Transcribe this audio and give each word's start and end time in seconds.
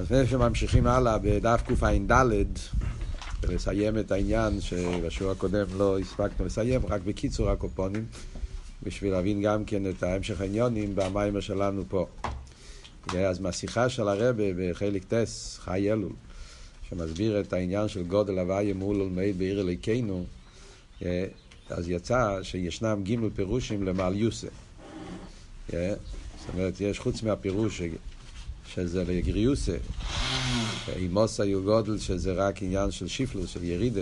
אז 0.00 0.06
לפני 0.06 0.26
שממשיכים 0.26 0.86
הלאה 0.86 1.18
בדף 1.18 1.62
קע"ד, 1.66 2.46
ולסיים 3.42 3.98
את 3.98 4.12
העניין 4.12 4.60
שבשיעור 4.60 5.32
הקודם 5.32 5.66
לא 5.76 5.98
הספקנו 5.98 6.46
לסיים, 6.46 6.80
רק 6.88 7.00
בקיצור 7.04 7.50
הקופונים, 7.50 8.04
בשביל 8.82 9.12
להבין 9.12 9.42
גם 9.42 9.64
כן 9.64 9.90
את 9.90 10.02
ההמשך 10.02 10.40
העניונים 10.40 10.94
במיימר 10.94 11.40
שלנו 11.40 11.84
פה. 11.88 12.06
אז 13.18 13.40
מהשיחה 13.40 13.88
של 13.88 14.08
הרבה 14.08 14.44
בחלק 14.58 15.04
טס, 15.04 15.58
חי 15.58 15.92
אלול, 15.92 16.12
שמסביר 16.88 17.40
את 17.40 17.52
העניין 17.52 17.88
של 17.88 18.02
גודל 18.02 18.38
הוויה 18.38 18.74
מול 18.74 19.00
עולמי 19.00 19.32
בעיר 19.32 19.60
אליקנו, 19.60 20.24
אז 21.70 21.88
יצא 21.88 22.38
שישנם 22.42 23.02
ג' 23.04 23.16
פירושים 23.34 23.82
למעל 23.82 24.16
יוסה. 24.16 24.48
זאת 25.68 25.78
אומרת, 26.54 26.80
יש 26.80 26.98
חוץ 26.98 27.22
מהפירוש 27.22 27.82
שזה 28.74 29.04
לגריוסה, 29.04 29.76
אימוס 30.96 31.40
היו 31.40 31.62
גודל 31.62 31.98
שזה 31.98 32.32
רק 32.32 32.62
עניין 32.62 32.90
של 32.90 33.08
שיפלוס, 33.08 33.50
של 33.50 33.64
ירידה, 33.64 34.00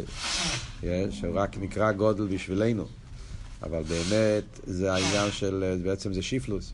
שרק 1.11 1.59
נקרא 1.59 1.93
גודל 1.93 2.27
בשבילנו, 2.27 2.85
אבל 3.63 3.83
באמת 3.83 4.45
זה 4.67 4.93
העניין 4.93 5.33
של, 5.33 5.81
בעצם 5.83 6.13
זה 6.13 6.23
שיפלוס. 6.23 6.73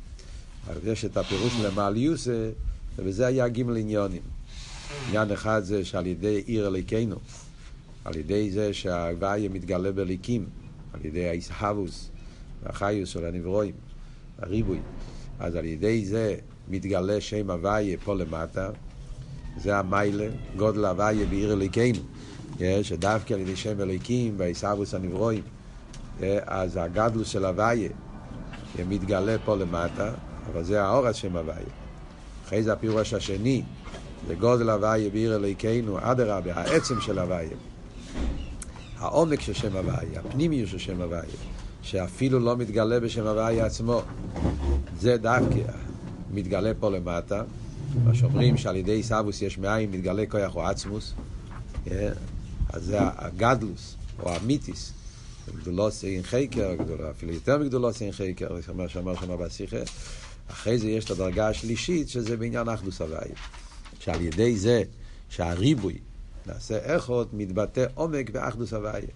אבל 0.67 0.93
יש 0.93 1.05
את 1.05 1.17
הפירוש 1.17 1.53
למעליוסה, 1.65 2.51
ובזה 2.97 3.27
היה 3.27 3.49
גימל 3.49 3.77
עניונים. 3.77 4.23
עניין 5.09 5.33
אחד 5.33 5.65
זה 5.65 5.85
שעל 5.85 6.07
ידי 6.07 6.43
עיר 6.47 6.67
אליקנו, 6.67 7.17
על 8.05 8.17
ידי 8.17 8.51
זה 8.51 8.75
שההוויה 8.75 9.49
מתגלה 9.49 9.93
בליקים, 9.93 10.47
על 10.93 11.01
ידי 11.05 11.29
האיסהבוס 11.29 12.11
והחיוס 12.63 13.09
של 13.09 13.25
הנברואים, 13.25 13.75
הריבוי. 14.39 14.79
אז 15.39 15.55
על 15.55 15.65
ידי 15.65 16.05
זה 16.05 16.37
מתגלה 16.69 17.21
שם 17.21 17.51
הוויה 17.51 17.97
פה 18.05 18.15
למטה, 18.15 18.71
זה 19.57 19.79
המיילה, 19.79 20.27
גודל 20.57 20.85
הוויה 20.85 21.27
בעיר 21.27 21.53
אליקנו, 21.53 22.01
שדווקא 22.83 23.35
על 23.35 23.41
ידי 23.41 23.57
שם 23.57 23.81
אליקים 23.81 24.35
והאיסהבוס 24.37 24.95
הנברואים, 24.95 25.43
אז 26.47 26.77
הגדלוס 26.77 27.29
של 27.29 27.45
הוויה 27.45 27.89
מתגלה 28.89 29.37
פה 29.45 29.57
למטה, 29.57 30.13
אבל 30.53 30.65
זה 30.65 30.83
האור 30.83 31.07
השם 31.07 31.37
הוויה. 31.37 31.59
אחרי 32.47 32.63
זה 32.63 32.73
הפירוש 32.73 33.15
השני, 33.15 33.63
זה 34.29 34.35
גודל 34.35 34.71
הוויה 34.71 35.11
בעיר 35.11 35.37
אליקנו, 35.37 35.99
אדרבה, 36.01 36.55
העצם 36.55 37.01
של 37.01 37.19
הוויה. 37.19 37.57
העומק 38.99 39.41
של 39.41 39.53
שם 39.53 39.77
הוויה, 39.77 40.21
הפנימיות 40.21 40.69
של 40.69 40.79
שם 40.79 41.01
הוויה, 41.01 41.23
שאפילו 41.83 42.39
לא 42.39 42.57
מתגלה 42.57 43.01
בשם 43.01 43.27
הוויה 43.27 43.67
עצמו. 43.67 44.03
זה 45.01 45.17
דווקא 45.17 45.59
מתגלה 46.35 46.73
פה 46.81 46.91
למטה, 46.91 47.43
מה 48.05 48.15
שאומרים 48.15 48.57
שעל 48.57 48.77
ידי 48.77 49.03
סבוס 49.03 49.43
יש 49.43 49.59
מאין 49.59 49.91
מתגלה 49.91 50.25
כוח 50.27 50.57
או 50.57 50.67
עצמוס, 50.67 51.15
אז 52.73 52.85
זה 52.85 52.99
הגדלוס 53.01 53.97
או 54.23 54.35
המיתיס, 54.35 54.93
גדולוס 55.61 56.05
אין 56.05 56.23
חקר, 56.23 56.75
אפילו 57.11 57.33
יותר 57.33 57.59
מגדולוס 57.59 58.03
אין 58.03 58.13
חקר, 58.13 58.49
מה 58.75 58.89
שאמר 58.89 59.15
שם 59.15 59.37
בשיחה. 59.39 59.77
אחרי 60.51 60.79
זה 60.79 60.89
יש 60.89 61.05
את 61.05 61.11
הדרגה 61.11 61.49
השלישית, 61.49 62.09
שזה 62.09 62.37
בעניין 62.37 62.69
אחדוס 62.69 63.01
הוויה. 63.01 63.37
שעל 64.01 64.21
ידי 64.21 64.57
זה 64.57 64.83
שהריבוי 65.29 65.99
נעשה 66.47 66.79
איכות, 66.79 67.29
מתבטא 67.33 67.87
עומק 67.95 68.31
באחדוס 68.31 68.73
הוויה. 68.73 69.07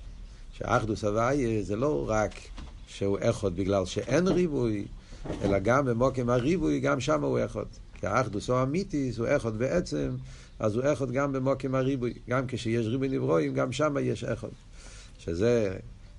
שאחדוס 0.59 1.05
הוויה 1.05 1.63
זה 1.63 1.77
לא 1.77 2.05
רק 2.09 2.35
שהוא 2.87 3.19
איכות 3.19 3.55
בגלל 3.55 3.87
שאין 3.87 4.29
ריבוי, 4.29 4.85
אלא 5.43 5.59
גם 5.59 5.85
במוקם 5.85 6.31
הריבוי, 6.31 6.81
גם 6.81 7.01
שם 7.01 7.25
הוא 7.25 7.39
איכות. 7.39 7.79
כי 8.01 8.07
האחדוס 8.07 8.51
או 8.51 8.63
אמיתיס 8.63 9.19
הוא 9.19 9.27
איכות 9.27 9.57
בעצם, 9.57 10.11
אז 10.59 10.77
הוא 10.77 10.85
איכות 10.85 11.11
גם 11.11 11.33
במוקם 11.33 11.75
הריבוי. 11.75 12.15
גם 12.29 12.45
כשיש 12.49 12.87
ריבוי 12.87 13.09
נברואים, 13.09 13.55
גם 13.55 13.73
שם 13.73 13.97
יש 14.01 14.25
איכות. 14.25 14.51
שזה 15.19 15.77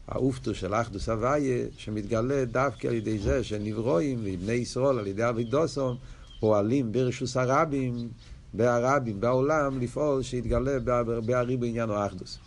האופטו 0.07 0.55
של 0.55 0.73
אחדוס 0.73 1.09
הוויה, 1.09 1.65
שמתגלה 1.77 2.45
דווקא 2.45 2.87
על 2.87 2.93
ידי 2.93 3.19
זה 3.19 3.43
שנברואים 3.43 4.19
ובני 4.23 4.53
ישראל 4.53 4.99
על 4.99 5.07
ידי 5.07 5.29
אבידוסום 5.29 5.97
פועלים 6.39 6.91
ברשוס 6.91 7.37
הרבים, 7.37 8.09
בהרבים, 8.53 9.21
בעולם, 9.21 9.79
לפעול 9.79 10.23
שיתגלה 10.23 10.79
בהרי 11.25 11.57
בעניין 11.57 11.89
האחדוס. 11.89 12.37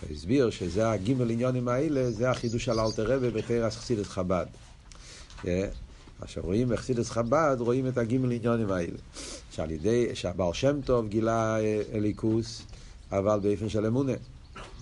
הוא 0.00 0.16
הסביר 0.16 0.50
שזה 0.50 0.90
הגימל 0.90 1.30
עניונים 1.30 1.68
האלה, 1.68 2.10
זה 2.10 2.30
החידוש 2.30 2.64
של 2.64 2.80
אלתר 2.80 3.14
רבי 3.14 3.30
בתרס 3.30 3.76
חסידס 3.76 4.08
חב"ד. 4.08 4.46
עכשיו 6.20 6.42
רואים 6.42 6.68
בחסידס 6.68 7.10
חב"ד, 7.10 7.56
רואים 7.58 7.86
את 7.86 7.98
הגימל 7.98 8.32
עניונים 8.32 8.70
האלה. 8.70 8.96
שעל 9.50 9.70
ידי, 9.70 10.14
שהבר 10.14 10.52
שם 10.52 10.80
טוב 10.80 11.08
גילה 11.08 11.56
אליקוס, 11.92 12.62
אבל 13.12 13.40
באופן 13.40 13.68
של 13.68 13.86
אמונה. 13.86 14.12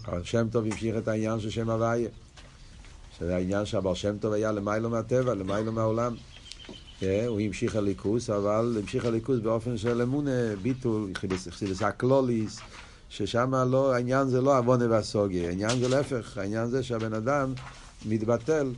אבל 0.07 0.25
שם 0.25 0.49
טוב 0.53 0.65
המשיך 0.65 0.97
את 0.97 1.09
העניין 1.09 1.41
של 1.41 1.51
שם 1.51 1.71
הוויה. 1.71 2.09
שזה 3.19 3.37
העניין 3.37 3.67
שהבר 3.67 3.95
שם 3.95 4.19
טוב 4.19 4.33
היה 4.33 4.53
למיילו 4.53 4.91
מהטבע, 4.91 5.35
למיילו 5.35 5.73
מהעולם. 5.73 6.15
הוא 7.01 7.41
המשיך 7.41 7.77
הליכוס, 7.77 8.31
אבל 8.31 8.77
המשיך 8.81 9.05
הליכוס 9.05 9.39
באופן 9.39 9.77
של 9.77 10.03
אמונה, 10.03 10.57
ביטול, 10.63 11.11
חסידס 11.49 11.83
הקלוליס, 11.83 12.61
ששם 13.09 13.55
לא, 13.55 13.95
העניין 13.95 14.29
זה 14.29 14.41
לא 14.41 14.59
עוונה 14.59 14.91
והסוגיה, 14.91 15.49
העניין 15.49 15.79
זה 15.79 15.89
להפך, 15.89 16.39
העניין 16.39 16.67
זה 16.67 16.83
שהבן 16.83 17.15
אדם 17.15 17.53
מתבטל, 18.07 18.73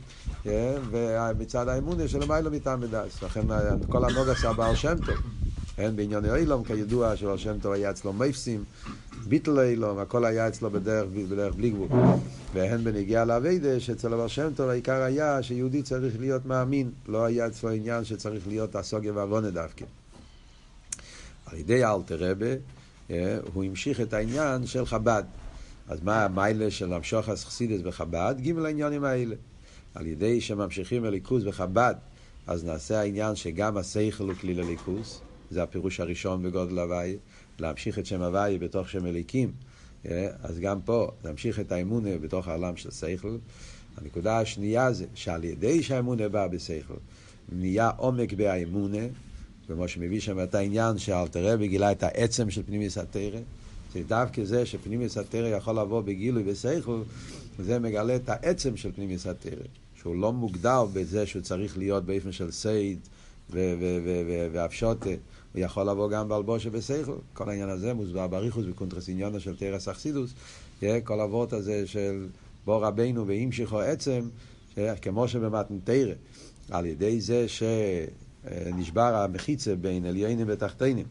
ומצד 0.91 1.67
האמונה 1.67 2.07
של 2.07 2.23
המיילו 2.23 2.51
מטעם 2.51 2.81
מדס. 2.81 3.23
לכן 3.23 3.41
כל 3.89 4.05
הנוג 4.05 4.29
עשה 4.29 4.53
בעל 4.53 4.75
שם 4.75 4.95
טוב. 5.05 5.15
כן, 5.75 5.95
בענייני 5.95 6.35
אילום, 6.35 6.63
כידוע 6.63 7.15
שבעל 7.15 7.37
שם 7.37 7.59
טוב 7.61 7.71
היה 7.71 7.91
אצלו 7.91 8.13
מייפסים, 8.13 8.63
ביטל 9.27 9.59
אילום, 9.59 9.97
הכל 9.97 10.25
היה 10.25 10.47
אצלו 10.47 10.69
בדרך, 10.69 11.05
בדרך 11.29 11.55
בלי 11.55 11.69
גבול. 11.69 11.87
והן 12.53 12.83
בנגיעה 12.83 13.25
לאביידה, 13.25 13.79
שאצל 13.79 14.13
הבר 14.13 14.27
שם 14.27 14.49
טוב 14.55 14.69
העיקר 14.69 15.01
היה 15.01 15.43
שיהודי 15.43 15.83
צריך 15.83 16.19
להיות 16.19 16.45
מאמין, 16.45 16.91
לא 17.07 17.25
היה 17.25 17.47
אצלו 17.47 17.69
עניין 17.69 18.05
שצריך 18.05 18.47
להיות 18.47 18.75
הסוגיה 18.75 19.13
ועוונה 19.13 19.49
דווקא. 19.49 19.85
על 21.45 21.57
ידי 21.57 21.85
אלתר 21.85 22.17
רבה, 22.19 22.55
הוא 23.53 23.63
המשיך 23.63 24.01
את 24.01 24.13
העניין 24.13 24.65
של 24.65 24.85
חב"ד. 24.85 25.23
אז 25.91 26.03
מה 26.03 26.25
המיילה 26.25 26.71
של 26.71 26.93
המשוך 26.93 27.29
אסכסידס 27.29 27.81
בחב"ד? 27.81 28.35
גימל 28.37 28.65
העניינים 28.65 29.03
האלה. 29.03 29.35
על 29.95 30.07
ידי 30.07 30.41
שממשיכים 30.41 31.03
הליכוז 31.05 31.43
בחב"ד, 31.43 31.95
אז 32.47 32.65
נעשה 32.65 32.99
העניין 32.99 33.35
שגם 33.35 33.77
השכל 33.77 34.23
הוא 34.23 34.33
כלי 34.33 34.53
לליכוז, 34.53 35.21
זה 35.49 35.63
הפירוש 35.63 35.99
הראשון 35.99 36.43
בגודל 36.43 36.79
הוואי, 36.79 37.17
להמשיך 37.59 37.99
את 37.99 38.05
שם 38.05 38.21
הוואי 38.21 38.57
בתוך 38.57 38.89
שם 38.89 39.05
אליקים. 39.05 39.51
אז 40.43 40.59
גם 40.59 40.81
פה, 40.81 41.11
להמשיך 41.23 41.59
את 41.59 41.71
האמונה 41.71 42.17
בתוך 42.17 42.47
העולם 42.47 42.75
של 42.75 42.91
שכל. 42.91 43.37
הנקודה 43.97 44.39
השנייה 44.39 44.93
זה 44.93 45.05
שעל 45.13 45.43
ידי 45.43 45.83
שהאמונה 45.83 46.29
באה 46.29 46.47
בשכל, 46.47 46.97
נהיה 47.51 47.89
עומק 47.97 48.33
באמונה, 48.33 49.05
כמו 49.67 49.87
שמביא 49.87 50.19
שם 50.19 50.43
את 50.43 50.55
העניין 50.55 50.97
שאלתר 50.97 51.53
רבי 51.53 51.67
גילה 51.67 51.91
את 51.91 52.03
העצם 52.03 52.49
של 52.49 52.63
פנימיוס 52.63 52.97
התרא. 52.97 53.39
זה 53.93 54.01
דווקא 54.07 54.43
זה 54.43 54.65
שפנימיוס 54.65 55.17
התרא 55.17 55.47
יכול 55.47 55.79
לבוא 55.79 56.01
בגילוי 56.01 56.43
בשכל, 56.43 57.01
זה 57.59 57.79
מגלה 57.79 58.15
את 58.15 58.29
העצם 58.29 58.77
של 58.77 58.91
פנימיוס 58.91 59.27
התרא. 59.27 59.63
שהוא 60.01 60.15
לא 60.15 60.33
מוגדר 60.33 60.85
בזה 60.93 61.25
שהוא 61.25 61.41
צריך 61.41 61.77
להיות 61.77 62.05
באופן 62.05 62.31
של 62.31 62.51
סייד 62.51 62.99
ואפשוטה. 64.51 65.09
הוא 65.09 65.61
יכול 65.61 65.89
לבוא 65.89 66.09
גם 66.09 66.29
בלבושה 66.29 66.69
בשכל. 66.69 67.15
כל 67.33 67.49
העניין 67.49 67.69
הזה 67.69 67.93
מוסבר 67.93 68.27
בריחוס 68.27 68.65
בקונטרס 68.65 69.09
עניונה 69.09 69.39
של 69.39 69.55
תרס 69.55 69.87
אכסידוס. 69.87 70.33
כל 71.03 71.19
אבות 71.21 71.53
הזה 71.53 71.87
של 71.87 72.27
בוא 72.65 72.87
רבנו 72.87 73.27
והמשיכו 73.27 73.79
עצם, 73.79 74.21
כמו 75.01 75.27
שבמתנתרא, 75.27 76.13
על 76.71 76.85
ידי 76.85 77.21
זה 77.21 77.45
שנשבר 77.47 79.15
המחיצה 79.15 79.75
בין 79.75 80.05
עליינים 80.05 80.47
ותחתינים. 80.49 81.05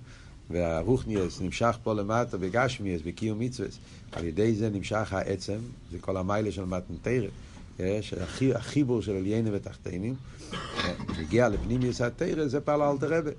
והרוחניאס 0.51 1.41
נמשך 1.41 1.79
פה 1.83 1.95
למטה 1.95 2.39
בגשמיאס, 2.39 3.01
בקיום 3.07 3.39
מצווה, 3.39 3.69
על 4.13 4.25
ידי 4.25 4.55
זה 4.55 4.71
נמשך 4.71 5.13
העצם, 5.13 5.59
זה 5.93 5.99
כל 6.01 6.17
המיילה 6.17 6.53
של 6.53 6.65
מתנתרא, 6.65 7.29
החיבור 8.55 9.03
של 9.03 9.17
עליינים 9.17 9.53
ותחתינים, 9.57 10.15
הגיע 11.19 11.49
לפנימיוס 11.49 12.01
התרא, 12.01 12.47
זה 12.47 12.61
פעל 12.61 12.83
אלתר 12.83 13.19
רבה. 13.19 13.31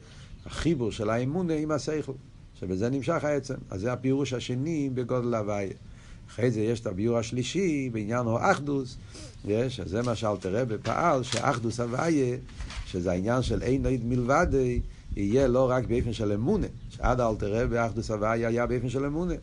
החיבור 0.45 0.91
של 0.91 1.09
האמונה 1.09 1.53
עם 1.53 1.71
השכל, 1.71 2.11
שבזה 2.59 2.89
נמשך 2.89 3.23
העצם. 3.23 3.55
אז 3.69 3.81
זה 3.81 3.93
הפירוש 3.93 4.33
השני 4.33 4.89
בגודל 4.93 5.35
הוויה. 5.35 5.73
אחרי 6.29 6.51
זה 6.51 6.61
יש 6.61 6.79
את 6.79 6.87
הביור 6.87 7.17
השלישי 7.17 7.89
בעניין 7.93 8.27
האחדוס, 8.27 8.97
יש, 9.45 9.79
אז 9.79 9.89
זה 9.89 10.01
מה 10.01 10.15
שאלתר 10.15 10.55
רבי 10.55 10.75
פעל, 10.83 11.23
שאחדוס 11.23 11.79
הוויה, 11.79 12.37
שזה 12.85 13.11
העניין 13.11 13.41
של 13.41 13.61
אין 13.61 13.85
עד 13.85 14.03
מלבדי, 14.03 14.81
יהיה 15.15 15.47
לא 15.47 15.69
רק 15.69 15.85
באופן 15.85 16.13
של 16.13 16.31
אמונה, 16.31 16.67
שעד 16.89 17.21
אלתר 17.21 17.63
רבי 17.63 17.85
אחדוס 17.85 18.11
הוויה 18.11 18.47
היה 18.47 18.65
באופן 18.65 18.89
של 18.89 19.05
אמונה. 19.05 19.35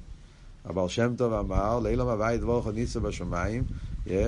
אבל 0.64 0.88
שם 0.88 1.14
טוב 1.16 1.32
אמר, 1.32 1.78
לאילום 1.80 2.08
הוויה 2.08 2.36
דבורך 2.36 2.66
ניסו 2.74 3.00
בשמיים, 3.00 3.64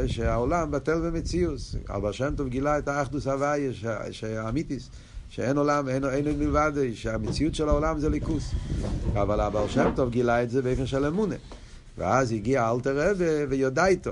שהעולם 0.07 0.71
בטל 0.71 1.01
במציאוס. 1.01 1.77
אבל 1.89 2.13
שם 2.13 2.35
טוב 2.37 2.49
גילה 2.49 2.79
את 2.79 2.89
האחדוס 2.89 3.27
הוויה, 3.27 3.71
שהאמיתיס. 4.11 4.91
שאין 5.31 5.59
עולם, 5.59 5.89
אין 5.89 6.05
אין 6.05 6.39
מלבד, 6.39 6.73
שהמציאות 6.95 7.55
של 7.55 7.69
העולם 7.69 7.99
זה 7.99 8.09
ליכוס. 8.09 8.55
אבל 9.13 9.41
הבעל 9.41 9.69
שם 9.69 9.91
טוב 9.97 10.11
גילה 10.11 10.43
את 10.43 10.51
זה 10.51 10.63
באופן 10.63 10.87
של 10.87 11.05
אמונה. 11.05 11.35
ואז 11.99 12.33
הגיע 12.33 12.71
אלתר 12.71 13.11
רבי 13.11 13.25
ויודע 13.49 13.87
איתו. 13.87 14.11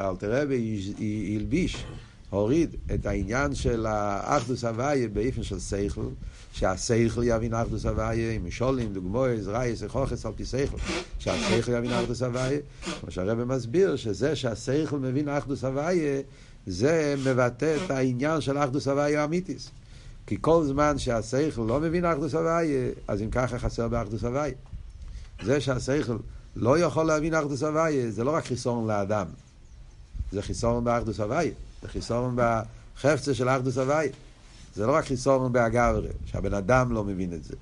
אלתר 0.00 0.42
רבי 0.42 0.92
הלביש, 1.36 1.84
הוריד 2.30 2.76
את 2.94 3.06
העניין 3.06 3.54
של 3.54 3.86
האחדוס 3.86 4.64
הוויה 4.64 5.08
באופן 5.08 5.42
של 5.42 5.58
סייכל, 5.58 6.08
שהסייכל 6.52 7.22
יבין 7.24 7.54
אחדוס 7.54 7.86
הוויה, 7.86 8.38
משולים, 8.38 8.92
דוגמאות, 8.92 9.46
רייס, 9.46 9.82
חוכס 9.88 10.26
על 10.26 10.32
פי 10.36 10.44
סייכל, 10.44 10.76
שהסייכל 11.18 11.72
יבין 11.72 11.92
אחדוס 11.92 12.22
הוויה, 12.22 12.58
כמו 13.00 13.10
שהרבא 13.10 13.44
מסביר, 13.44 13.96
שזה 13.96 14.36
שהסייכל 14.36 14.98
מבין 14.98 15.28
אחדוס 15.28 15.64
הוויה, 15.64 16.20
זה 16.66 17.14
מבטא 17.24 17.76
את 17.84 17.90
העניין 17.90 18.40
של 18.40 18.58
אחדוס 18.58 18.88
הוויה 18.88 19.22
האמיתיס. 19.22 19.70
כי 20.26 20.36
כל 20.40 20.64
זמן 20.64 20.98
שהשכל 20.98 21.62
לא 21.68 21.80
מבין 21.80 22.04
אחדוס 22.04 22.34
הוויה, 22.34 22.90
אז 23.08 23.22
אם 23.22 23.30
ככה 23.30 23.58
חסר 23.58 23.88
באחדוס 23.88 24.24
הוויה. 24.24 24.54
זה 25.42 25.60
שהשכל 25.60 26.16
לא 26.56 26.78
יכול 26.78 27.06
להבין 27.06 27.34
אחדוס 27.34 27.62
הוויה, 27.62 28.10
זה 28.10 28.24
לא 28.24 28.30
רק 28.30 28.44
חיסרון 28.44 28.86
לאדם, 28.86 29.26
זה 30.32 30.42
חיסרון 30.42 30.84
באחדוס 30.84 31.20
הוויה, 31.20 31.52
זה 31.82 31.88
חיסרון 31.88 32.36
בחפצה 32.36 33.34
של 33.34 33.48
אחדוס 33.48 33.78
הוויה. 33.78 34.12
זה 34.74 34.86
לא 34.86 34.94
רק 34.94 35.04
חיסרון 35.04 35.52
באגברה, 35.52 36.08
שהבן 36.26 36.54
אדם 36.54 36.92
לא 36.92 37.04
מבין 37.04 37.32
את 37.32 37.44
זה. 37.44 37.54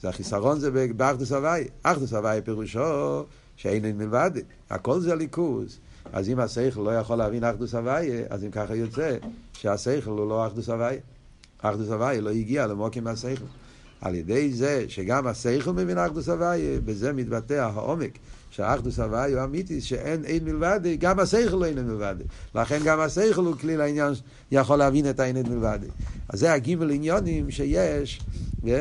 זה 0.00 0.08
החיסרון 0.08 0.60
זה 0.60 0.88
באחדוס 0.96 1.32
הוויה. 1.32 1.64
אחדוס 1.82 2.12
הוויה 2.12 2.42
פירושו 2.42 3.24
שאין 3.56 3.98
מלבד, 3.98 4.30
הכל 4.70 5.00
זה 5.00 5.14
ליכוז. 5.14 5.78
אז 6.12 6.28
אם 6.28 6.40
השכל 6.40 6.80
לא 6.80 6.90
יכול 6.98 7.16
להבין 7.16 7.44
אחדוס 7.44 7.74
הוויה, 7.74 8.24
אז 8.30 8.44
אם 8.44 8.50
ככה 8.50 8.74
יוצא 8.74 9.16
שהשכל 9.52 10.10
הוא 10.10 10.28
לא 10.28 10.46
אחדוס 10.46 10.68
הוויה. 10.68 11.00
אחדוס 11.58 11.88
הוויה 11.88 12.20
לא 12.20 12.30
הגיע 12.30 12.66
למוקים 12.66 13.04
מהשכל. 13.04 13.44
על 14.00 14.14
ידי 14.14 14.52
זה 14.52 14.84
שגם 14.88 15.26
השכל 15.26 15.72
מבין 15.72 15.98
אחדוס 15.98 16.28
הוויה, 16.28 16.80
בזה 16.84 17.12
מתבטא 17.12 17.54
העומק. 17.54 18.18
שהאחדוס 18.56 18.98
הוויה 18.98 19.36
הוא 19.36 19.44
אמיתי, 19.44 19.80
שאין 19.80 20.24
אין 20.24 20.44
מלבד, 20.44 20.80
גם 20.98 21.20
השכל 21.20 21.56
לא 21.56 21.64
אין 21.64 21.86
מלבד. 21.86 22.14
לכן 22.54 22.78
גם 22.84 23.00
השכל 23.00 23.44
הוא 23.44 23.56
כלי 23.56 23.76
לעניין, 23.76 24.12
יכול 24.50 24.78
להבין 24.78 25.10
את 25.10 25.20
האין 25.20 25.36
מלבד. 25.36 25.78
אז 26.28 26.40
זה 26.40 26.52
הגימל 26.52 26.90
עניונים 26.90 27.50
שיש, 27.50 28.20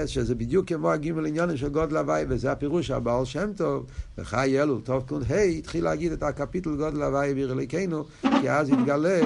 שזה 0.06 0.36
בדיוק 0.36 0.68
כמו 0.68 0.92
הגימל 0.92 1.26
עניונים 1.26 1.58
של 1.58 1.70
גודל 1.70 1.98
הוויה, 1.98 2.26
וזה 2.30 2.52
הפירוש 2.52 2.92
הבעל 2.92 3.26
שם 3.26 3.52
טוב, 3.58 3.86
וחי 4.18 4.62
אלול, 4.62 4.82
טוב 4.84 5.04
קון 5.08 5.22
ה', 5.30 5.42
התחיל 5.42 5.84
להגיד 5.84 6.12
את 6.12 6.24
הקפיטל 6.24 6.76
גודל 6.76 7.02
הוויה 7.02 7.34
בעיר 7.34 7.54
אליקנו, 7.54 8.04
כי 8.22 8.50
אז 8.50 8.70
התגלה 8.70 9.20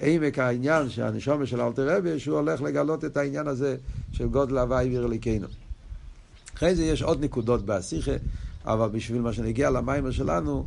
עמק 0.00 0.38
העניין 0.38 0.90
שהנשומה 0.90 1.46
של 1.46 1.60
אלתר 1.60 1.96
רבי, 1.96 2.18
שהוא 2.18 2.36
הולך 2.36 2.62
לגלות 2.62 3.04
את 3.04 3.16
העניין 3.16 3.46
הזה 3.46 3.76
של 4.12 4.28
גודל 4.28 4.58
הוואי 4.58 4.88
ועיר 4.88 5.06
אליקנו. 5.06 5.46
אחרי 6.56 6.74
זה 6.74 6.84
יש 6.84 7.02
עוד 7.02 7.24
נקודות 7.24 7.66
בהסיכה, 7.66 8.12
אבל 8.64 8.88
בשביל 8.88 9.20
מה 9.20 9.32
שנגיע 9.32 9.70
למיימר 9.70 10.10
שלנו, 10.10 10.66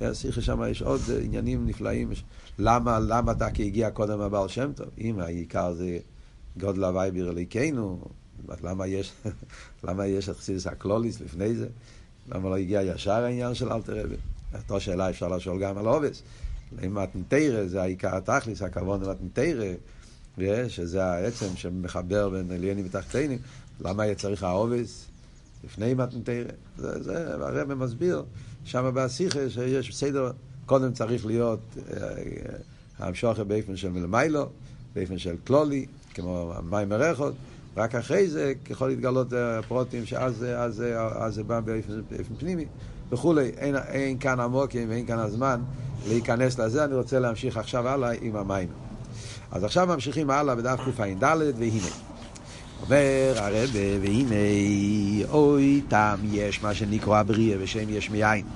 השיחה 0.00 0.40
שם 0.40 0.62
יש 0.70 0.82
עוד 0.82 1.00
עניינים 1.22 1.66
נפלאים. 1.66 2.10
למה, 2.58 2.98
למה 2.98 3.34
דקה 3.34 3.62
הגיע 3.62 3.90
קודם 3.90 4.20
הבעל 4.20 4.48
שם 4.48 4.72
טוב? 4.72 4.86
אם 4.98 5.18
העיקר 5.18 5.74
זה 5.74 5.98
גודל 6.60 6.84
הוואי 6.84 7.10
ועיר 7.10 7.30
אליקנו, 7.30 8.00
למה 8.62 8.86
יש, 8.86 9.12
למה 9.84 10.06
יש 10.06 10.28
את 10.28 10.36
חסידס 10.36 10.66
הקלוליס 10.66 11.20
לפני 11.20 11.54
זה? 11.54 11.68
למה 12.28 12.48
לא 12.48 12.56
הגיע 12.56 12.82
ישר 12.82 13.12
העניין 13.12 13.54
של 13.54 13.72
אלתר 13.72 14.04
רבי? 14.04 14.16
אותו 14.54 14.80
שאלה 14.80 15.10
אפשר 15.10 15.28
לשאול 15.28 15.60
גם 15.60 15.78
על 15.78 15.86
עובס. 15.86 16.22
אם 16.86 16.94
מתנתרא 16.94 17.66
זה 17.66 17.82
העיקר 17.82 18.16
התכליס, 18.16 18.62
הכבוד 18.62 19.02
למתנתרא, 19.02 19.72
שזה 20.68 21.04
העצם 21.04 21.46
שמחבר 21.56 22.28
בין 22.28 22.50
עליינים 22.50 22.86
ותחתינים, 22.86 23.38
למה 23.80 24.14
צריך 24.14 24.42
העובס 24.42 25.06
לפני 25.64 25.94
מתנתרא? 25.94 26.44
זה, 26.76 27.02
זה 27.02 27.34
הרב 27.34 27.74
מסביר 27.74 28.22
שם 28.64 28.90
בהסיכה 28.94 29.50
שיש 29.50 29.96
סדר, 29.96 30.30
קודם 30.66 30.92
צריך 30.92 31.26
להיות 31.26 31.60
המשוכר 32.98 33.38
אה, 33.42 33.44
באופן 33.44 33.76
של 33.76 33.90
מלמיילו, 33.90 34.48
באופן 34.94 35.18
של 35.18 35.36
כלולי, 35.46 35.86
כמו 36.14 36.52
מים 36.70 36.88
מרחות, 36.88 37.34
רק 37.76 37.94
אחרי 37.94 38.28
זה 38.28 38.52
יכול 38.70 38.88
להתגלות 38.88 39.32
הפרוטים 39.32 40.06
שאז 40.06 40.44
זה 41.28 41.44
בא 41.44 41.60
באופן, 41.60 42.00
באופן 42.10 42.34
פנימי 42.34 42.64
וכולי. 43.10 43.48
אין, 43.56 43.76
אין 43.76 44.18
כאן 44.18 44.40
עמוקים 44.40 44.88
ואין 44.88 45.06
כאן 45.06 45.18
הזמן 45.18 45.60
להיכנס 46.08 46.58
לזה, 46.58 46.84
אני 46.84 46.94
רוצה 46.94 47.18
להמשיך 47.18 47.56
עכשיו 47.56 47.88
הלאה 47.88 48.12
עם 48.20 48.36
המים. 48.36 48.68
אז 49.52 49.64
עכשיו 49.64 49.86
ממשיכים 49.86 50.30
הלאה 50.30 50.54
בדף 50.54 50.80
קע"ד, 50.96 51.24
והנה. 51.58 52.13
אומר 52.84 53.34
הרב, 53.36 53.70
והנה, 54.02 54.34
אוי 55.28 55.82
תם 55.88 56.16
יש 56.24 56.62
מה 56.62 56.74
שנקרא 56.74 57.22
בריאה 57.22 57.58
בשם 57.58 57.88
יש 57.88 58.10
מאין. 58.10 58.46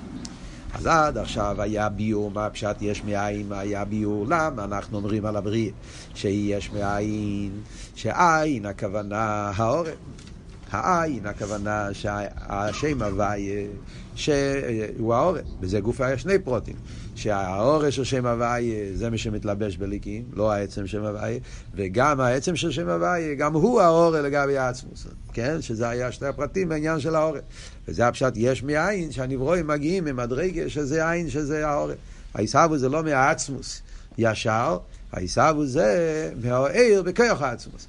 אז 0.73 0.85
עד 0.85 1.17
עכשיו 1.17 1.61
היה 1.61 1.89
ביור, 1.89 2.31
מה 2.31 2.49
פשט 2.49 2.75
יש 2.81 3.03
מאין, 3.03 3.49
מה 3.49 3.59
היה 3.59 3.85
ביור, 3.85 4.25
למה 4.29 4.63
אנחנו 4.63 4.97
אומרים 4.97 5.25
על 5.25 5.35
הבריאה 5.35 5.71
שיש 6.15 6.71
מאין, 6.71 7.51
שעין 7.95 8.65
הכוונה 8.65 9.51
העורף. 9.55 9.95
העין 10.71 11.25
הכוונה 11.25 11.89
שהשם 11.93 13.01
הוויה 13.01 13.67
שהוא 14.19 15.13
העורף, 15.13 15.45
בזה 15.59 15.79
גוף 15.79 16.01
היה 16.01 16.17
שני 16.17 16.39
פרוטים. 16.39 16.75
שהאורש 17.15 17.95
של 17.95 18.03
שם 18.03 18.25
הוויה 18.25 18.85
זה 18.93 19.09
מי 19.09 19.17
שמתלבש 19.17 19.77
בליקים, 19.77 20.23
לא 20.33 20.51
העצם 20.51 20.87
שם 20.87 21.05
הוויה, 21.05 21.39
וגם 21.75 22.19
העצם 22.19 22.55
של 22.55 22.71
שם 22.71 22.89
הוויה, 22.89 23.35
גם 23.35 23.53
הוא 23.53 23.81
האורש 23.81 24.19
לגבי 24.19 24.57
העצמוס, 24.57 25.07
כן? 25.33 25.61
שזה 25.61 25.89
היה 25.89 26.11
שני 26.11 26.27
הפרטים 26.27 26.69
בעניין 26.69 26.99
של 26.99 27.15
האורש. 27.15 27.41
וזה 27.87 28.07
הפשט 28.07 28.33
יש 28.35 28.63
מאין, 28.63 29.11
שהנברואים 29.11 29.67
מגיעים 29.67 30.05
ממדרגה 30.05 30.69
שזה 30.69 31.09
עין, 31.09 31.29
שזה 31.29 31.67
האורש. 31.67 31.95
העיסבו 32.33 32.77
זה 32.77 32.89
לא 32.89 33.03
מהעצמוס 33.03 33.81
ישר, 34.17 34.77
העיסבו 35.11 35.65
זה 35.65 36.31
מהעיר 36.43 37.03
בכוח 37.03 37.41
העצמוס. 37.41 37.87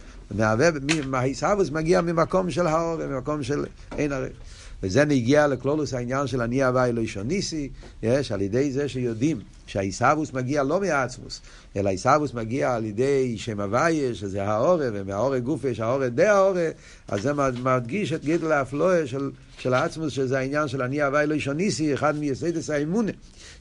העיסבוס 1.13 1.71
מגיע 1.71 2.01
ממקום 2.01 2.51
של 2.51 2.67
האורש, 2.67 3.05
ממקום 3.05 3.43
של 3.43 3.65
אין 3.99 4.13
ערך. 4.13 4.33
וזה 4.83 5.05
נגיע 5.05 5.47
לכלולוס 5.47 5.95
העניין 5.95 6.27
של 6.27 6.43
אני 6.43 6.65
הווה 6.65 6.87
אלוהישו 6.87 7.23
ניסי, 7.23 7.69
יש, 8.03 8.33
על 8.33 8.41
ידי 8.41 8.73
זה 8.73 8.89
שיודעים 8.89 9.41
שהעיסאוווס 9.67 10.33
מגיע 10.33 10.63
לא 10.63 10.81
מהעצמוס, 10.81 11.41
אלא 11.77 11.89
העיסאוווס 11.89 12.35
מגיע 12.35 12.75
על 12.75 12.85
ידי 12.85 13.39
שם 13.39 13.61
הוויה, 13.61 14.15
שזה 14.15 14.43
האורה, 14.43 14.87
ומהאורה 14.93 15.39
גופה 15.39 15.69
יש 15.69 15.81
האורה 15.81 16.09
די 16.09 16.27
האורה, 16.27 16.69
אז 17.09 17.23
זה 17.23 17.33
מדגיש 17.63 18.13
את 18.13 18.25
גדל 18.25 18.53
האפלואה 18.53 19.07
של, 19.07 19.31
של 19.59 19.75
העצמוס, 19.75 20.13
שזה 20.13 20.39
העניין 20.39 20.69
של 20.69 20.83
אני 20.83 21.03
הווה 21.03 21.23
אלוהישו 21.23 21.53
ניסי, 21.53 21.95
אחד 21.95 22.17
מייסדס 22.17 22.71
האמונה. 22.71 23.13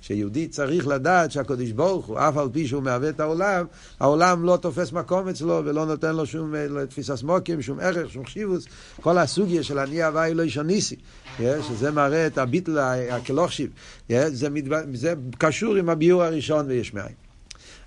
שיהודי 0.01 0.47
צריך 0.47 0.87
לדעת 0.87 1.31
שהקדוש 1.31 1.71
ברוך 1.71 2.05
הוא, 2.05 2.19
אף 2.19 2.37
על 2.37 2.49
פי 2.51 2.67
שהוא 2.67 2.83
מהווה 2.83 3.09
את 3.09 3.19
העולם, 3.19 3.65
העולם 3.99 4.43
לא 4.43 4.57
תופס 4.61 4.91
מקום 4.91 5.27
אצלו 5.27 5.61
ולא 5.65 5.85
נותן 5.85 6.15
לו 6.15 6.25
שום 6.25 6.53
תפיסת 6.89 7.23
מוקים, 7.23 7.61
שום 7.61 7.79
ערך, 7.79 8.11
שום 8.11 8.25
חשיבוס. 8.25 8.65
כל 9.01 9.17
הסוגיה 9.17 9.63
של 9.63 9.79
אני 9.79 10.03
הוואי 10.03 10.33
לא 10.33 10.43
ישוניסי, 10.43 10.95
שזה 11.39 11.91
מראה 11.91 12.27
את 12.27 12.37
הביטל 12.37 12.77
הכלוכשיב, 13.11 13.69
זה, 14.09 14.47
זה 14.93 15.13
קשור 15.37 15.75
עם 15.75 15.89
הביור 15.89 16.23
הראשון 16.23 16.65
ויש 16.67 16.93
מאין. 16.93 17.28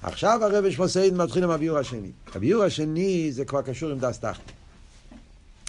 עכשיו 0.02 0.44
הרב 0.44 0.71
שמוסיין 0.71 1.16
מתחיל 1.16 1.44
עם 1.44 1.50
הביור 1.50 1.78
השני. 1.78 2.11
הביור 2.35 2.62
השני 2.64 3.32
זה 3.32 3.44
כבר 3.44 3.62
קשור 3.62 3.90
עם 3.90 3.99
דס 3.99 4.18
תחת. 4.18 4.52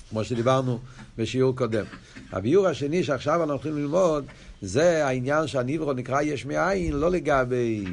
כמו 0.10 0.24
שדיברנו 0.24 0.80
בשיעור 1.18 1.56
קודם. 1.56 1.86
הביור 2.32 2.68
השני 2.68 3.04
שעכשיו 3.04 3.34
אנחנו 3.34 3.54
הולכים 3.54 3.78
ללמוד 3.78 4.26
זה 4.62 5.08
העניין 5.08 5.48
שהניברו 5.48 5.94
נקרא 5.94 6.22
יש 6.22 6.46
מאין, 6.46 6.94
לא 6.94 7.12
לגבי 7.12 7.86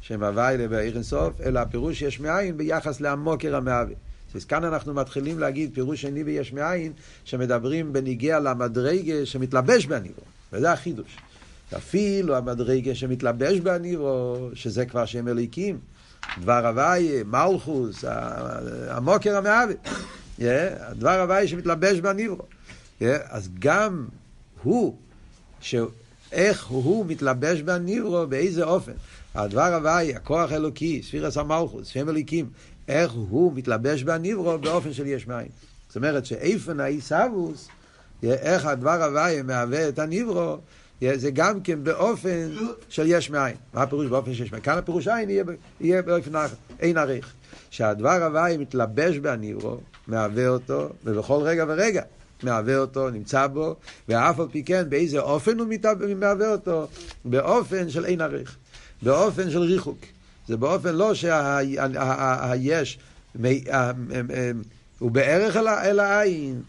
שם 0.00 0.22
הוואי 0.22 0.58
לבאר 0.58 0.80
אינסוף, 0.80 1.40
אלא 1.40 1.60
הפירוש 1.60 2.02
יש 2.02 2.20
מאין 2.20 2.56
ביחס 2.56 3.00
לעמוקר 3.00 3.56
המהווה. 3.56 3.94
אז 4.34 4.44
כאן 4.44 4.64
אנחנו 4.64 4.94
מתחילים 4.94 5.38
להגיד 5.38 5.70
פירוש 5.74 6.02
שני 6.02 6.24
ביש 6.24 6.52
מאין, 6.52 6.92
שמדברים 7.24 7.92
בניגיע 7.92 8.40
למדרגה 8.40 9.26
שמתלבש 9.26 9.86
בהניברו, 9.86 10.24
וזה 10.52 10.72
החידוש. 10.72 11.16
אפילו 11.76 12.36
המדרגה 12.36 12.94
שמתלבש 12.94 13.60
בהניברו, 13.60 14.50
שזה 14.54 14.86
כבר 14.86 15.04
שם 15.04 15.28
אליקים, 15.28 15.78
דבר 16.40 16.66
הוואי, 16.66 17.22
מלכוס, 17.26 18.04
המוקר 18.88 19.36
המהווה. 19.36 19.74
דבר 20.98 21.20
הוואי 21.20 21.48
שמתלבש 21.48 22.00
בהניברו. 22.00 22.44
אז 23.00 23.48
גם 23.58 24.06
הוא 24.62 24.96
שאיך 25.60 26.66
הוא 26.66 27.06
מתלבש 27.06 27.60
בניברו, 27.60 28.26
באיזה 28.26 28.64
אופן. 28.64 28.92
הדבר 29.34 29.74
הוואי, 29.74 30.14
הכוח 30.14 30.52
האלוקי, 30.52 31.02
ספירס 31.02 31.36
המלכוס, 31.36 31.86
שם 31.86 32.08
אליקים, 32.08 32.50
איך 32.88 33.12
הוא 33.12 33.52
מתלבש 33.54 34.02
בניברו 34.02 34.58
באופן 34.58 34.92
של 34.92 35.06
יש 35.06 35.26
מים. 35.26 35.48
זאת 35.88 35.96
אומרת 35.96 36.26
שאיפן 36.26 36.80
האיסאוווס, 36.80 37.68
איך 38.22 38.66
הדבר 38.66 39.04
הוואי 39.04 39.42
מהווה 39.42 39.88
את 39.88 39.98
הניברו, 39.98 40.56
זה 41.00 41.30
גם 41.30 41.60
כן 41.60 41.84
באופן 41.84 42.50
של 42.88 43.06
יש 43.06 43.30
מאין. 43.30 43.56
מה 43.74 43.82
הפירוש 43.82 44.06
באופן 44.06 44.34
של 44.34 44.44
יש 44.44 44.52
מאין? 44.52 44.62
כאן 44.62 44.78
הפירוש 44.78 45.08
עין 45.08 45.30
יהיה, 45.30 45.44
יהיה 45.80 46.02
באופן 46.02 46.30
אין 46.80 46.98
עריך. 46.98 47.32
שהדבר 47.70 48.24
הוואי 48.24 48.56
מתלבש 48.56 49.18
בהניברו, 49.18 49.80
מהווה 50.06 50.48
אותו, 50.48 50.88
ובכל 51.04 51.40
רגע 51.42 51.64
ורגע 51.68 52.02
מהווה 52.42 52.76
אותו, 52.76 53.10
נמצא 53.10 53.46
בו, 53.46 53.76
ואף 54.08 54.40
על 54.40 54.46
פי 54.52 54.62
כן, 54.62 54.84
באיזה 54.88 55.20
אופן 55.20 55.58
הוא 55.58 55.68
מהווה 56.16 56.52
אותו? 56.52 56.86
באופן 57.24 57.90
של 57.90 58.04
אין 58.04 58.20
עריך, 58.20 58.56
באופן 59.02 59.50
של 59.50 59.58
ריחוק. 59.58 59.98
זה 60.48 60.56
באופן 60.56 60.94
לא 60.94 61.14
שהיש 61.14 62.98
הוא 64.98 65.10
בערך 65.10 65.56
אל 65.56 66.00
העין, 66.00 66.62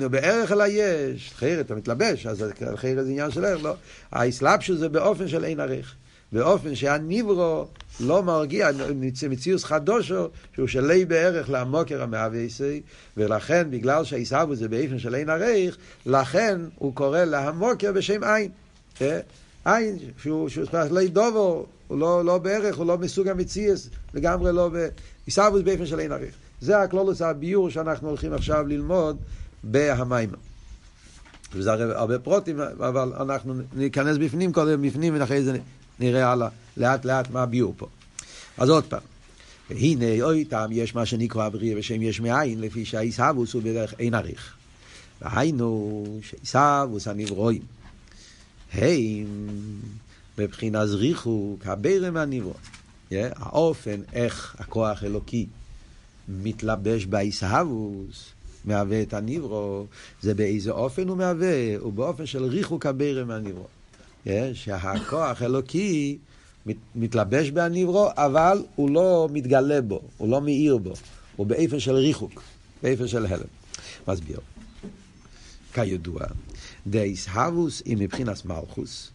הוא 0.00 0.08
בערך 0.08 0.52
אל 0.52 0.60
היש, 0.60 1.32
חייר 1.36 1.60
אתה 1.60 1.74
מתלבש, 1.74 2.26
אז 2.26 2.44
חייר 2.74 3.02
זה 3.02 3.10
עניין 3.10 3.30
של 3.30 3.44
ערך, 3.44 3.64
לא. 3.64 3.74
האסלאפשוס 4.12 4.78
זה 4.78 4.88
באופן 4.88 5.28
של 5.28 5.44
אין 5.44 5.60
עריך, 5.60 5.94
באופן 6.32 6.74
שהניברו 6.74 7.66
לא 8.00 8.22
מרגיע, 8.22 8.70
מציאוס 9.28 9.64
חדושו, 9.64 10.28
שהוא 10.54 10.68
שלי 10.68 11.04
בערך 11.04 11.50
למוקר 11.50 12.02
המאבייסי, 12.02 12.80
ולכן, 13.16 13.70
בגלל 13.70 14.04
שהעיסאוו 14.04 14.54
זה 14.54 14.68
באופן 14.68 14.98
של 14.98 15.14
אין 15.14 15.30
עריך, 15.30 15.76
לכן 16.06 16.60
הוא 16.78 16.94
קורא 16.94 17.24
להמוקר 17.24 17.92
בשם 17.92 18.24
עין. 18.24 18.50
אה? 19.02 19.20
עין, 19.64 19.98
שהוא, 20.22 20.48
שהוא 20.48 20.64
לא 20.90 21.06
דובו, 21.06 21.66
הוא 21.88 21.98
לא, 21.98 22.24
לא 22.24 22.38
בערך, 22.38 22.76
הוא 22.76 22.86
לא 22.86 22.98
מסוג 22.98 23.28
המציאס, 23.28 23.88
לגמרי 24.14 24.52
לא 24.52 24.70
עיסאוו 25.26 25.58
זה 25.58 25.64
באופן 25.64 25.86
של 25.86 26.00
אין 26.00 26.12
עריך. 26.12 26.34
זה 26.60 26.78
הכלולוס 26.78 27.22
הביור 27.22 27.70
שאנחנו 27.70 28.08
הולכים 28.08 28.32
עכשיו 28.32 28.66
ללמוד 28.66 29.16
בהמיימה. 29.64 30.36
וזה 31.52 31.72
הרבה 31.72 32.18
פרוטים, 32.18 32.60
אבל 32.60 33.12
אנחנו 33.20 33.54
ניכנס 33.76 34.16
בפנים 34.16 34.52
קודם, 34.52 34.82
בפנים, 34.82 35.14
ואחרי 35.20 35.42
זה 35.42 35.58
נראה 36.00 36.32
הלאה, 36.32 36.48
לאט 36.76 37.04
לאט 37.04 37.30
מה 37.30 37.42
הביור 37.42 37.74
פה. 37.76 37.86
אז 38.58 38.68
עוד 38.70 38.84
פעם, 38.84 39.00
והנה 39.70 40.22
אוי 40.22 40.44
טעם 40.44 40.72
יש 40.72 40.94
מה 40.94 41.06
שנקרא 41.06 41.48
בריא 41.48 41.76
בשם 41.76 42.02
יש 42.02 42.20
מאין, 42.20 42.60
לפי 42.60 42.84
שהעיסאוווס 42.84 43.52
הוא 43.52 43.62
בדרך 43.62 43.94
אין 43.98 44.14
עריך. 44.14 44.54
והיינו 45.22 46.04
שעיסאוווס 46.22 47.08
הנברואים, 47.08 47.62
הם 48.72 49.26
מבחינה 50.38 50.86
זריחו 50.86 51.56
כבירם 51.60 52.16
הנברוא. 52.16 52.54
האופן 53.12 54.00
איך 54.12 54.56
הכוח 54.58 55.04
אלוקי 55.04 55.46
מתלבש 56.28 57.06
בעיסאוווס, 57.06 58.32
מהווה 58.64 59.02
את 59.02 59.14
הניברו, 59.14 59.86
זה 60.22 60.34
באיזה 60.34 60.70
אופן 60.70 61.08
הוא 61.08 61.16
מהווה? 61.16 61.76
הוא 61.78 61.92
באופן 61.92 62.26
של 62.26 62.44
ריחוק 62.44 62.86
הבירם 62.86 63.28
מהניברו. 63.28 63.66
שהכוח 64.54 65.42
אלוקי 65.42 66.18
מת, 66.66 66.76
מתלבש 66.94 67.50
בהניברו, 67.50 68.08
אבל 68.16 68.62
הוא 68.74 68.90
לא 68.90 69.28
מתגלה 69.32 69.80
בו, 69.80 70.00
הוא 70.16 70.28
לא 70.28 70.40
מאיר 70.40 70.78
בו, 70.78 70.92
הוא 71.36 71.46
באופן 71.46 71.80
של 71.80 71.94
ריחוק, 71.94 72.42
באופן 72.82 73.08
של 73.08 73.26
הלם. 73.26 73.46
מסביר. 74.08 74.40
כידוע, 75.72 76.20
דאיסהבוס 76.86 77.82
היא 77.84 77.96
מבחינת 77.96 78.44
מלכוס. 78.44 79.10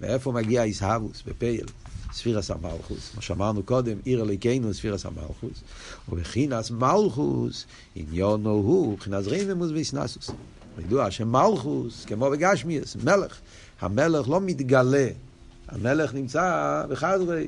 מאיפה 0.00 0.32
מגיע 0.32 0.62
איסהבוס? 0.62 1.22
בפייל. 1.26 1.66
ספירס 2.12 2.50
המלכוס. 2.50 3.12
מה 3.14 3.22
שאמרנו 3.22 3.62
קודם, 3.62 3.96
עיר 4.04 4.22
אליקנו 4.22 4.74
ספירס 4.74 5.06
המלכוס. 5.06 5.62
ובחינס 6.08 6.70
מלכוס, 6.70 7.66
עניונו 7.94 8.50
הוא, 8.50 8.92
מבחינת 8.92 9.24
רממוס 9.26 9.70
ואיסנסוס. 9.70 10.30
ידוע 10.78 11.10
שמלכוס, 11.10 12.04
כמו 12.04 12.30
בגשמיאס, 12.30 12.96
מלך, 13.04 13.38
המלך 13.80 14.28
לא 14.28 14.40
מתגלה, 14.40 15.08
המלך 15.68 16.14
נמצא 16.14 16.84
בחדרי. 16.88 17.46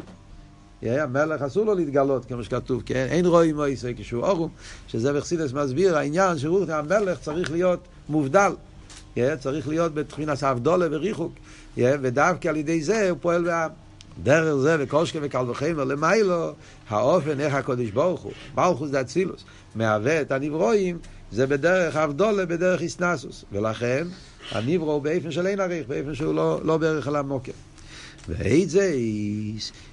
המלך 0.83 1.43
אסור 1.43 1.65
לו 1.65 1.75
להתגלות, 1.75 2.25
כמו 2.25 2.45
שכתוב, 2.45 2.83
כן? 2.87 3.07
אין 3.11 3.27
רואים 3.27 3.59
ישראל 3.69 3.95
כשהוא 3.97 4.23
אורום, 4.23 4.51
שזה 4.89 5.13
בחסידס 5.13 5.53
מסביר 5.53 5.97
העניין 5.97 6.39
שהמלך 6.39 7.21
צריך 7.21 7.53
להיות 7.53 7.81
מובדל. 8.09 8.53
צריך 9.39 9.69
להיות 9.69 9.95
בתחילת 9.95 10.43
אבדולה 10.43 10.87
וריחוק, 10.91 11.33
ודווקא 11.77 12.49
על 12.49 12.57
ידי 12.57 12.83
זה 12.83 13.11
הוא 13.11 13.19
פועל 13.21 13.45
בעם. 13.45 13.71
דרך 14.23 14.55
זה 14.55 14.77
וקושקה 14.79 15.19
וקל 15.23 15.51
וחמר 15.51 15.85
למיילו, 15.85 16.53
האופן 16.89 17.41
איך 17.41 17.55
הקודש 17.55 17.91
ברוך 17.91 18.21
הוא, 18.21 18.33
מלכוס 18.57 18.91
דה 18.91 19.01
אצילוס, 19.01 19.45
מהווה 19.75 20.21
את 20.21 20.33
הנברואים, 20.33 20.99
זה 21.33 21.47
בדרך 21.47 21.97
אבדולה, 21.97 22.47
בדרך 22.47 22.83
איסנסוס. 22.83 23.45
ולכן, 23.53 24.07
הנברו 24.51 25.01
באופן 25.01 25.31
של 25.31 25.47
אין 25.47 25.61
עריך, 25.61 25.87
באופן 25.89 26.15
שהוא 26.15 26.35
לא, 26.35 26.61
לא 26.65 26.79
בערך 26.79 27.09
על 27.09 27.17
המוקר. 27.17 27.53
ואית 28.29 28.71
זה 28.71 28.95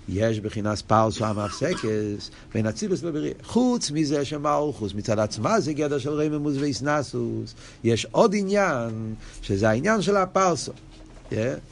יש 0.10 0.40
בחינס 0.40 0.82
פרסו 0.82 1.26
המפסקס 1.26 2.32
בין 2.54 2.68
אצילוס 2.68 3.04
לבריאה. 3.04 3.34
חוץ 3.44 3.92
מזה 3.92 4.26
שמלכוס 4.26 4.94
מצד 4.94 5.20
עצמה 5.20 5.60
זה 5.60 5.74
גדר 5.74 5.98
של 5.98 6.10
רממוס 6.10 6.56
ואיסנסוס, 6.60 7.56
יש 7.84 8.08
עוד 8.12 8.36
עניין, 8.38 9.16
שזה 9.42 9.70
העניין 9.70 10.02
של 10.02 10.18
הפרסו. 10.18 10.72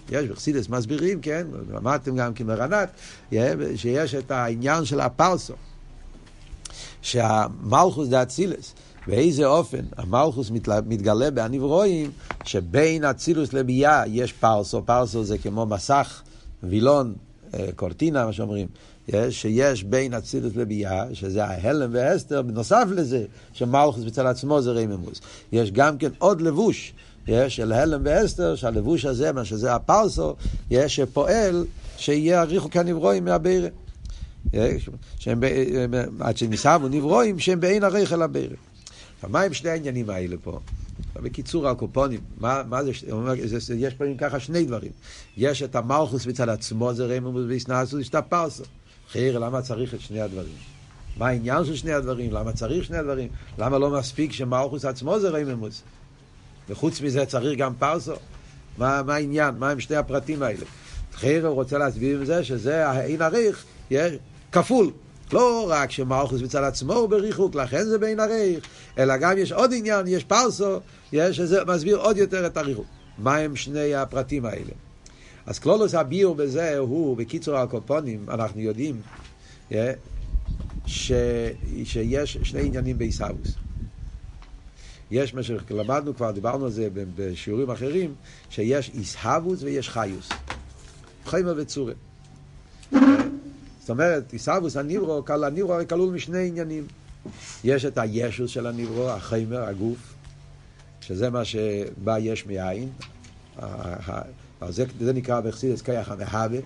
יש 0.09 0.25
בחסידס 0.25 0.69
מסבירים, 0.69 1.21
כן, 1.21 1.47
למדתם 1.73 2.15
גם 2.15 2.33
כמרנת, 2.33 2.89
שיש 3.75 4.15
את 4.15 4.31
העניין 4.31 4.85
של 4.85 4.99
הפרסו, 4.99 5.53
שהמלכוס 7.01 8.07
דה 8.07 8.23
אצילס, 8.23 8.73
באיזה 9.07 9.45
אופן 9.45 9.81
המלכוס 9.97 10.51
מתגלה 10.85 11.31
בהנברואים, 11.31 12.11
שבין 12.43 13.03
אצילוס 13.03 13.53
לביאה 13.53 14.03
יש 14.07 14.33
פרסו, 14.33 14.81
פרסו 14.85 15.23
זה 15.23 15.37
כמו 15.37 15.65
מסך, 15.65 16.21
וילון, 16.63 17.13
אה, 17.53 17.69
קורטינה, 17.75 18.25
מה 18.25 18.33
שאומרים, 18.33 18.67
שיש 19.29 19.83
בין 19.83 20.13
אצילוס 20.13 20.55
לביאה, 20.55 21.05
שזה 21.13 21.45
ההלם 21.45 21.89
והסתר, 21.93 22.41
בנוסף 22.41 22.85
לזה, 22.91 23.25
שמלכוס 23.53 24.03
בצד 24.03 24.25
עצמו 24.25 24.61
זה 24.61 24.71
רממוס. 24.71 25.21
יש 25.51 25.71
גם 25.71 25.97
כן 25.97 26.09
עוד 26.17 26.41
לבוש. 26.41 26.93
של 27.47 27.71
הלם 27.71 28.01
ואסתר, 28.03 28.55
שהלבוש 28.55 29.05
הזה, 29.05 29.31
מה 29.31 29.45
שזה 29.45 29.75
הפרסו, 29.75 30.35
יש 30.71 30.95
שפועל 30.95 31.65
שיהיה 31.97 32.41
הריחוק 32.41 32.77
הנברואים 32.77 33.25
מהבירה. 33.25 33.67
שהם, 35.19 35.43
עד 36.19 36.37
שניסבו 36.37 36.87
נברואים, 36.87 37.39
שהם 37.39 37.59
בעין 37.59 37.83
הריח 37.83 38.13
אל 38.13 38.21
הבירה. 38.21 38.55
מה 39.27 39.41
עם 39.41 39.53
שני 39.53 39.69
העניינים 39.69 40.09
האלה 40.09 40.35
פה? 40.43 40.59
בקיצור 41.15 41.67
הקופונים, 41.67 42.19
מה, 42.37 42.61
מה 42.67 42.81
זה, 42.83 42.91
יש 43.75 43.93
פה 43.93 44.05
ככה 44.17 44.39
שני 44.39 44.65
דברים. 44.65 44.91
יש 45.37 45.63
את 45.63 45.75
המלכוס 45.75 46.27
מצד 46.27 46.49
עצמו, 46.49 46.93
זה 46.93 47.05
רממוס 47.05 47.43
ואיסנסוס, 47.47 48.01
יש 48.01 48.09
את 48.09 48.15
הפרסו. 48.15 48.63
חייר, 49.11 49.39
למה 49.39 49.61
צריך 49.61 49.93
את 49.93 50.01
שני 50.01 50.21
הדברים? 50.21 50.53
מה 51.17 51.27
העניין 51.27 51.65
של 51.65 51.75
שני 51.75 51.93
הדברים? 51.93 52.31
למה 52.33 52.51
צריך 52.51 52.85
שני 52.85 52.97
הדברים? 52.97 53.27
למה 53.57 53.77
לא 53.77 53.89
מספיק 53.89 54.31
שמלכוס 54.31 54.85
עצמו 54.85 55.19
זה 55.19 55.29
רממוס? 55.29 55.83
וחוץ 56.69 57.01
מזה 57.01 57.25
צריך 57.25 57.59
גם 57.59 57.73
פרסו. 57.79 58.13
מה, 58.77 59.03
מה 59.03 59.15
העניין? 59.15 59.55
מה 59.57 59.69
הם 59.69 59.79
שני 59.79 59.95
הפרטים 59.95 60.43
האלה? 60.43 60.65
חייר 61.13 61.47
רוצה 61.47 61.77
להסביר 61.77 62.17
עם 62.17 62.25
זה 62.25 62.43
שזה 62.43 62.87
האין 62.87 63.21
עריך, 63.21 63.65
כפול. 64.51 64.91
לא 65.33 65.67
רק 65.69 65.91
שמלכוס 65.91 66.41
מצד 66.41 66.63
עצמו 66.63 66.93
הוא 66.93 67.09
בריחוק, 67.09 67.55
לכן 67.55 67.83
זה 67.83 67.97
בין 67.97 68.19
הריך, 68.19 68.65
אלא 68.97 69.17
גם 69.17 69.37
יש 69.37 69.51
עוד 69.51 69.71
עניין, 69.75 70.07
יש 70.07 70.23
פרסו, 70.23 70.79
יש 71.13 71.37
שזה 71.37 71.65
מסביר 71.65 71.97
עוד 71.97 72.17
יותר 72.17 72.45
את 72.47 72.57
הריחוק. 72.57 72.85
מה 73.17 73.35
הם 73.35 73.55
שני 73.55 73.95
הפרטים 73.95 74.45
האלה? 74.45 74.71
אז 75.45 75.59
קלולוס 75.59 75.93
הביור 75.93 76.35
בזה 76.35 76.77
הוא, 76.77 77.17
בקיצור 77.17 77.57
הקופונים, 77.57 78.25
אנחנו 78.29 78.61
יודעים 78.61 79.01
ש... 80.85 81.11
שיש 81.83 82.37
שני 82.43 82.65
עניינים 82.65 82.97
בעיסאוויס. 82.97 83.55
יש 85.11 85.33
מה 85.33 85.43
שלמדנו 85.43 86.15
כבר, 86.15 86.31
דיברנו 86.31 86.65
על 86.65 86.71
זה 86.71 86.89
בשיעורים 86.93 87.71
אחרים, 87.71 88.13
שיש 88.49 88.91
איסהבוס 88.93 89.63
ויש 89.63 89.89
חיוס. 89.89 90.29
חיימר 91.25 91.53
וצורה. 91.57 91.93
זאת 92.91 93.89
אומרת, 93.89 94.33
איסהבוס 94.33 94.77
הניברו, 94.77 95.23
הניברו 95.27 95.73
הרי 95.73 95.87
כלול 95.87 96.13
משני 96.13 96.47
עניינים. 96.47 96.87
יש 97.63 97.85
את 97.85 97.97
הישוס 97.97 98.51
של 98.51 98.67
הניברו, 98.67 99.09
החיימר, 99.09 99.63
הגוף, 99.63 100.13
שזה 101.01 101.29
מה 101.29 101.45
שבא 101.45 102.17
יש 102.19 102.45
מאין. 102.45 102.89
זה, 104.69 104.85
זה 104.99 105.13
נקרא 105.13 105.41
בחסידס 105.41 105.81
כיח 105.81 106.11
המהווה, 106.11 106.59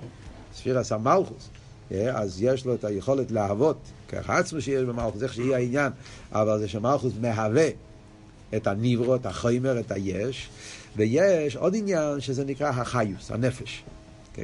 ספירס 0.55 0.91
המלכוס. 0.91 1.50
אז 1.91 2.41
יש 2.41 2.65
לו 2.65 2.73
את 2.73 2.83
היכולת 2.83 3.31
להוות, 3.31 3.77
ככה 4.09 4.38
עצמו 4.38 4.62
שיש 4.62 4.83
במלכוס, 4.83 5.23
איך 5.23 5.33
שיהיה 5.33 5.57
העניין, 5.57 5.91
אבל 6.31 6.59
זה 6.59 6.67
שמלכוס 6.67 7.13
מהווה. 7.21 7.67
את 8.55 8.67
הניברו, 8.67 9.15
את 9.15 9.25
החיימר, 9.25 9.79
את 9.79 9.91
היש, 9.91 10.50
ויש 10.95 11.55
עוד 11.55 11.75
עניין 11.75 12.19
שזה 12.19 12.45
נקרא 12.45 12.69
החיוס, 12.69 13.31
הנפש. 13.31 13.83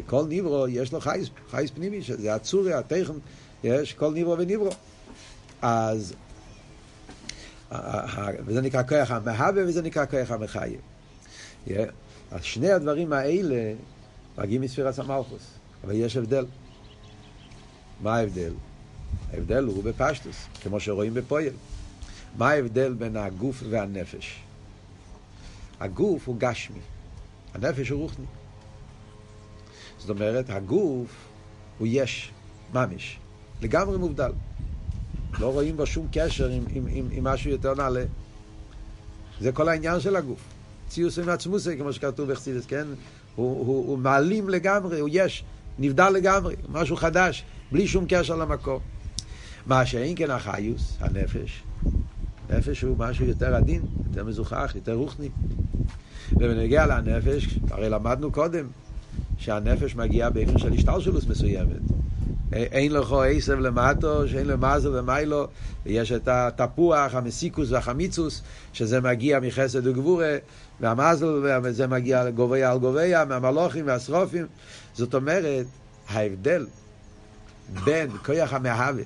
כל 0.06 0.26
ניברו 0.28 0.68
יש 0.68 0.94
לו 0.94 1.00
חייס, 1.02 1.30
חייס 1.52 1.72
פנימי, 1.72 2.02
שזה 2.02 2.36
הצורי, 2.36 2.74
התכן, 2.74 3.14
יש 3.64 3.94
כל 3.94 4.14
ניברו 4.14 4.38
וניברו. 4.38 4.70
אז, 5.62 6.14
וזה 8.46 8.62
נקרא 8.62 8.84
כוח 8.84 9.12
המהווה 9.12 9.64
וזה 9.68 9.82
נקרא 9.82 10.06
כוח 10.06 10.32
המחייב. 10.32 10.80
אז 12.32 12.44
שני 12.44 12.72
הדברים 12.72 13.14
האלה 13.14 13.74
מגיעים 14.38 14.62
מספירת 14.62 15.00
המלכוס, 15.00 15.42
אבל 15.84 15.94
יש 15.96 16.18
הבדל. 16.18 16.46
מה 18.02 18.16
ההבדל? 18.16 18.54
ההבדל 19.34 19.64
הוא 19.64 19.84
בפשטוס, 19.84 20.36
כמו 20.64 20.80
שרואים 20.80 21.14
בפועל. 21.14 21.54
מה 22.38 22.50
ההבדל 22.50 22.94
בין 22.94 23.18
הגוף 23.18 23.64
והנפש? 23.70 24.40
הגוף 25.80 26.28
הוא 26.28 26.36
גשמי, 26.40 26.80
הנפש 27.54 27.90
הוא 27.90 28.02
רוחני. 28.02 28.26
זאת 29.98 30.10
אומרת, 30.10 30.50
הגוף 30.50 31.16
הוא 31.78 31.88
יש, 31.92 32.32
ממש, 32.74 33.20
לגמרי 33.62 33.98
מובדל. 33.98 34.32
לא 35.40 35.52
רואים 35.52 35.78
בו 35.78 35.86
שום 35.86 36.08
קשר 36.12 36.50
עם, 36.50 36.64
עם, 36.70 36.88
עם, 36.90 37.08
עם 37.12 37.24
משהו 37.24 37.52
יותר 37.52 37.74
נעלה. 37.76 38.04
זה 39.40 39.52
כל 39.52 39.70
העניין 39.70 40.00
של 40.00 40.16
הגוף. 40.16 40.40
ציוס 40.88 41.20
עם 41.20 41.30
עצמוסי, 41.30 41.78
כמו 41.78 41.94
שכתוב 41.94 42.32
בחסידס, 42.32 42.66
כן? 42.66 42.88
הוא, 43.36 43.66
הוא, 43.66 43.88
הוא 43.88 43.98
מעלים 43.98 44.50
לגמרי, 44.50 45.00
הוא 45.00 45.10
יש, 45.12 45.44
נבדל 45.80 46.10
לגמרי, 46.10 46.56
משהו 46.70 46.96
חדש, 46.96 47.44
בלי 47.72 47.88
שום 47.88 48.06
קשר 48.10 48.36
למקום. 48.36 48.80
מה 49.66 49.86
שאין 49.86 50.14
כן 50.16 50.32
החיוס, 50.32 50.98
הנפש, 51.00 51.64
נפש 52.50 52.82
הוא 52.82 52.96
משהו 52.98 53.26
יותר 53.26 53.56
עדין, 53.56 53.82
יותר 54.08 54.24
מזוכח, 54.24 54.72
יותר 54.76 54.94
רוחני. 54.94 55.30
ובנגיע 56.32 56.88
לנפש, 56.88 57.60
הרי 57.72 57.90
למדנו 57.90 58.32
קודם 58.32 58.66
שהנפש 59.38 59.96
מגיעה 59.96 60.30
באופן 60.30 60.58
של 60.58 60.74
השתלשלוס 60.74 61.26
מסוימת. 61.28 61.82
אין 62.54 62.92
לך 62.92 63.16
עשב 63.28 63.60
למטו, 63.60 64.28
שאין 64.28 64.48
לו 64.48 64.58
מזל 64.58 65.00
ומיילו, 65.00 65.48
ויש 65.86 66.12
את 66.12 66.28
התפוח, 66.28 67.16
המסיקוס 67.16 67.72
והחמיצוס, 67.72 68.42
שזה 68.74 69.02
מגיע 69.02 69.40
מחסד 69.40 69.88
וגבורה, 69.88 70.38
והמזל, 70.80 71.60
וזה 71.64 71.88
מגיע 71.88 72.30
גוביה 72.30 72.72
על 72.72 72.80
גוביה, 72.80 73.26
מהמלוכים 73.26 73.88
והשרופים. 73.88 74.46
זאת 74.94 75.14
אומרת, 75.14 75.66
ההבדל 76.10 76.68
בין 77.84 78.10
כוח 78.26 78.54
המהווה 78.54 79.04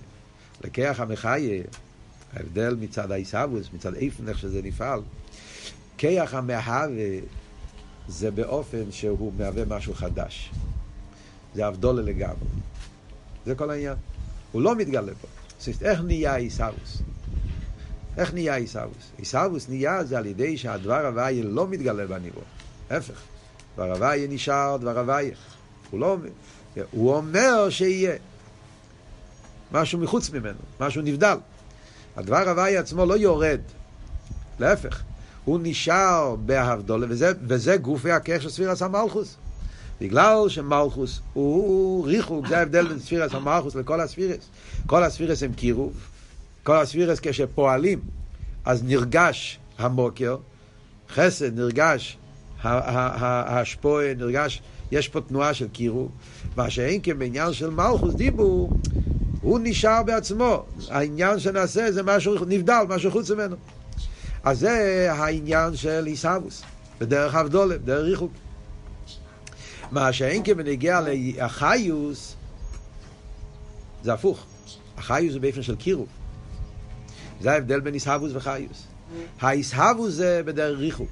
לכוח 0.63 0.99
המחיה, 0.99 1.61
ההבדל 2.35 2.75
מצד 2.79 3.11
העיסאוויס, 3.11 3.67
מצד 3.73 3.95
איפן 3.95 4.29
איך 4.29 4.39
שזה 4.39 4.61
נפעל, 4.61 4.99
כיח 5.97 6.33
המהווה 6.33 6.85
זה 8.07 8.31
באופן 8.31 8.91
שהוא 8.91 9.33
מהווה 9.37 9.65
משהו 9.65 9.93
חדש. 9.93 10.51
זה 11.55 11.67
אבדולה 11.67 12.01
לגמרי. 12.01 12.47
זה 13.45 13.55
כל 13.55 13.69
העניין. 13.69 13.95
הוא 14.51 14.61
לא 14.61 14.75
מתגלה 14.75 15.11
פה. 15.21 15.27
זאת 15.59 15.83
איך 15.83 16.01
נהיה 16.01 16.35
עיסאוויס? 16.35 17.01
איך 18.17 18.33
נהיה 18.33 18.55
עיסאוויס? 18.55 19.11
עיסאוויס 19.17 19.69
נהיה 19.69 20.03
זה 20.03 20.17
על 20.17 20.25
ידי 20.25 20.57
שהדבר 20.57 21.05
הוויה 21.05 21.43
לא 21.43 21.67
מתגלה 21.67 22.07
בניבו. 22.07 22.41
ההפך. 22.89 23.21
דבר 23.75 23.91
הוויה 23.91 24.27
נשאר 24.27 24.77
דבר 24.77 24.99
הוויה. 24.99 25.35
הוא 25.91 25.99
לא 25.99 26.11
אומר. 26.11 26.29
הוא 26.91 27.15
אומר 27.15 27.69
שיהיה. 27.69 28.15
משהו 29.71 29.99
מחוץ 29.99 30.29
ממנו, 30.29 30.59
משהו 30.79 31.01
נבדל. 31.01 31.37
הדבר 32.17 32.49
הוואי 32.49 32.77
עצמו 32.77 33.05
לא 33.05 33.17
יורד, 33.17 33.59
להפך, 34.59 35.01
הוא 35.45 35.59
נשאר 35.63 36.35
בהבדולה, 36.35 37.07
וזה, 37.09 37.31
וזה 37.47 37.77
גופי 37.77 38.11
הכך 38.11 38.41
של 38.41 38.49
ספירס 38.49 38.81
המלכוס. 38.81 39.35
בגלל 40.01 40.49
שמלכוס 40.49 41.19
הוא 41.33 42.07
ריחוק, 42.07 42.47
זה 42.47 42.57
ההבדל 42.57 42.87
בין 42.87 42.99
ספירס 42.99 43.33
המלכוס 43.33 43.75
לכל 43.75 44.01
הספירס. 44.01 44.49
כל 44.85 45.03
הספירס 45.03 45.43
הם 45.43 45.53
קירוב, 45.53 45.93
כל 46.63 46.75
הספירס 46.75 47.19
כשפועלים, 47.21 47.99
אז 48.65 48.83
נרגש 48.83 49.59
המוקר, 49.77 50.37
חסד 51.09 51.59
נרגש 51.59 52.17
השפועה, 52.63 54.13
נרגש, 54.13 54.61
יש 54.91 55.07
פה 55.07 55.21
תנועה 55.21 55.53
של 55.53 55.67
קירוב, 55.67 56.11
מה 56.55 56.69
שאין 56.69 56.99
כבעניין 57.03 57.53
של 57.53 57.69
מלכוס 57.69 58.13
דיבור, 58.13 58.69
הוא 59.43 59.59
נשאר 59.63 60.03
בעצמו. 60.03 60.65
העניין 60.89 61.39
שנעשה 61.39 61.91
זה 61.91 62.03
משהו 62.03 62.35
נבדל, 62.47 62.83
משהו 62.89 63.11
חוץ 63.11 63.31
ממנו. 63.31 63.55
אז 64.43 64.59
זה 64.59 65.07
העניין 65.11 65.75
של 65.75 66.05
עיסאוווס, 66.05 66.63
בדרך 66.99 67.35
אבדולה, 67.35 67.77
בדרך 67.77 68.05
ריחוק. 68.05 68.31
מה 69.91 70.13
שאין 70.13 70.41
כבנגיע 70.43 71.01
לאחיוס, 71.01 72.35
זה 74.03 74.13
הפוך. 74.13 74.45
החיוס 74.97 75.33
זה 75.33 75.39
באופן 75.39 75.61
של 75.61 75.75
קירוב. 75.75 76.07
זה 77.41 77.51
ההבדל 77.51 77.79
בין 77.79 77.93
עיסאוווס 77.93 78.31
וחיוס. 78.35 78.87
העיסאוווס 79.41 80.13
זה 80.13 80.41
בדרך 80.45 80.79
ריחוק. 80.79 81.11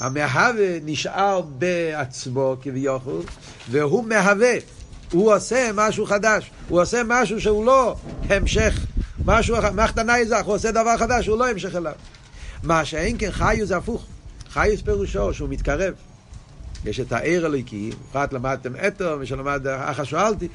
המהווה 0.00 0.78
נשאר 0.84 1.40
בעצמו 1.40 2.56
כביכול, 2.62 3.22
והוא 3.70 4.04
מהווה. 4.04 4.54
הוא 5.14 5.34
עושה 5.34 5.70
משהו 5.74 6.06
חדש, 6.06 6.50
הוא 6.68 6.80
עושה 6.80 7.02
משהו 7.06 7.40
שהוא 7.40 7.66
לא 7.66 7.96
המשך, 8.28 8.86
משהו, 9.24 9.56
מחתנה 9.74 10.16
איזך, 10.16 10.42
הוא 10.44 10.54
עושה 10.54 10.70
דבר 10.70 10.96
חדש, 10.96 11.26
הוא 11.26 11.38
לא 11.38 11.48
המשך 11.48 11.76
אליו. 11.76 11.92
מה 12.62 12.84
שאין 12.84 13.16
כן 13.18 13.30
חיוס 13.30 13.68
זה 13.68 13.76
הפוך, 13.76 14.06
חיוס 14.50 14.80
פירושו 14.80 15.34
שהוא 15.34 15.48
מתקרב. 15.48 15.94
יש 16.84 17.00
את 17.00 17.12
העיר 17.12 17.46
הליקי, 17.46 17.90
בפרט 18.10 18.32
למדתם 18.32 18.72
אתו, 18.86 19.18
מי 19.18 19.26
שלמד 19.26 19.66
אחר 19.66 20.04
שואלתי, 20.04 20.48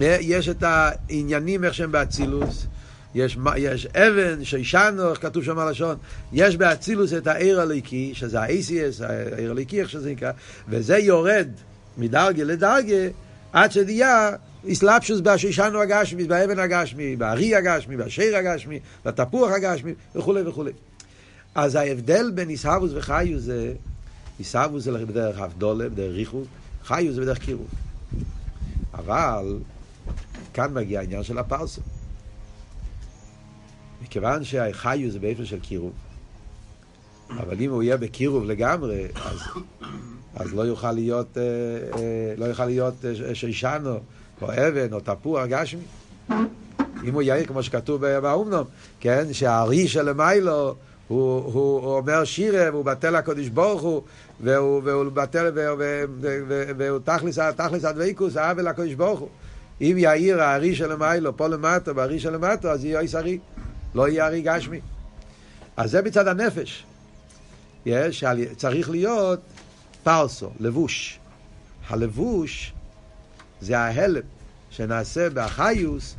יש 0.00 0.48
את 0.48 0.62
העניינים 0.62 1.64
איך 1.64 1.74
שהם 1.74 1.92
באצילוס, 1.92 2.66
יש, 3.14 3.38
יש 3.56 3.86
אבן, 3.86 4.44
שישנו, 4.44 5.10
איך 5.10 5.22
כתוב 5.22 5.44
שם 5.44 5.58
הלשון, 5.58 5.96
יש 6.32 6.56
באצילוס 6.56 7.12
את 7.12 7.26
העיר 7.26 7.60
הליקי, 7.60 8.12
שזה 8.14 8.40
ה-ACS, 8.40 9.04
העיר 9.04 9.50
הליקי, 9.50 9.80
איך 9.80 9.90
שזה 9.90 10.10
נקרא, 10.10 10.30
וזה 10.68 10.98
יורד 10.98 11.48
מדרגה 11.98 12.44
לדרגה, 12.44 13.08
עד 13.54 13.72
שדיה 13.72 14.30
אסלאפשוס 14.72 15.20
בשישנו 15.20 15.80
הגשמי, 15.80 16.24
באבן 16.24 16.58
הגשמי, 16.58 17.16
בארי 17.16 17.54
הגשמי, 17.54 17.96
בשיר 17.96 18.36
הגשמי, 18.36 18.80
בתפוח 19.04 19.50
הגשמי 19.52 19.92
וכולי 20.14 20.42
וכולי. 20.42 20.72
אז 21.54 21.74
ההבדל 21.74 22.30
בין 22.34 22.50
איסהבוס 22.50 22.90
וחיוס 22.94 23.42
זה, 23.42 23.72
איסהבוס 24.38 24.84
זה 24.84 25.06
בדרך 25.06 25.38
אבדולה, 25.38 25.88
בדרך 25.88 26.14
ריחוק, 26.14 26.44
חיוס 26.84 27.14
זה 27.14 27.20
בדרך 27.20 27.38
קירוב. 27.38 27.68
אבל 28.94 29.58
כאן 30.54 30.74
מגיע 30.74 31.00
העניין 31.00 31.22
של 31.22 31.38
הפרסה. 31.38 31.80
מכיוון 34.02 34.44
שהחיוס 34.44 35.12
זה 35.12 35.18
באופן 35.18 35.44
של 35.44 35.60
קירוב, 35.60 35.92
אבל 37.38 37.60
אם 37.60 37.70
הוא 37.70 37.82
יהיה 37.82 37.96
בקירוב 37.96 38.44
לגמרי, 38.44 39.06
אז 39.14 39.40
אז 40.36 40.54
לא 40.54 40.62
יוכל 40.62 40.92
להיות, 40.92 41.38
אה, 41.38 41.42
אה, 41.98 42.34
לא 42.36 42.44
יוכל 42.44 42.66
להיות 42.66 42.94
אה, 43.04 43.34
שישנו, 43.34 43.98
או 44.42 44.52
אבן, 44.52 44.92
או 44.92 45.00
תפוח 45.00 45.46
גשמי. 45.48 45.82
אם 47.04 47.14
הוא 47.14 47.22
יאיר, 47.22 47.46
כמו 47.46 47.62
שכתוב 47.62 48.06
באומנום, 48.06 48.64
כן, 49.00 49.32
שהארי 49.32 49.88
של 49.88 50.12
מיילו, 50.12 50.74
הוא, 51.08 51.36
הוא, 51.52 51.80
הוא 51.80 51.96
אומר 51.96 52.24
שירה, 52.24 52.70
והוא 52.72 52.84
בטל 52.84 53.16
הקודש 53.16 53.48
ברוך 53.48 53.82
הוא, 53.82 54.02
והוא, 54.40 54.82
והוא 54.84 55.12
בטל, 55.12 55.50
והוא 56.76 56.98
תכלס, 57.04 57.38
תכלס 57.38 57.84
הדבקוס, 57.84 58.36
העוול 58.36 58.68
הקודש 58.68 58.94
ברוך 58.94 59.20
הוא. 59.20 59.28
אם 59.80 59.94
יאיר 59.98 60.42
הארי 60.42 60.74
של 60.74 60.96
מיילו, 60.96 61.36
פה 61.36 61.48
למטה, 61.48 61.92
בארי 61.92 62.20
של 62.20 62.30
למטה, 62.30 62.70
אז 62.70 62.84
יהיה 62.84 63.00
ארי, 63.14 63.38
לא 63.94 64.08
יהיה 64.08 64.26
ארי 64.26 64.42
גשמי. 64.42 64.80
אז 65.76 65.90
זה 65.90 66.02
מצד 66.02 66.28
הנפש. 66.28 66.84
יש, 67.86 68.24
צריך 68.56 68.90
להיות 68.90 69.40
פרסו, 70.02 70.50
לבוש. 70.60 71.18
הלבוש 71.88 72.72
זה 73.60 73.78
ההלם 73.78 74.22
שנעשה 74.70 75.30
באחיוס 75.30 76.16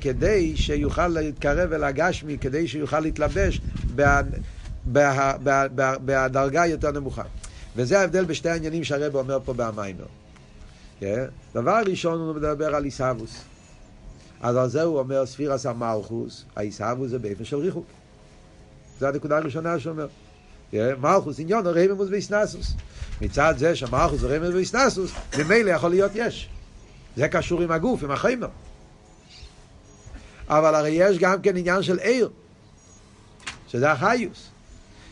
כדי 0.00 0.56
שיוכל 0.56 1.08
להתקרב 1.08 1.72
אל 1.72 1.84
הגשמי, 1.84 2.38
כדי 2.38 2.68
שיוכל 2.68 3.00
להתלבש 3.00 3.60
בדרגה 6.04 6.66
יותר 6.66 6.90
נמוכה. 6.90 7.22
וזה 7.76 8.00
ההבדל 8.00 8.24
בשתי 8.24 8.48
העניינים 8.48 8.84
שהרב 8.84 9.14
אומר 9.14 9.38
פה 9.44 9.54
במיימר. 9.56 10.06
דבר 11.54 11.80
ראשון 11.86 12.20
הוא 12.20 12.34
מדבר 12.34 12.74
על 12.74 12.84
עיסאוווס. 12.84 13.42
אז 14.40 14.56
על 14.56 14.68
זה 14.68 14.82
הוא 14.82 14.98
אומר 14.98 15.26
ספירס 15.26 15.66
המלכוס, 15.66 16.44
העיסאוווס 16.56 17.10
זה 17.10 17.18
באופן 17.18 17.44
של 17.44 17.56
ריחוק. 17.56 17.86
זו 19.00 19.06
הנקודה 19.06 19.36
הראשונה 19.36 19.78
שהוא 19.78 19.92
אומר. 19.92 20.06
מלכוס 20.72 21.38
עניון 21.38 21.66
רממוס 21.66 22.08
ואיסנסוס. 22.10 22.74
מצד 23.20 23.54
זה 23.58 23.76
שמלכוס 23.76 24.22
רממוס 24.22 24.54
ואיסנסוס, 24.54 25.12
ממילא 25.38 25.70
יכול 25.70 25.90
להיות 25.90 26.12
יש. 26.14 26.48
זה 27.16 27.28
קשור 27.28 27.62
עם 27.62 27.70
הגוף, 27.70 28.02
עם 28.02 28.10
החיימר. 28.10 28.48
אבל 30.48 30.74
הרי 30.74 30.90
יש 30.90 31.18
גם 31.18 31.42
כן 31.42 31.56
עניין 31.56 31.82
של 31.82 31.98
עיר, 31.98 32.30
שזה 33.68 33.92
החיוס. 33.92 34.48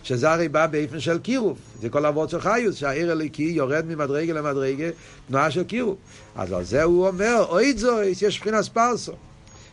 שזה 0.05 0.31
הרי 0.31 0.49
בא 0.49 0.67
באופן 0.67 1.01
של 1.01 1.19
קירוב. 1.19 1.59
זה 1.81 1.89
כל 1.89 2.07
אבות 2.07 2.31
של 2.31 2.41
חיוס, 2.41 2.77
שהעיר 2.77 3.11
הליקי 3.11 3.43
יורד 3.43 3.87
ממדרגה 3.87 4.33
למדרגה, 4.33 4.85
תנועה 5.29 5.51
של 5.51 5.65
קירוב. 5.65 5.97
אז 6.37 6.53
על 6.53 6.65
זה 6.65 6.83
הוא 6.83 7.09
אומר, 7.09 7.45
אוי 7.49 7.75
זויס, 7.77 8.23
יש 8.23 8.39
מבחינת 8.39 8.69
פרסו. 8.69 9.13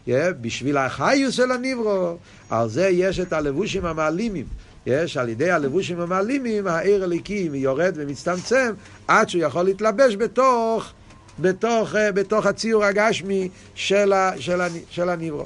Yeah, 0.07 0.11
בשביל 0.41 0.77
החיוס 0.77 1.35
של 1.35 1.51
הניברו, 1.51 2.17
על 2.49 2.69
זה 2.69 2.87
יש 2.87 3.19
את 3.19 3.33
הלבושים 3.33 3.85
המעלימים. 3.85 4.45
יש 4.85 5.17
על 5.17 5.29
ידי 5.29 5.51
הלבושים 5.51 5.99
המעלימים, 5.99 6.67
העיר 6.67 7.03
הליקים 7.03 7.55
יורד 7.55 7.93
ומצטמצם 7.95 8.73
עד 9.07 9.29
שהוא 9.29 9.43
יכול 9.43 9.63
להתלבש 9.63 10.15
בתוך, 10.15 10.91
בתוך, 11.39 11.95
אה, 11.95 12.11
בתוך 12.11 12.45
הציור 12.45 12.83
הגשמי 12.83 13.49
של, 13.75 14.13
ה, 14.13 14.31
של, 14.39 14.61
ה, 14.61 14.67
של 14.89 15.09
הניברו. 15.09 15.45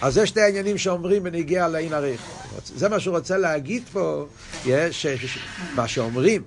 אז 0.00 0.14
זה 0.14 0.26
שתי 0.26 0.40
העניינים 0.40 0.78
שאומרים 0.78 1.22
בנגיע 1.22 1.68
לעין 1.68 1.92
הריך. 1.92 2.20
זה 2.76 2.88
מה 2.88 3.00
שהוא 3.00 3.16
רוצה 3.16 3.38
להגיד 3.38 3.82
פה, 3.92 4.26
יש, 4.66 5.06
מה 5.74 5.88
שאומרים, 5.88 6.42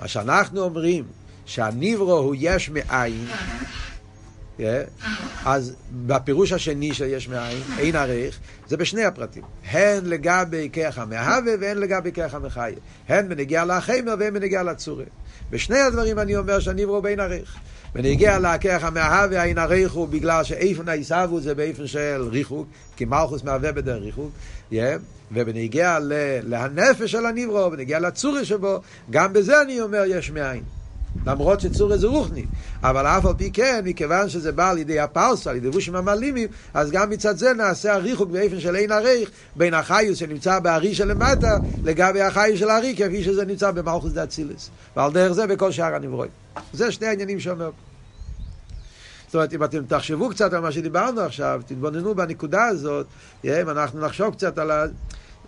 מה 0.00 0.08
שאנחנו 0.08 0.62
אומרים, 0.62 1.04
שהניברו 1.46 2.18
הוא 2.18 2.34
יש 2.38 2.70
מאין, 2.70 3.26
אז 5.44 5.74
בפירוש 6.06 6.52
השני 6.52 6.94
של 6.94 7.04
יש 7.04 7.28
מאין, 7.28 7.62
אין 7.78 7.96
ערך, 7.96 8.38
זה 8.68 8.76
בשני 8.76 9.04
הפרטים. 9.04 9.42
הן 9.70 10.04
לגבי 10.04 10.68
כיח 10.72 10.98
המהווה 10.98 11.52
והן 11.60 11.78
לגבי 11.78 12.12
כיח 12.12 12.34
המחיה. 12.34 12.76
הן 13.08 13.28
בנגיע 13.28 13.64
לחמר 13.64 14.14
והן 14.18 14.34
בנגיע 14.34 14.62
לצורה. 14.62 15.04
בשני 15.50 15.80
הדברים 15.80 16.18
אני 16.18 16.36
אומר 16.36 16.60
שהניברו 16.60 17.02
בין 17.02 17.20
ערך. 17.20 17.56
ונגיע 17.94 18.38
לכיח 18.38 18.84
המאהבה, 18.84 19.44
אין 19.44 19.58
ערך 19.58 19.92
הוא 19.92 20.08
בגלל 20.08 20.44
שאיפן 20.44 20.88
העיסבו 20.88 21.40
זה 21.40 21.54
באיפן 21.54 21.86
של 21.86 22.28
ריחוק, 22.30 22.68
כי 22.96 23.04
מלכוס 23.04 23.44
מהווה 23.44 23.72
בדרך 23.72 24.02
ריחוק, 24.02 24.30
yeah. 24.72 24.74
ובנגיע 25.32 25.98
להנפש 26.42 27.12
של 27.12 27.26
הניברו, 27.26 27.70
בנגיע 27.70 27.98
לצורה 28.00 28.44
שבו, 28.44 28.80
גם 29.10 29.32
בזה 29.32 29.62
אני 29.62 29.80
אומר 29.80 30.02
יש 30.06 30.30
מאין. 30.30 30.62
למרות 31.26 31.60
שצור 31.60 31.96
זה 31.96 32.06
רוחני. 32.06 32.44
אבל 32.82 33.06
אף 33.06 33.26
על 33.26 33.34
פי 33.36 33.50
כן, 33.50 33.80
מכיוון 33.84 34.28
שזה 34.28 34.52
בא 34.52 34.70
על 34.70 34.78
ידי 34.78 35.00
הפרסה, 35.00 35.50
על 35.50 35.56
ידי 35.56 35.66
לבושים 35.66 35.96
המעלימים, 35.96 36.48
אז 36.74 36.90
גם 36.90 37.10
מצד 37.10 37.36
זה 37.36 37.52
נעשה 37.52 37.94
הריחוק 37.94 38.30
באופן 38.30 38.60
של 38.60 38.76
אין 38.76 38.92
עריך 38.92 39.30
בין 39.56 39.74
החיוס 39.74 40.18
שנמצא 40.18 40.58
בארי 40.58 40.94
שלמטה 40.94 41.58
לגבי 41.84 42.22
החיוס 42.22 42.60
של 42.60 42.70
הארי, 42.70 42.94
כפי 42.96 43.24
שזה 43.24 43.44
נמצא 43.44 43.70
במלכוס 43.70 44.12
דאצילס. 44.12 44.70
ועל 44.96 45.12
דרך 45.12 45.32
זה 45.32 45.46
בכל 45.46 45.72
שאר 45.72 45.94
הנברואים. 45.94 46.32
זה 46.72 46.92
שני 46.92 47.06
העניינים 47.06 47.40
שאומר. 47.40 47.70
זאת 49.26 49.34
אומרת, 49.34 49.52
אם 49.52 49.64
אתם 49.64 49.84
תחשבו 49.84 50.28
קצת 50.30 50.52
על 50.52 50.60
מה 50.60 50.72
שדיברנו 50.72 51.20
עכשיו, 51.20 51.60
תתבוננו 51.66 52.14
בנקודה 52.14 52.64
הזאת, 52.64 53.06
אם 53.44 53.70
אנחנו 53.70 54.00
נחשוב 54.00 54.34
קצת 54.34 54.58
על 54.58 54.70
ה... 54.70 54.84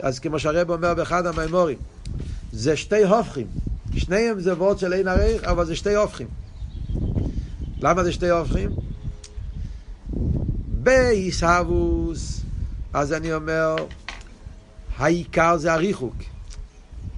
אז 0.01 0.19
כמו 0.19 0.39
שהרב 0.39 0.71
אומר 0.71 0.95
באחד 0.95 1.27
המימורים, 1.27 1.79
זה 2.53 2.77
שתי 2.77 3.05
הופכים. 3.05 3.47
שניהם 3.97 4.41
זה 4.41 4.55
וורד 4.55 4.79
של 4.79 4.93
אין 4.93 5.09
ערך, 5.09 5.45
אבל 5.45 5.67
זה 5.67 5.77
שתי 5.77 5.95
הופכים. 5.95 6.27
למה 7.81 8.05
זה 8.05 8.13
שתי 8.13 8.31
הופכים? 8.31 8.71
בעיסאוווס, 10.69 12.41
אז 12.93 13.13
אני 13.13 13.35
אומר, 13.35 13.77
העיקר 14.97 15.57
זה 15.57 15.73
הריחוק. 15.73 16.15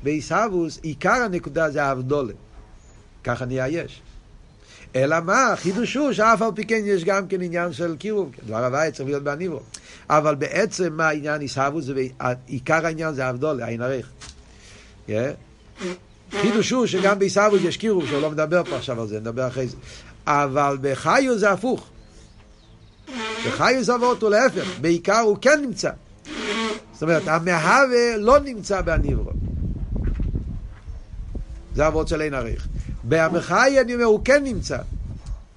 בעיסאוווס, 0.03 0.79
עיקר 0.83 1.13
הנקודה 1.13 1.71
זה 1.71 1.85
האבדולה. 1.85 2.33
ככה 3.25 3.45
נהיה 3.45 3.69
יש. 3.69 4.03
אלא 4.97 5.17
מה, 5.21 5.55
חידוש 5.57 5.95
הוא 5.95 6.13
שאף 6.13 6.43
על 6.43 6.51
פי 6.55 6.65
כן 6.65 6.83
יש 6.85 7.05
גם 7.05 7.29
כן 7.29 7.43
עניין 7.43 7.73
של 7.73 7.97
קירוב, 7.97 8.31
דבר 8.47 8.65
הוואי 8.65 8.93
צריך 8.93 9.09
להיות 9.09 9.23
בעניבו. 9.23 9.61
אבל 10.11 10.35
בעצם 10.35 10.93
מה 10.93 11.09
העניין 11.09 11.41
עיסאוווס, 11.41 11.85
עיקר 12.47 12.87
העניין 12.87 13.15
זה 13.15 13.27
האבדולה, 13.27 13.65
העין 13.65 13.83
ערך. 13.83 14.11
Yeah. 15.09 15.13
חידוש 16.31 16.71
הוא 16.71 16.87
שגם 16.87 17.19
בעיסאוווס 17.19 17.61
יש 17.63 17.77
קירוב, 17.77 18.07
שהוא 18.07 18.23
לא 18.23 18.31
מדבר 18.31 18.65
פה 18.65 18.77
עכשיו 18.77 19.01
על 19.01 19.07
זה, 19.07 19.21
נדבר 19.21 19.49
אחרי 19.49 19.67
זה. 19.67 19.77
אבל 20.27 20.79
בחיו 20.81 21.39
זה 21.39 21.51
הפוך. 21.51 21.87
בחיו 23.47 23.85
זה 23.85 23.95
אבות 23.95 24.23
הוא 24.23 24.31
להפך, 24.31 24.79
בעיקר 24.81 25.19
הוא 25.19 25.37
כן 25.41 25.61
נמצא. 25.63 25.91
זאת 26.93 27.03
אומרת, 27.03 27.29
המהווה 27.29 28.17
לא 28.17 28.41
נמצא 28.41 28.81
בהניברו. 28.81 29.31
זה 31.75 31.87
אבות 31.87 32.09
של 32.09 32.21
אין 32.23 32.35
עריך. 32.35 32.69
בהמחאי 33.05 33.81
אני 33.81 33.95
אומר, 33.95 34.05
הוא 34.05 34.21
כן 34.25 34.45
נמצא. 34.45 34.79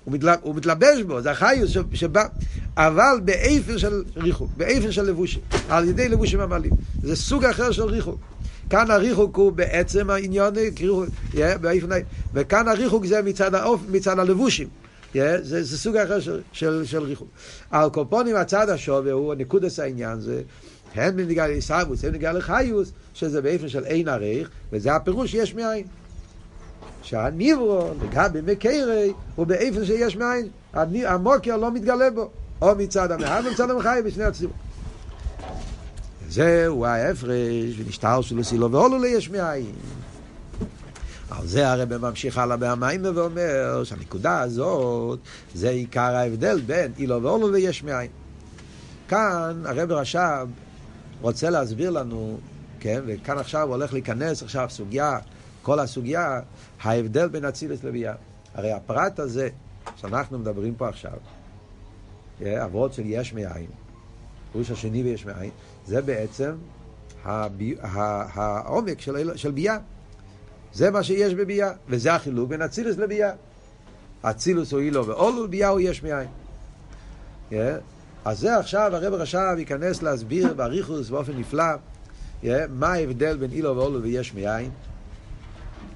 הוא, 0.03 0.13
מתלב, 0.13 0.39
הוא 0.41 0.55
מתלבש 0.55 1.01
בו, 1.07 1.21
זה 1.21 1.31
החיוס 1.31 1.71
שבא, 1.93 2.23
אבל 2.77 3.19
באיפן 3.25 3.77
של 3.77 4.03
ריחוק, 4.15 4.51
באיפן 4.57 4.91
של 4.91 5.03
לבושים, 5.03 5.41
על 5.69 5.87
ידי 5.87 6.09
לבושים 6.09 6.39
עמלים. 6.39 6.71
זה 7.03 7.15
סוג 7.15 7.45
אחר 7.45 7.71
של 7.71 7.83
ריחוק. 7.83 8.32
כאן 8.73 8.91
הריחוק 8.91 9.35
הוא 9.35 9.51
בעצם 9.51 10.09
העניין, 10.09 10.53
וכאן 12.33 12.67
הריחוק 12.67 13.05
זה 13.05 13.21
מצד, 13.21 13.55
האופ, 13.55 13.81
מצד 13.91 14.19
הלבושים. 14.19 14.67
זה, 15.13 15.63
זה 15.63 15.77
סוג 15.77 15.97
אחר 15.97 16.19
של, 16.19 16.41
של, 16.51 16.85
של 16.85 17.03
ריחוק. 17.03 17.27
על 17.71 17.89
קופונים 17.89 18.35
הצד 18.35 18.69
השווה 18.69 19.11
הוא, 19.11 19.33
נקודס 19.33 19.79
העניין 19.79 20.19
זה, 20.19 20.41
הן 20.95 21.15
בנגיעה 21.15 21.47
לעיסאוווס, 21.47 22.03
הן 22.05 22.11
בנגיעה 22.11 22.33
לחיוס, 22.33 22.91
שזה 23.13 23.41
באופן 23.41 23.69
של 23.69 23.83
אין 23.85 24.07
עריך, 24.07 24.49
וזה 24.71 24.95
הפירוש 24.95 25.33
יש 25.33 25.55
מאין. 25.55 25.85
שהניברו, 27.01 27.91
לגבי 28.03 28.53
מקרי, 28.53 29.13
הוא 29.35 29.47
באופן 29.47 29.85
שיש 29.85 30.15
מאין, 30.15 30.47
המוקר 31.05 31.57
לא 31.57 31.71
מתגלה 31.71 32.09
בו, 32.09 32.29
או 32.61 32.75
מצד 32.75 33.11
המאהב 33.11 33.45
ומצד 33.45 33.69
המחי 33.69 33.99
בשני 34.05 34.23
הציבור. 34.23 34.55
זהו 36.33 36.85
ההפרש, 36.85 37.75
ונשתר 37.77 38.21
שלו 38.21 38.43
סילו 38.43 38.71
ועולו 38.71 38.99
ליש 38.99 39.29
מאין. 39.29 39.75
על 41.29 41.47
זה 41.47 41.71
הרב 41.71 41.97
ממשיך 41.97 42.37
הלאה 42.37 42.57
בהמיימה 42.57 43.09
ואומר 43.15 43.83
שהנקודה 43.83 44.41
הזאת 44.41 45.19
זה 45.53 45.69
עיקר 45.69 46.15
ההבדל 46.15 46.61
בין 46.61 46.91
אילו 46.97 47.23
ועולו 47.23 47.51
ליש 47.51 47.83
מאין. 47.83 48.11
כאן 49.07 49.63
הרב 49.65 49.91
רש"ב 49.91 50.47
רוצה 51.21 51.49
להסביר 51.49 51.89
לנו, 51.89 52.37
כן, 52.79 53.01
וכאן 53.05 53.37
עכשיו 53.37 53.67
הולך 53.69 53.93
להיכנס 53.93 54.43
עכשיו 54.43 54.67
סוגיה, 54.69 55.17
כל 55.61 55.79
הסוגיה, 55.79 56.39
ההבדל 56.81 57.27
בין 57.27 57.45
אצילס 57.45 57.83
לביאה. 57.83 58.13
הרי 58.55 58.71
הפרט 58.71 59.19
הזה 59.19 59.49
שאנחנו 59.95 60.39
מדברים 60.39 60.75
פה 60.75 60.89
עכשיו, 60.89 61.17
אבות 62.45 62.93
של 62.93 63.03
יש 63.05 63.33
מאין, 63.33 63.67
פירוש 64.53 64.71
השני 64.71 65.03
ויש 65.03 65.25
מאין, 65.25 65.49
זה 65.85 66.01
בעצם 66.01 66.51
הבי, 67.23 67.75
העומק 67.81 69.01
של, 69.01 69.37
של 69.37 69.51
ביאה. 69.51 69.77
זה 70.73 70.91
מה 70.91 71.03
שיש 71.03 71.33
בביאה, 71.33 71.71
וזה 71.89 72.13
החילוק 72.13 72.49
בין 72.49 72.61
אצילוס 72.61 72.97
לביאה. 72.97 73.31
אצילוס 74.21 74.71
הוא 74.71 74.81
אילו 74.81 75.07
ואולו, 75.07 75.47
ביאה 75.47 75.69
הוא 75.69 75.79
יש 75.79 76.03
מאין. 76.03 76.27
Yeah. 77.51 77.55
אז 78.25 78.39
זה 78.39 78.57
עכשיו 78.57 78.95
הרב 78.95 79.13
עכשיו 79.13 79.55
ייכנס 79.57 80.03
להסביר 80.03 80.53
באריכוס 80.53 81.09
באופן 81.09 81.37
נפלא 81.37 81.63
yeah, 82.43 82.47
מה 82.69 82.87
ההבדל 82.87 83.37
בין 83.37 83.51
אילו 83.51 83.77
ואולו 83.77 84.03
ויש 84.03 84.33
מאין. 84.33 84.69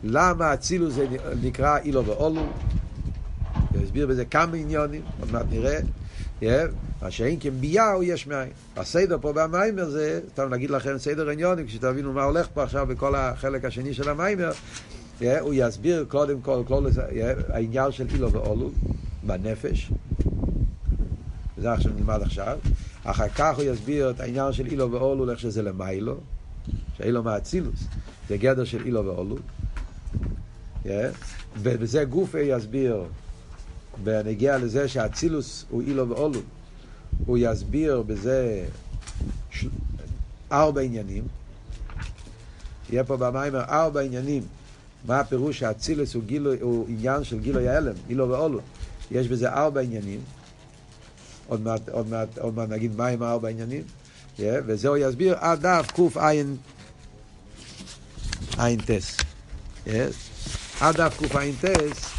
למה 0.04 0.54
אצילוס 0.54 0.94
זה 0.94 1.08
נקרא 1.42 1.78
אילו 1.78 2.06
ואולו. 2.06 2.48
יסביר 3.84 4.08
בזה 4.08 4.26
כמה 4.26 4.58
עניונים, 4.58 5.02
עוד 5.20 5.32
מעט 5.32 5.46
נראה. 5.50 5.80
מה 7.02 7.12
שאין 7.12 7.40
כביאה 7.40 7.92
הוא 7.92 8.04
יש 8.04 8.28
מאין. 8.28 8.50
הסדר 8.76 9.18
פה 9.22 9.34
במיימר 9.34 9.90
זה, 9.90 10.22
סתם 10.32 10.54
נגיד 10.54 10.70
לכם 10.70 10.98
סדר 10.98 11.30
עניונים, 11.30 11.68
כשתבינו 11.68 12.14
מה 12.14 12.24
הולך 12.24 12.48
פה 12.54 12.64
עכשיו 12.64 12.88
בכל 12.88 13.16
החלק 13.16 13.66
השני 13.66 13.94
של 13.94 14.10
המיימר, 14.10 14.52
הוא 15.20 15.54
יסביר 15.54 16.06
קודם 16.08 16.42
כל, 16.42 16.64
כל 16.68 16.88
העניין 17.50 17.92
של 17.92 18.08
אילו 18.14 18.32
ואולו 18.32 18.72
בנפש, 19.24 19.92
וזה 21.58 21.72
עכשיו 21.72 21.92
נלמד 21.98 22.22
עכשיו, 22.22 22.58
אחר 23.04 23.30
כך 23.30 23.56
הוא 23.56 23.64
יסביר 23.64 24.10
את 24.10 24.20
העניין 24.20 24.54
של 24.54 24.66
אילו 24.66 24.92
ואולו, 24.92 25.32
איך 25.32 25.40
שזה 25.40 25.62
למיילו, 25.62 26.18
שאילו 26.98 27.24
מאצילוס, 27.24 27.84
זה 28.30 28.38
גדר 28.38 28.64
של 28.64 28.86
אילו 28.86 29.06
ואולו, 29.06 29.36
ובזה 31.62 32.04
גופי 32.04 32.42
יסביר 32.42 33.04
בנגיע 34.04 34.58
לזה 34.58 34.88
שהאצילוס 34.88 35.66
הוא 35.70 35.82
אילו 35.82 36.10
ואולו, 36.10 36.40
הוא 37.26 37.38
יסביר 37.42 38.02
בזה 38.02 38.66
ש... 39.52 39.66
ארבע 40.52 40.82
עניינים. 40.82 41.24
יהיה 42.90 43.04
פה 43.04 43.18
במיימר 43.18 43.62
ארבע 43.62 44.02
עניינים. 44.02 44.44
מה 45.06 45.20
הפירוש 45.20 45.60
שהאצילוס 45.60 46.14
הוא, 46.14 46.24
גילו, 46.24 46.54
הוא 46.62 46.86
עניין 46.90 47.24
של 47.24 47.40
גילוי 47.40 47.70
ההלם, 47.70 47.94
אילו 48.10 48.30
ואולו. 48.30 48.60
יש 49.12 49.28
בזה 49.28 49.50
ארבע 49.54 49.82
עניינים. 49.82 50.20
עוד 51.48 51.62
מעט, 51.62 51.90
עוד 51.90 52.08
מעט, 52.08 52.38
עוד 52.38 52.56
מעט 52.56 52.70
נגיד 52.70 52.96
מה 52.96 53.08
עם 53.08 53.24
הארבע 53.24 53.50
עניינים. 53.50 53.84
Yeah, 54.38 54.42
וזה 54.66 54.88
הוא 54.88 54.98
יסביר 54.98 55.36
עד 55.40 55.62
דף 55.62 55.92
קע"ט. 55.92 56.20
עד 60.82 60.98
דף 60.98 61.18
קע"ט. 61.20 62.17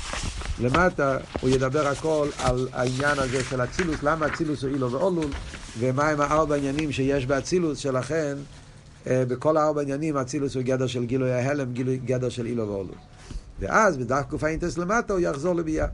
למטה 0.61 1.19
הוא 1.41 1.51
ידבר 1.51 1.87
הכל 1.87 2.29
על 2.39 2.69
העניין 2.73 3.19
הזה 3.19 3.45
של 3.45 3.65
אצילוס, 3.65 4.03
למה 4.03 4.27
אצילוס 4.27 4.63
הוא 4.63 4.71
אילו 4.71 4.93
ואולול, 4.93 5.31
ומהם 5.79 6.21
הארבע 6.21 6.57
עניינים 6.57 6.93
שיש 6.93 7.27
באצילוס, 7.27 7.79
שלכן 7.79 8.37
אה, 9.07 9.25
בכל 9.29 9.57
הארבע 9.57 9.83
עניינים 9.83 10.17
אצילוס 10.17 10.55
הוא 10.55 10.63
גדר 10.63 10.87
של 10.87 11.05
גילוי 11.05 11.33
ההלם, 11.33 11.73
גדר 12.05 12.29
של 12.29 12.47
אילו 12.47 12.69
ואולול. 12.69 12.95
ואז 13.61 13.97
בדף 13.97 14.25
ק"ט 14.31 14.79
למטה 14.79 15.13
הוא 15.13 15.21
יחזור 15.21 15.55
לביאה. 15.55 15.87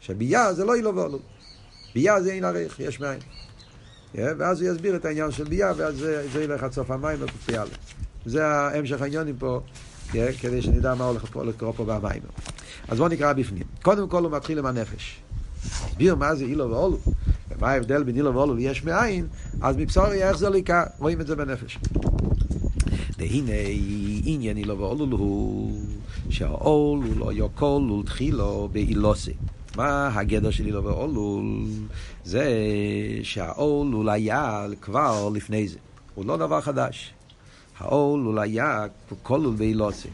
שביאה 0.00 0.52
זה 0.52 0.64
לא 0.64 0.74
אילו 0.74 0.96
ואולול. 0.96 1.20
ביאה 1.94 2.22
זה 2.22 2.32
אין 2.32 2.44
ערך, 2.44 2.80
יש 2.80 3.00
מאין. 3.00 3.20
ואז 4.14 4.60
הוא 4.60 4.70
יסביר 4.70 4.96
את 4.96 5.04
העניין 5.04 5.30
של 5.30 5.44
ביה, 5.44 5.72
ואז 5.76 5.96
זה, 5.96 6.26
זה 6.32 6.44
ילך 6.44 6.62
עד 6.62 6.72
סוף 6.72 6.90
המים 6.90 7.18
בפ"א. 7.20 7.64
זה 8.26 8.46
המשך 8.46 9.02
העניינים 9.02 9.36
פה, 9.38 9.60
כדי 10.12 10.62
שנדע 10.62 10.94
מה 10.94 11.04
הולך 11.04 11.24
פה, 11.32 11.44
לקרוא 11.44 11.72
פה 11.76 11.84
במים. 11.84 12.22
אז 12.88 12.98
בואו 12.98 13.08
נקרא 13.08 13.32
בפנים. 13.32 13.62
קודם 13.82 14.08
כל 14.08 14.24
הוא 14.24 14.32
מתחיל 14.32 14.58
עם 14.58 14.66
הנפש. 14.66 15.20
מסביר 15.64 16.14
מה 16.14 16.34
זה 16.34 16.44
אילו 16.44 16.70
ואולו, 16.70 16.98
ומה 17.50 17.70
ההבדל 17.70 18.02
בין 18.02 18.16
אילו 18.16 18.34
ואולו 18.34 18.54
ליש 18.54 18.84
מאין, 18.84 19.26
אז 19.60 19.76
מבשורי 19.76 20.22
איך 20.22 20.36
זה 20.38 20.50
ליקה, 20.50 20.84
רואים 20.98 21.20
את 21.20 21.26
זה 21.26 21.36
בנפש. 21.36 21.78
והנה 23.18 23.52
עניין 24.24 24.56
אילו 24.56 24.78
ואולו 24.78 25.16
הוא 25.16 25.80
שהאול 26.30 27.00
הוא 27.04 27.16
לא 27.16 27.32
יוקול 27.32 27.90
ולתחילו 27.90 28.68
באילוסי. 28.72 29.32
מה 29.76 30.10
הגדר 30.14 30.50
של 30.50 30.66
אילו 30.66 30.84
ואולול? 30.84 31.44
זה 32.24 32.50
שהאולול 33.22 34.08
היה 34.08 34.66
כבר 34.80 35.28
לפני 35.28 35.68
זה. 35.68 35.78
הוא 36.14 36.26
לא 36.26 36.36
דבר 36.36 36.60
חדש. 36.60 37.12
האולול 37.78 38.38
היה 38.38 38.86
כלול 39.22 39.54
באילוסי. 39.54 40.08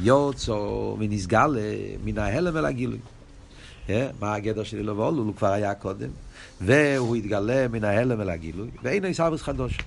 יוצא 0.00 0.52
ונסגל 0.98 1.58
מן 2.04 2.18
ההלם 2.18 2.56
אל 2.56 2.64
הגילוי. 2.64 2.98
מה 4.20 4.34
הגדר 4.34 4.62
של 4.62 4.78
אילו 4.78 4.96
ואולול? 4.96 5.26
הוא 5.26 5.34
כבר 5.34 5.52
היה 5.52 5.74
קודם. 5.74 6.08
והוא 6.60 7.16
התגלה 7.16 7.68
מן 7.68 7.84
ההלם 7.84 8.20
אל 8.20 8.30
הגילוי, 8.30 8.68
ואין 8.82 9.04
עיסאוויס 9.04 9.42
חדוש. 9.42 9.78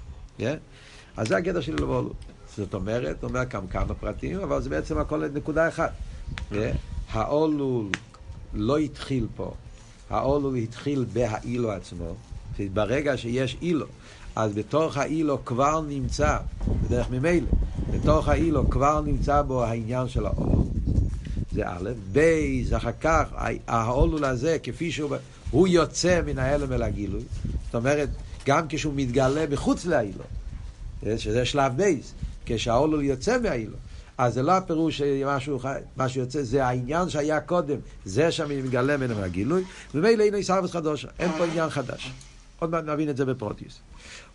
אז 1.17 1.27
זה 1.27 1.37
הגדר 1.37 1.61
של 1.61 1.73
אילו 1.73 1.89
ואולול. 1.89 2.13
זאת 2.57 2.73
אומרת, 2.73 3.23
הוא 3.23 3.27
אומר 3.29 3.45
כאן 3.45 3.67
כמה 3.69 3.93
פרטים, 3.93 4.39
אבל 4.39 4.61
זה 4.61 4.69
בעצם 4.69 4.97
הכל 4.97 5.27
נקודה 5.33 5.67
אחת. 5.67 5.91
האולול 7.11 7.85
לא 8.53 8.77
התחיל 8.77 9.27
פה. 9.35 9.53
האולול 10.09 10.55
התחיל 10.55 11.05
בהאילו 11.13 11.71
עצמו. 11.71 12.15
ברגע 12.73 13.17
שיש 13.17 13.57
אילו, 13.61 13.85
אז 14.35 14.53
בתוך 14.53 14.97
האילו 14.97 15.45
כבר 15.45 15.81
נמצא, 15.81 16.37
בדרך 16.83 17.09
ממילא, 17.09 17.47
בתוך 17.91 18.28
האילו 18.28 18.69
כבר 18.69 19.02
נמצא 19.02 19.41
בו 19.41 19.63
העניין 19.63 20.08
של 20.08 20.26
האולול. 20.26 20.65
זה 21.52 21.67
א', 21.67 21.89
בייז, 22.12 22.74
אחר 22.74 22.91
כך, 23.02 23.24
האולול 23.67 24.26
הזה, 24.26 24.58
כפי 24.63 24.91
שהוא, 24.91 25.15
הוא 25.52 25.67
יוצא 25.67 26.21
מן 26.26 26.39
ההלם 26.39 26.74
אל 26.74 26.84
הגילוי. 26.84 27.24
זאת 27.65 27.76
אומרת, 27.76 28.10
גם 28.45 28.65
כשהוא 28.69 28.93
מתגלה 28.95 29.48
מחוץ 29.48 29.86
לאילו, 29.86 30.24
שזה 31.17 31.45
שלב 31.45 31.78
בייז, 31.78 32.13
כשהאולול 32.45 33.04
יוצא 33.04 33.38
מהאילו, 33.39 33.78
אז 34.17 34.34
זה 34.34 34.41
לא 34.41 34.52
הפירוש 34.52 34.98
שמשהו 34.98 35.60
מה 35.98 36.10
שיוצא, 36.10 36.43
זה 36.43 36.65
העניין 36.65 37.10
שהיה 37.10 37.39
קודם, 37.39 37.78
זה 38.06 38.32
שם 38.32 38.50
מתגלה 38.50 38.98
ממנו 38.98 39.15
מהגילוי, 39.15 39.63
ומילא 39.95 40.24
הנה 40.24 40.43
סרבס 40.43 40.71
חדוש, 40.71 41.06
אין 41.19 41.32
פה 41.38 41.45
עניין 41.45 41.69
חדש. 41.69 42.12
עוד 42.65 42.71
מעט 42.71 42.84
נבין 42.84 43.10
את 43.10 43.17
זה 43.17 43.25
בפרוטיוס. 43.25 43.80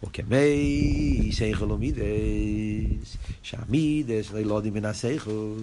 וכמי 0.04 1.30
שכל 1.32 1.72
ומידס, 1.72 3.16
שהמידס 3.42 4.30
יודעים 4.34 4.74
מן 4.74 4.84
השכל, 4.84 5.54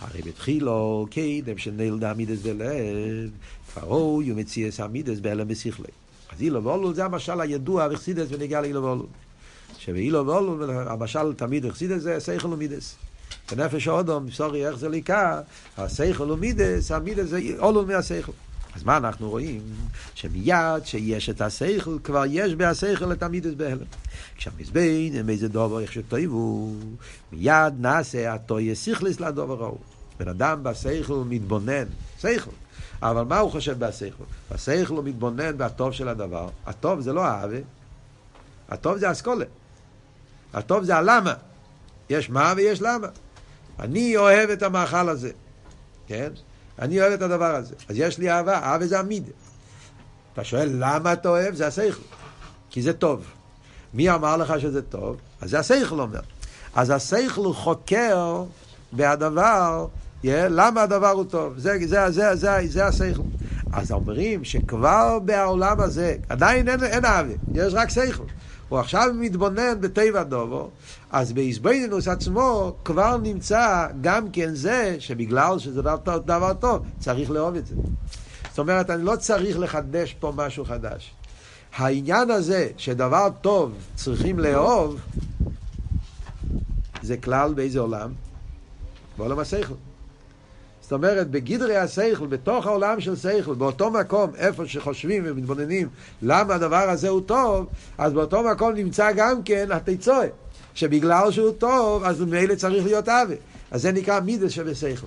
הרי 0.00 0.22
בתחילו 0.22 1.06
קדם 1.10 1.58
שנלדה 1.58 2.14
מידס 2.14 2.38
בלב, 2.42 3.30
כבר 3.72 3.82
אוי 3.86 4.32
ומציאס 4.32 4.80
המידס 4.80 5.18
בהלם 5.20 5.48
בשכלי. 5.48 5.86
אז 6.32 6.42
אילו 6.42 6.64
ואולול 6.64 6.94
זה 6.94 7.04
המשל 7.04 7.40
הידוע 7.40 7.88
וחסידס 7.90 8.26
ונגיע 8.30 8.60
לאילו 8.60 8.82
ואולול. 8.82 9.06
שבאילו 9.78 10.26
ואולול, 10.26 10.70
המשל 10.70 11.32
תמיד 11.36 11.64
וחסידס 11.64 12.02
זה 12.02 12.20
שכל 12.20 12.52
ומידס. 12.52 12.96
בנפש 13.52 13.88
האודום, 13.88 14.30
סורי, 14.30 14.66
איך 14.66 14.76
זה 14.76 14.88
ליקה, 14.88 15.40
השכל 15.76 16.28
הוא 16.28 16.38
מידס, 16.38 16.90
המידס 16.90 17.28
זה 17.28 17.40
עולו 17.58 17.86
מהשכל. 17.86 18.32
אז 18.74 18.84
מה 18.84 18.96
אנחנו 18.96 19.30
רואים? 19.30 19.62
שמיד 20.14 20.84
שיש 20.84 21.30
את 21.30 21.40
השכל, 21.40 21.98
כבר 22.04 22.24
יש 22.28 22.54
בהשכל 22.54 23.12
את 23.12 23.22
המידס 23.22 23.54
בהלם. 23.56 23.84
כשהמזבין, 24.36 25.16
הם 25.16 25.30
איזה 25.30 25.48
דובר, 25.48 25.80
איך 25.80 25.92
שטויבו, 25.92 26.72
מיד 27.32 27.74
נעשה 27.78 28.34
התויה 28.34 28.74
שכליס 28.74 29.20
לדובר 29.20 29.64
ההוא. 29.64 29.78
בן 30.18 30.28
אדם 30.28 30.62
בשכל 30.62 31.22
מתבונן, 31.28 31.84
שכל. 32.18 32.50
אבל 33.02 33.22
מה 33.22 33.38
הוא 33.38 33.50
חושב 33.50 33.78
בשכל? 33.78 34.24
בשכל 34.52 34.94
הוא 34.94 35.04
מתבונן 35.04 35.58
בטוב 35.58 35.92
של 35.92 36.08
הדבר. 36.08 36.48
הטוב 36.66 37.00
זה 37.00 37.12
לא 37.12 37.24
האווה, 37.24 37.58
הטוב 38.68 38.96
זה 38.96 39.10
אסכולה. 39.10 39.44
הטוב 40.52 40.84
זה 40.84 40.96
הלמה. 40.96 41.34
יש 42.10 42.30
מה 42.30 42.52
ויש 42.56 42.82
למה. 42.82 43.06
אני 43.78 44.16
אוהב 44.16 44.50
את 44.50 44.62
המאכל 44.62 45.08
הזה, 45.08 45.30
כן? 46.06 46.32
אני 46.78 47.00
אוהב 47.00 47.12
את 47.12 47.22
הדבר 47.22 47.54
הזה. 47.54 47.74
אז 47.88 47.96
יש 47.98 48.18
לי 48.18 48.30
אהבה, 48.30 48.58
אהבה 48.58 48.86
זה 48.86 48.98
המידה. 48.98 49.32
אתה 50.32 50.44
שואל 50.44 50.68
למה 50.72 51.12
אתה 51.12 51.28
אוהב? 51.28 51.54
זה 51.54 51.66
השכל. 51.66 52.02
כי 52.70 52.82
זה 52.82 52.92
טוב. 52.92 53.24
מי 53.94 54.10
אמר 54.10 54.36
לך 54.36 54.60
שזה 54.60 54.82
טוב? 54.82 55.16
אז 55.40 55.50
זה 55.50 55.58
השכל 55.58 56.00
אומר. 56.00 56.20
אז 56.74 56.90
השכל 56.90 57.52
חוקר 57.52 58.44
בהדבר, 58.92 59.86
yeah, 60.22 60.26
למה 60.48 60.82
הדבר 60.82 61.08
הוא 61.08 61.24
טוב. 61.24 61.58
זה, 61.58 61.78
זה, 61.86 62.10
זה, 62.10 62.34
זה, 62.36 62.58
זה 62.66 62.86
השכל. 62.86 63.22
אז 63.72 63.92
אומרים 63.92 64.44
שכבר 64.44 65.18
בעולם 65.18 65.80
הזה, 65.80 66.16
עדיין 66.28 66.68
אין, 66.68 66.84
אין 66.84 67.04
אהבה, 67.04 67.32
יש 67.54 67.74
רק 67.74 67.88
שכל. 67.88 68.24
הוא 68.68 68.78
עכשיו 68.78 69.08
מתבונן 69.14 69.80
בטבע 69.80 70.22
דובו, 70.22 70.70
אז 71.10 71.32
באיזבנינוס 71.32 72.08
עצמו 72.08 72.76
כבר 72.84 73.16
נמצא 73.16 73.86
גם 74.00 74.30
כן 74.30 74.54
זה 74.54 74.96
שבגלל 74.98 75.58
שזה 75.58 75.82
דבר 75.82 76.18
דבר 76.18 76.54
טוב, 76.54 76.82
צריך 76.98 77.30
לאהוב 77.30 77.56
את 77.56 77.66
זה. 77.66 77.74
זאת 78.50 78.58
אומרת, 78.58 78.90
אני 78.90 79.04
לא 79.04 79.16
צריך 79.16 79.58
לחדש 79.58 80.16
פה 80.20 80.32
משהו 80.36 80.64
חדש. 80.64 81.12
העניין 81.76 82.30
הזה 82.30 82.68
שדבר 82.76 83.28
טוב 83.40 83.72
צריכים 83.94 84.38
לאהוב, 84.38 85.00
זה 87.02 87.16
כלל 87.16 87.54
באיזה 87.54 87.80
עולם? 87.80 88.12
בעולם 89.18 89.38
השכל. 89.38 89.74
זאת 90.88 90.92
אומרת, 90.92 91.30
בגדרי 91.30 91.76
השכל, 91.76 92.26
בתוך 92.26 92.66
העולם 92.66 93.00
של 93.00 93.16
שכל, 93.16 93.54
באותו 93.54 93.90
מקום, 93.90 94.30
איפה 94.36 94.66
שחושבים 94.66 95.22
ומתבוננים 95.26 95.88
למה 96.22 96.54
הדבר 96.54 96.90
הזה 96.90 97.08
הוא 97.08 97.20
טוב, 97.20 97.66
אז 97.98 98.12
באותו 98.12 98.42
מקום 98.42 98.72
נמצא 98.72 99.12
גם 99.16 99.42
כן 99.42 99.72
התיצואה, 99.72 100.26
שבגלל 100.74 101.30
שהוא 101.30 101.50
טוב, 101.50 102.04
אז 102.04 102.20
ממילא 102.20 102.54
צריך 102.54 102.84
להיות 102.84 103.08
עוול. 103.08 103.36
אז 103.70 103.82
זה 103.82 103.92
נקרא 103.92 104.20
מידס 104.20 104.50
שבשכל. 104.50 105.06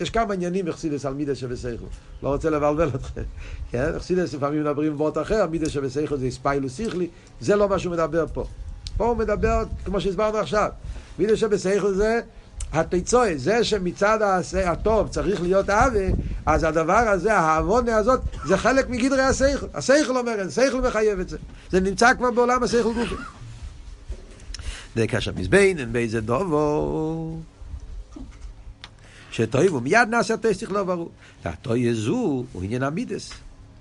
יש 0.00 0.10
כמה 0.10 0.34
עניינים 0.34 0.64
בחסידס 0.64 1.06
על 1.06 1.14
מידס 1.14 1.36
שבשכל. 1.36 1.86
לא 2.22 2.28
רוצה 2.28 2.50
לבלבל 2.50 2.88
אתכם. 2.88 3.22
כן? 3.70 3.92
בחסידס 3.96 4.34
לפעמים 4.34 4.60
מדברים 4.60 4.92
בבוט 4.92 5.18
אחר, 5.18 5.46
מידס 5.46 5.68
שבשכל 5.68 6.16
זה 6.16 6.30
ספיילוס 6.30 6.76
שכלי, 6.76 7.08
זה 7.40 7.56
לא 7.56 7.68
מה 7.68 7.78
שהוא 7.78 7.92
מדבר 7.92 8.24
פה. 8.32 8.44
פה 8.96 9.06
הוא 9.06 9.16
מדבר, 9.16 9.64
כמו 9.84 10.00
שהסברנו 10.00 10.38
עכשיו, 10.38 10.68
מידס 11.18 11.38
שבשכל 11.38 11.92
זה 11.92 12.20
התיצואה, 12.72 13.32
זה 13.36 13.64
שמצד 13.64 14.42
הטוב 14.64 15.08
צריך 15.08 15.40
להיות 15.40 15.70
עוול, 15.70 16.12
אז 16.46 16.64
הדבר 16.64 16.92
הזה, 16.92 17.38
העוונה 17.38 17.96
הזאת, 17.96 18.20
זה 18.44 18.56
חלק 18.56 18.88
מגדרי 18.88 19.22
השכל. 19.22 19.66
השכל 19.74 20.16
אומר, 20.16 20.40
השכל 20.40 20.80
מחייב 20.80 21.20
את 21.20 21.28
זה. 21.28 21.38
זה 21.70 21.80
נמצא 21.80 22.14
כבר 22.14 22.30
בעולם 22.30 22.62
השכל 22.62 22.92
גופי. 22.92 23.14
דקה 24.96 25.18
מזבין, 25.36 25.78
אין 25.78 25.92
באיזה 25.92 26.20
דובו. 26.20 27.38
שטויבו, 29.30 29.80
מיד 29.80 30.08
נעשה 30.10 30.34
התסטיך 30.34 30.72
לא 30.72 30.84
ברור. 30.84 31.10
והטויה 31.44 31.94
זו 31.94 32.44
הוא 32.52 32.62
עניין 32.62 32.82
המידס. 32.82 33.30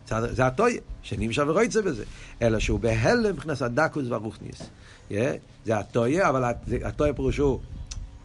זה 0.09 0.45
הטויה, 0.45 0.79
שנמשך 1.03 1.43
ורויצה 1.47 1.81
בזה. 1.81 2.03
אלא 2.41 2.59
שהוא 2.59 2.79
בהלם 2.79 3.33
מבחינת 3.33 3.61
הדקוס 3.61 4.03
והרוכניס. 4.09 4.61
זה 5.65 5.77
הטויה, 5.77 6.29
אבל 6.29 6.43
הטויה 6.83 7.13
פירושו 7.13 7.59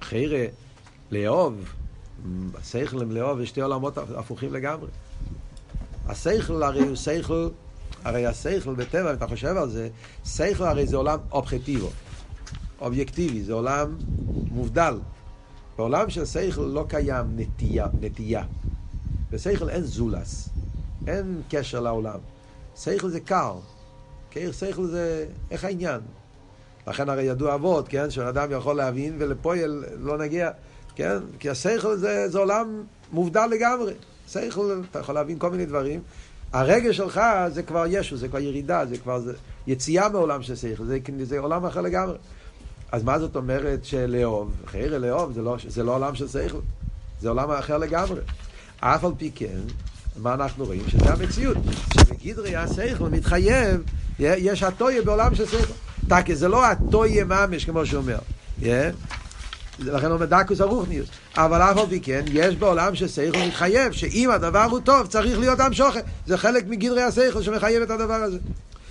חיירה, 0.02 0.44
לאהוב, 1.10 1.54
השכל 2.54 2.96
לאהוב, 2.96 3.40
יש 3.40 3.48
שתי 3.48 3.60
עולמות 3.60 3.98
הפוכים 3.98 4.52
לגמרי. 4.52 4.88
השכל 6.06 6.62
הרי 6.62 6.80
הוא 6.80 6.96
שכל, 6.96 7.48
הרי 8.04 8.26
השכל 8.26 8.74
בטבע, 8.74 9.10
אם 9.10 9.16
אתה 9.16 9.26
חושב 9.26 9.56
על 9.56 9.70
זה, 9.70 9.88
שכל 10.24 10.64
הרי 10.64 10.86
זה 10.86 10.96
עולם 10.96 11.18
אובחטיבו, 11.32 11.88
אובייקטיבי, 12.80 13.42
זה 13.42 13.52
עולם 13.52 13.96
מובדל. 14.50 14.98
בעולם 15.76 16.10
של 16.10 16.26
שכל 16.26 16.60
לא 16.60 16.84
קיים 16.88 17.26
נטייה, 17.36 17.86
נטייה. 18.00 18.44
בשכל 19.30 19.68
אין 19.68 19.82
זולס, 19.82 20.48
אין 21.06 21.42
קשר 21.50 21.80
לעולם. 21.80 22.18
שכל 22.76 23.08
זה 23.08 23.20
קר, 23.20 23.58
שכל 24.52 24.86
זה, 24.86 25.26
איך 25.50 25.64
העניין? 25.64 26.00
לכן 26.86 27.08
הרי 27.08 27.22
ידוע 27.22 27.54
אבות, 27.54 27.88
כן, 27.88 28.10
שאדם 28.10 28.48
יכול 28.52 28.76
להבין 28.76 29.16
ולפועל 29.18 29.84
לא 30.00 30.18
נגיע, 30.18 30.50
כן, 30.94 31.18
כי 31.38 31.50
השכל 31.50 31.96
זה, 31.96 32.28
זה 32.28 32.38
עולם 32.38 32.82
מובדל 33.12 33.46
לגמרי. 33.50 33.92
שכל, 34.28 34.80
אתה 34.90 34.98
יכול 34.98 35.14
להבין 35.14 35.38
כל 35.38 35.50
מיני 35.50 35.66
דברים. 35.66 36.00
הרגש 36.52 36.96
שלך 36.96 37.20
זה 37.48 37.62
כבר 37.62 37.84
ישו, 37.88 38.16
זה 38.16 38.28
כבר 38.28 38.38
ירידה, 38.38 38.86
זה 38.86 38.98
כבר 38.98 39.20
זה 39.20 39.32
יציאה 39.66 40.08
מעולם 40.08 40.42
של 40.42 40.56
שכל, 40.56 40.84
זה, 40.84 40.98
זה 41.22 41.38
עולם 41.38 41.64
אחר 41.64 41.80
לגמרי. 41.80 42.16
אז 42.92 43.02
מה 43.04 43.18
זאת 43.18 43.36
אומרת 43.36 43.84
שלאהוב? 43.84 44.52
חיירה 44.66 44.98
לאהוב 44.98 45.32
זה 45.32 45.42
לא, 45.42 45.56
זה 45.68 45.82
לא 45.82 45.94
עולם 45.94 46.14
של 46.14 46.28
שכל, 46.28 46.58
זה 47.20 47.28
עולם 47.28 47.50
אחר 47.50 47.78
לגמרי. 47.78 48.20
אף 48.80 49.04
על 49.04 49.12
פי 49.18 49.30
כן, 49.34 49.60
מה 50.16 50.34
אנחנו 50.34 50.64
רואים? 50.64 50.82
שזה 50.88 51.12
המציאות. 51.12 51.56
שבגדרי 51.94 52.56
השכל 52.56 53.08
מתחייב, 53.08 53.82
יש 54.18 54.62
הטויה 54.62 55.02
בעולם 55.02 55.34
של 55.34 55.46
שכל. 55.46 55.72
טקה, 56.08 56.34
זה 56.34 56.48
לא 56.48 56.66
הטויה 56.66 57.24
ממש, 57.24 57.64
כמו 57.64 57.86
שהוא 57.86 58.02
אומר. 58.02 58.18
לכן 59.78 60.06
הוא 60.06 60.14
אומר 60.14 60.26
דקוס 60.26 60.60
הרוחניוס. 60.60 61.08
אבל 61.36 61.62
אף 61.62 61.76
על 61.76 61.86
פי 61.86 62.00
כן, 62.00 62.24
יש 62.32 62.56
בעולם 62.56 62.94
ששכל 62.94 63.38
מתחייב, 63.46 63.92
שאם 63.92 64.30
הדבר 64.30 64.64
הוא 64.64 64.80
טוב, 64.80 65.06
צריך 65.06 65.38
להיות 65.38 65.60
עם 65.60 65.72
שוכר. 65.72 66.00
זה 66.26 66.38
חלק 66.38 66.64
מגדרי 66.68 67.02
השכל 67.02 67.42
שמחייב 67.42 67.82
את 67.82 67.90
הדבר 67.90 68.14
הזה. 68.14 68.38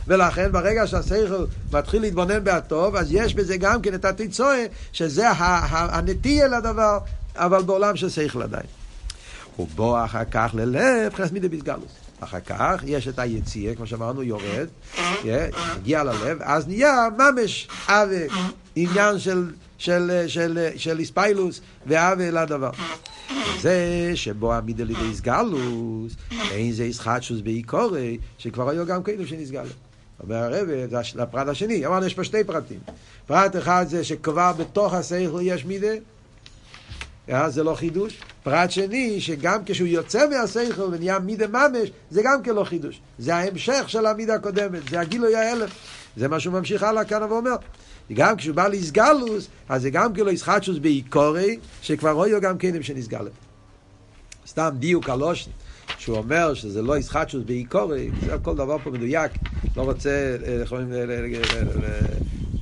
ולכן 0.08 0.52
ברגע 0.52 0.88
שהשכל 0.88 1.46
מתחיל 1.74 2.02
להתבונן 2.02 2.44
בהטוב, 2.44 2.96
אז 2.96 3.08
יש 3.12 3.36
בזה 3.36 3.58
גם 3.58 3.82
כן 3.82 3.94
את 3.94 4.06
התיצואה, 4.06 4.66
שזה 4.92 5.30
הנטייה 5.30 6.48
לדבר, 6.48 6.98
אבל 7.36 7.64
בעולם 7.64 7.96
של 7.96 8.10
שכל 8.10 8.42
עדיין. 8.42 8.66
ובוא 9.60 10.06
אחר 10.06 10.26
כך 10.32 10.52
ללב, 10.54 11.14
חס 11.14 11.32
מידי 11.32 11.50
ביסגלוס. 11.50 12.09
אחר 12.20 12.40
כך 12.40 12.82
יש 12.86 13.08
את 13.08 13.20
היציאה, 13.20 13.76
כמו 13.76 13.88
שאמרנו, 13.88 14.24
יורד, 14.24 14.68
מגיע 15.78 16.04
ללב, 16.04 16.38
אז 16.42 16.68
נהיה 16.68 17.08
ממש 17.18 17.68
אבק, 17.88 18.32
עניין 18.76 19.20
של, 19.20 19.52
של, 19.78 20.24
של, 20.28 20.68
של 20.76 21.00
איספיילוס 21.00 21.62
ואבה 21.88 22.32
לדבר. 22.32 22.72
זה 23.62 24.12
שבו 24.16 24.54
עמיד 24.54 24.82
על 24.82 24.90
ידי 24.90 25.02
איסגלוס, 25.02 26.16
אין 26.52 26.72
זה 26.72 26.84
איסחטשוס 26.84 27.42
בעיקורי, 27.42 28.18
שכבר 28.38 28.70
היו 28.70 28.86
גם 28.86 29.04
כאלו 29.04 29.28
שנסגלו. 29.28 29.70
אומר 30.24 30.36
הרב, 30.36 30.68
זה 30.90 31.24
הפרט 31.24 31.48
השני, 31.48 31.86
אמרנו 31.86 32.06
יש 32.06 32.14
פה 32.14 32.24
שתי 32.24 32.44
פרטים. 32.44 32.80
פרט 33.28 33.56
אחד 33.56 33.86
זה 33.90 34.04
שכבר 34.04 34.54
בתוך 34.58 34.94
השכל 34.94 35.40
יש 35.42 35.66
מידה, 35.66 35.94
זה 37.48 37.64
לא 37.64 37.76
חידוש. 37.76 38.18
פרט 38.44 38.72
שני, 38.72 39.22
שגם 39.22 39.60
כשהוא 39.66 39.88
יוצא 39.88 40.30
מהשכל 40.30 40.82
ונהיה 40.92 41.20
מידה 41.20 41.48
ממש, 41.48 41.90
זה 42.12 42.22
גם 42.24 42.44
כן 42.44 42.56
לא 42.56 42.64
חידוש. 42.64 43.02
זה 43.20 43.36
ההמשך 43.36 43.84
של 43.88 44.06
המידה 44.06 44.36
הקודמת, 44.36 44.90
זה 44.90 45.00
הגילוי 45.00 45.36
האלף. 45.36 45.70
זה 46.18 46.28
מה 46.28 46.40
שהוא 46.40 46.54
ממשיך 46.54 46.84
הלאה 46.84 47.06
כאן 47.06 47.24
ואומר. 47.24 47.56
גם 48.14 48.36
כשהוא 48.36 48.56
בא 48.56 48.68
לאיסגלוס, 48.68 49.48
אז 49.70 49.82
זה 49.82 49.90
גם 49.90 50.14
כאילו 50.14 50.30
איסחטשוס 50.30 50.78
בעיקורי, 50.78 51.60
שכבר 51.82 52.12
רויו 52.12 52.42
גם 52.42 52.58
כן 52.58 52.84
שנסגלת. 52.84 53.32
סתם 54.48 54.70
דיוק 54.80 55.10
הלושן. 55.10 55.52
שהוא 55.98 56.18
אומר 56.18 56.54
שזה 56.54 56.82
לא 56.82 56.98
ישחטשוס 56.98 57.44
בעיקורי, 57.46 58.10
זה 58.26 58.36
כל 58.42 58.56
דבר 58.56 58.78
פה 58.84 58.92
מדויק, 58.92 59.32
לא 59.78 59.82
רוצה, 59.82 60.38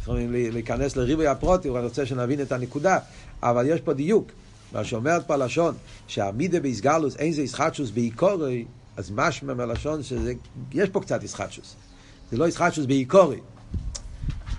יכולים 0.01 0.31
להיכנס 0.31 0.95
לריבוי 0.95 1.27
הפרוטי, 1.27 1.67
הוא 1.67 1.79
רוצה 1.79 2.05
שנבין 2.05 2.41
את 2.41 2.51
הנקודה, 2.51 2.99
אבל 3.43 3.65
יש 3.69 3.81
פה 3.81 3.93
דיוק. 3.93 4.31
מה 4.73 4.83
שאומרת 4.83 5.27
פה 5.27 5.33
הלשון, 5.33 5.75
שהמידה 6.07 6.59
באיסגלוס 6.59 7.15
אין 7.15 7.33
זה 7.33 7.41
ישחטשוס 7.41 7.89
בעיקורי, 7.89 8.65
אז 8.97 9.11
משמע 9.11 9.53
מהלשון 9.53 10.03
שזה, 10.03 10.33
יש 10.71 10.89
פה 10.89 11.01
קצת 11.01 11.23
ישחטשוס. 11.23 11.75
זה 12.31 12.37
לא 12.37 12.47
ישחטשוס 12.47 12.85
בעיקורי. 12.85 13.39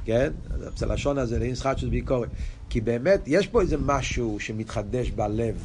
כן? 0.04 0.32
אז 0.50 0.82
הלשון 0.82 1.18
הזה, 1.18 1.36
אין 1.42 1.50
ישחטשוס 1.50 1.90
בעיקורי. 1.90 2.28
כי 2.70 2.80
באמת, 2.80 3.20
יש 3.26 3.46
פה 3.46 3.60
איזה 3.60 3.76
משהו 3.76 4.40
שמתחדש 4.40 5.10
בלב, 5.10 5.64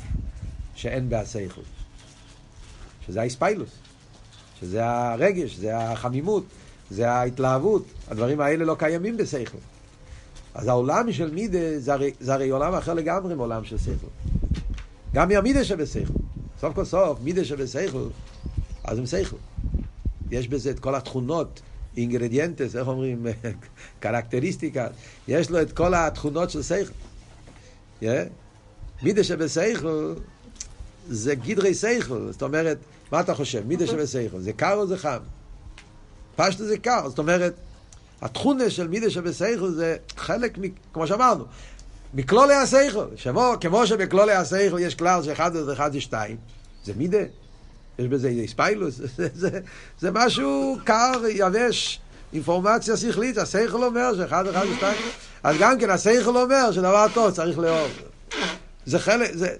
שאין 0.75 1.09
בהסייכות. 1.09 1.63
שזה 3.05 3.21
האיספיילוס, 3.21 3.69
שזה 4.59 4.85
הרגש, 4.85 5.55
זה 5.55 5.77
החמימות, 5.77 6.45
זה 6.91 7.11
ההתלהבות. 7.11 7.85
הדברים 8.07 8.41
האלה 8.41 8.65
לא 8.65 8.75
קיימים 8.79 9.17
בשכל. 9.17 9.57
אז 10.53 10.67
העולם 10.67 11.11
של 11.11 11.33
מידה 11.33 11.79
זה 11.79 11.93
הרי, 11.93 12.11
זה 12.19 12.33
הרי 12.33 12.49
עולם 12.49 12.73
אחר 12.73 12.93
לגמרי 12.93 13.35
מעולם 13.35 13.63
של 13.63 13.77
שכל. 13.77 14.07
גם 15.13 15.29
מהמידה 15.29 15.63
שבשכל. 15.63 16.13
סוף 16.61 16.75
כל 16.75 16.85
סוף, 16.85 17.19
מידה 17.21 17.45
שבשכל, 17.45 18.07
אז 18.83 18.97
הם 18.97 19.05
שכל. 19.05 19.37
יש 20.31 20.47
בזה 20.47 20.69
את 20.69 20.79
כל 20.79 20.95
התכונות, 20.95 21.61
אינגרדיאנטס, 21.97 22.75
איך 22.75 22.87
אומרים, 22.87 23.25
קרקטריסטיקה, 23.99 24.87
יש 25.27 25.49
לו 25.49 25.61
את 25.61 25.71
כל 25.71 25.93
התכונות 25.93 26.49
של 26.49 26.63
שכל. 26.63 26.93
Yeah. 28.01 28.05
מידה 29.03 29.23
שבשכל 29.23 30.13
זה 31.07 31.35
גדרי 31.35 31.73
שכל, 31.73 32.27
זאת 32.31 32.43
אומרת, 32.43 32.77
מה 33.11 33.19
אתה 33.19 33.35
חושב? 33.35 33.67
מידה 33.67 33.87
שווה 33.87 34.07
שכל, 34.07 34.39
זה 34.39 34.53
קר 34.53 34.73
או 34.73 34.87
זה 34.87 34.97
חם? 34.97 35.17
פשטו 36.35 36.65
זה 36.65 36.77
קר, 36.77 37.09
זאת 37.09 37.19
אומרת, 37.19 37.53
התכונה 38.23 38.69
של 38.69 38.87
מידה 38.87 39.09
שכל 39.09 39.69
זה 39.69 39.95
חלק, 40.17 40.57
כמו 40.93 41.07
שאמרנו, 41.07 41.45
מכלולי 42.13 42.53
השכל, 42.53 43.05
שמו, 43.15 43.53
כמו 43.61 43.87
שבכלולי 43.87 44.33
השכל 44.33 44.77
יש 44.79 44.95
כלל 44.95 45.23
שאחד 45.23 45.53
זה 45.53 45.73
אחד 45.73 45.93
זה 45.93 46.01
שתיים, 46.01 46.37
זה 46.83 46.93
מידה, 46.97 47.23
יש 47.99 48.07
בזה 48.07 48.31
ספיילוס, 48.47 48.95
זה, 49.17 49.27
זה, 49.33 49.59
זה 49.99 50.11
משהו 50.11 50.77
קר, 50.83 51.21
יבש, 51.29 51.99
אינפורמציה 52.33 52.97
שכלית, 52.97 53.37
השכל 53.37 53.83
אומר 53.83 54.15
שאחד 54.15 54.47
אחד 54.47 54.65
זה 54.67 54.75
שתיים, 54.75 55.01
אז 55.43 55.55
גם 55.59 55.79
כן 55.79 55.89
השכל 55.89 56.37
אומר 56.37 56.71
שדבר 56.71 57.05
טוב 57.13 57.31
צריך 57.31 57.59
לאהוב. 57.59 57.91
זה 58.85 58.99
חלק, 58.99 59.29
זה, 59.33 59.55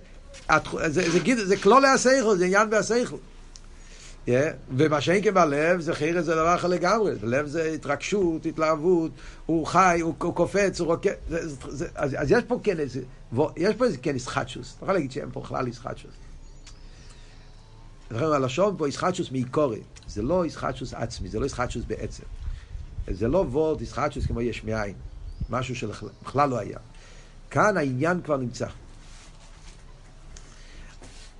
זה, 0.87 0.89
זה, 0.89 1.19
זה, 1.35 1.45
זה 1.45 1.57
כלולי 1.57 1.87
השכל, 1.87 2.37
זה 2.37 2.45
עניין 2.45 2.69
בהשכל. 2.69 3.15
Yeah, 4.27 4.31
ומה 4.77 5.01
שאין 5.01 5.23
כן 5.23 5.33
בלב, 5.33 5.79
זה 5.79 5.93
חיר 5.93 6.21
זה 6.21 6.35
דבר 6.35 6.55
אחר 6.55 6.67
לגמרי. 6.67 7.11
לב 7.23 7.45
זה 7.47 7.71
התרגשות, 7.75 8.45
התלהבות, 8.45 9.11
הוא 9.45 9.65
חי, 9.65 9.99
הוא, 10.01 10.15
הוא 10.21 10.35
קופץ, 10.35 10.79
הוא 10.79 10.87
רוקד. 10.87 11.13
אז, 11.31 11.85
אז 12.15 12.31
יש 12.31 12.43
פה 12.47 12.59
כן 12.63 12.79
איזה, 12.79 13.01
יש 13.57 13.75
פה 13.75 13.85
איזה 13.85 13.97
כן 13.97 14.13
איסחטשוס. 14.13 14.75
אתה 14.75 14.85
יכול 14.85 14.93
להגיד 14.93 15.11
שאין 15.11 15.29
פה 15.31 15.39
בכלל 15.39 15.67
איסחטשוס. 15.67 16.11
הלשון 18.11 18.75
פה 18.77 18.85
איסחטשוס 18.85 19.31
מעיקורי. 19.31 19.81
זה 20.07 20.21
לא 20.21 20.43
איסחטשוס 20.43 20.93
עצמי, 20.93 21.29
זה 21.29 21.39
לא 21.39 21.43
איסחטשוס 21.43 21.83
בעצם. 21.87 22.23
זה 23.07 23.27
לא 23.27 23.37
וורט 23.37 23.81
איסחטשוס 23.81 24.25
כמו 24.25 24.41
יש 24.41 24.63
מאין. 24.63 24.95
משהו 25.49 25.75
שבכלל 25.75 26.49
לא 26.49 26.59
היה. 26.59 26.77
כאן 27.49 27.77
העניין 27.77 28.21
כבר 28.21 28.37
נמצא. 28.37 28.67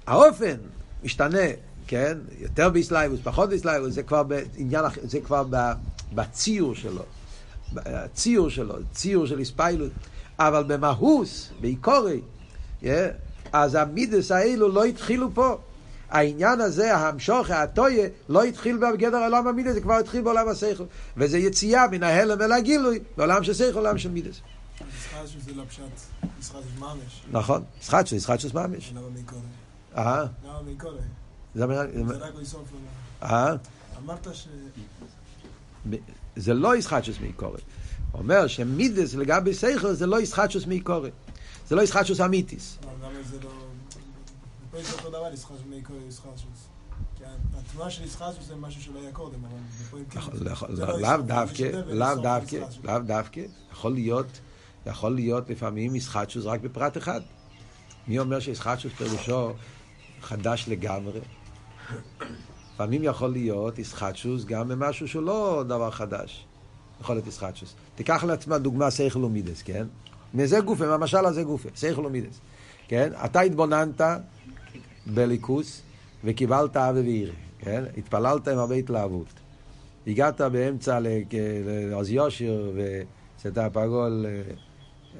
האופן 0.08 0.58
משתנה. 1.04 1.48
כן? 1.94 2.18
יותר 2.40 2.70
באסלאיבוס, 2.70 3.20
פחות 3.24 3.50
באסלאיבוס, 3.50 3.94
זה 3.94 4.04
כבר 4.04 4.24
בעניין, 4.24 4.86
זה 5.04 5.20
כבר 5.20 5.44
בציור 6.14 6.76
שלו. 6.76 7.04
הציור 7.76 8.50
שלו, 8.50 8.76
ציור 8.94 9.26
של 9.26 9.40
איספיילוס. 9.40 9.90
אבל 10.40 10.64
במהוס, 10.64 11.50
בעיקורי, 11.62 12.22
yeah, 12.82 12.86
אז 13.54 13.76
המידס 13.76 14.32
האלו 14.32 14.70
לא 14.70 14.84
התחילו 14.84 15.34
פה. 15.34 15.58
העניין 16.10 16.62
הזה, 16.62 16.98
המשוך, 16.98 17.50
הטויה, 17.50 18.08
לא 18.30 18.44
התחיל 18.44 18.78
בגדר 18.78 19.18
עולם 19.18 19.48
המידס, 19.48 19.74
זה 19.74 19.82
כבר 19.82 19.94
התחיל 19.94 20.22
בעולם 20.22 20.48
השכל. 20.48 20.84
וזה 21.18 21.38
יציאה 21.38 21.88
מן 21.88 22.04
ההלם 22.04 22.42
אל 22.42 22.52
הגילוי, 22.52 23.00
בעולם 23.18 23.44
של 23.44 23.54
שכל, 23.54 23.78
עולם 23.78 23.98
של 23.98 24.12
מידס. 24.12 24.42
נכון, 27.32 27.64
ישחטשוס, 27.82 28.18
ישחטשוס 28.18 28.54
ממש. 28.54 28.94
למה 28.96 29.08
מקורי? 29.10 29.42
אה? 29.98 30.26
למה 30.46 30.62
מקורי? 30.66 30.98
זה 31.56 31.66
רק 31.66 31.89
לסוף 32.42 32.74
אה? 33.24 33.56
אמרת 33.98 34.28
ש... 34.34 34.48
זה 36.36 36.54
לא 36.54 36.76
ישחטשוס 36.76 37.20
מעיקורי. 37.20 37.62
הוא 38.12 38.22
אומר 38.22 38.48
שמידס 38.48 39.13
לגבי 39.13 39.54
סייכל 39.54 39.94
זה 39.94 40.06
לא 40.06 40.22
ישחטשוס 40.22 40.66
מעיקורי. 40.66 41.12
זה 41.68 41.76
לא 41.76 41.82
ישחטשוס 41.82 42.22
אמיתיס. 42.22 42.78
למה 42.84 43.24
זה 43.24 43.38
לא... 43.44 44.80
יש 44.80 44.94
אותו 44.94 45.10
דבר 45.10 45.34
ישחטשוס 45.34 45.62
מעיקורי 45.70 46.00
ישחטשוס. 46.08 46.68
התנועה 47.58 47.89
של 47.89 48.04
ישחטשוס 48.04 48.48
זה 48.48 48.56
משהו 48.56 48.82
שלא 48.82 49.00
היה 49.00 49.12
קודם, 49.12 49.39
אבל 49.46 51.02
לאו 51.02 51.18
דווקא, 51.22 51.63
לאו 51.88 52.16
דווקא, 52.16 52.66
לאו 52.84 53.00
דווקא. 53.00 53.42
יכול 53.72 53.94
להיות, 53.94 54.39
יכול 54.86 55.16
להיות 55.16 55.50
לפעמים 55.50 55.96
ישחטשוס 55.96 56.46
רק 56.46 56.62
בפרט 56.62 56.98
אחד. 56.98 57.22
מי 58.08 58.20
אומר 58.20 58.39
שישחטשוס 58.39 58.94
פירושו 58.94 59.54
חדש 60.22 60.66
לגמרי? 60.68 61.20
לפעמים 62.74 63.04
יכול 63.04 63.30
להיות 63.30 63.78
איסחטשוס 63.78 64.46
גם 64.46 64.67
במשהו 64.67 65.08
שהוא 65.08 65.24
לא 65.24 65.63
דבר 65.67 65.91
חדש. 65.91 66.46
יכול 67.02 67.15
להיות 67.15 67.28
איסחטשוס. 67.28 67.76
תיקח 67.96 68.24
לעצמה 68.24 68.58
דוגמה 68.58 68.89
סייכל 68.89 69.24
ומידס, 69.24 69.62
כן? 69.62 69.88
מזה 70.34 70.60
גופה, 70.60 70.88
מהמשל 70.88 71.26
הזה 71.26 71.43
גופה, 71.43 71.69
סייכל 71.76 72.06
ומידס. 72.06 72.39
כן? 72.88 73.12
אתה 73.26 73.41
התבוננת 73.41 74.02
בליכוס 75.06 75.82
וקיבלת 76.24 76.78
אבי 76.78 77.00
ואירי, 77.00 77.32
כן? 77.60 77.84
התפללת 77.98 78.48
עם 78.48 78.58
הרבה 78.58 78.76
התלהבות. 78.76 79.28
הגעת 80.08 80.41
באמצע 80.41 80.99
לעוז 81.89 82.10
יושר 82.10 82.72
וסתה 82.76 83.70
פגול 83.70 84.26
אה, 84.26 84.41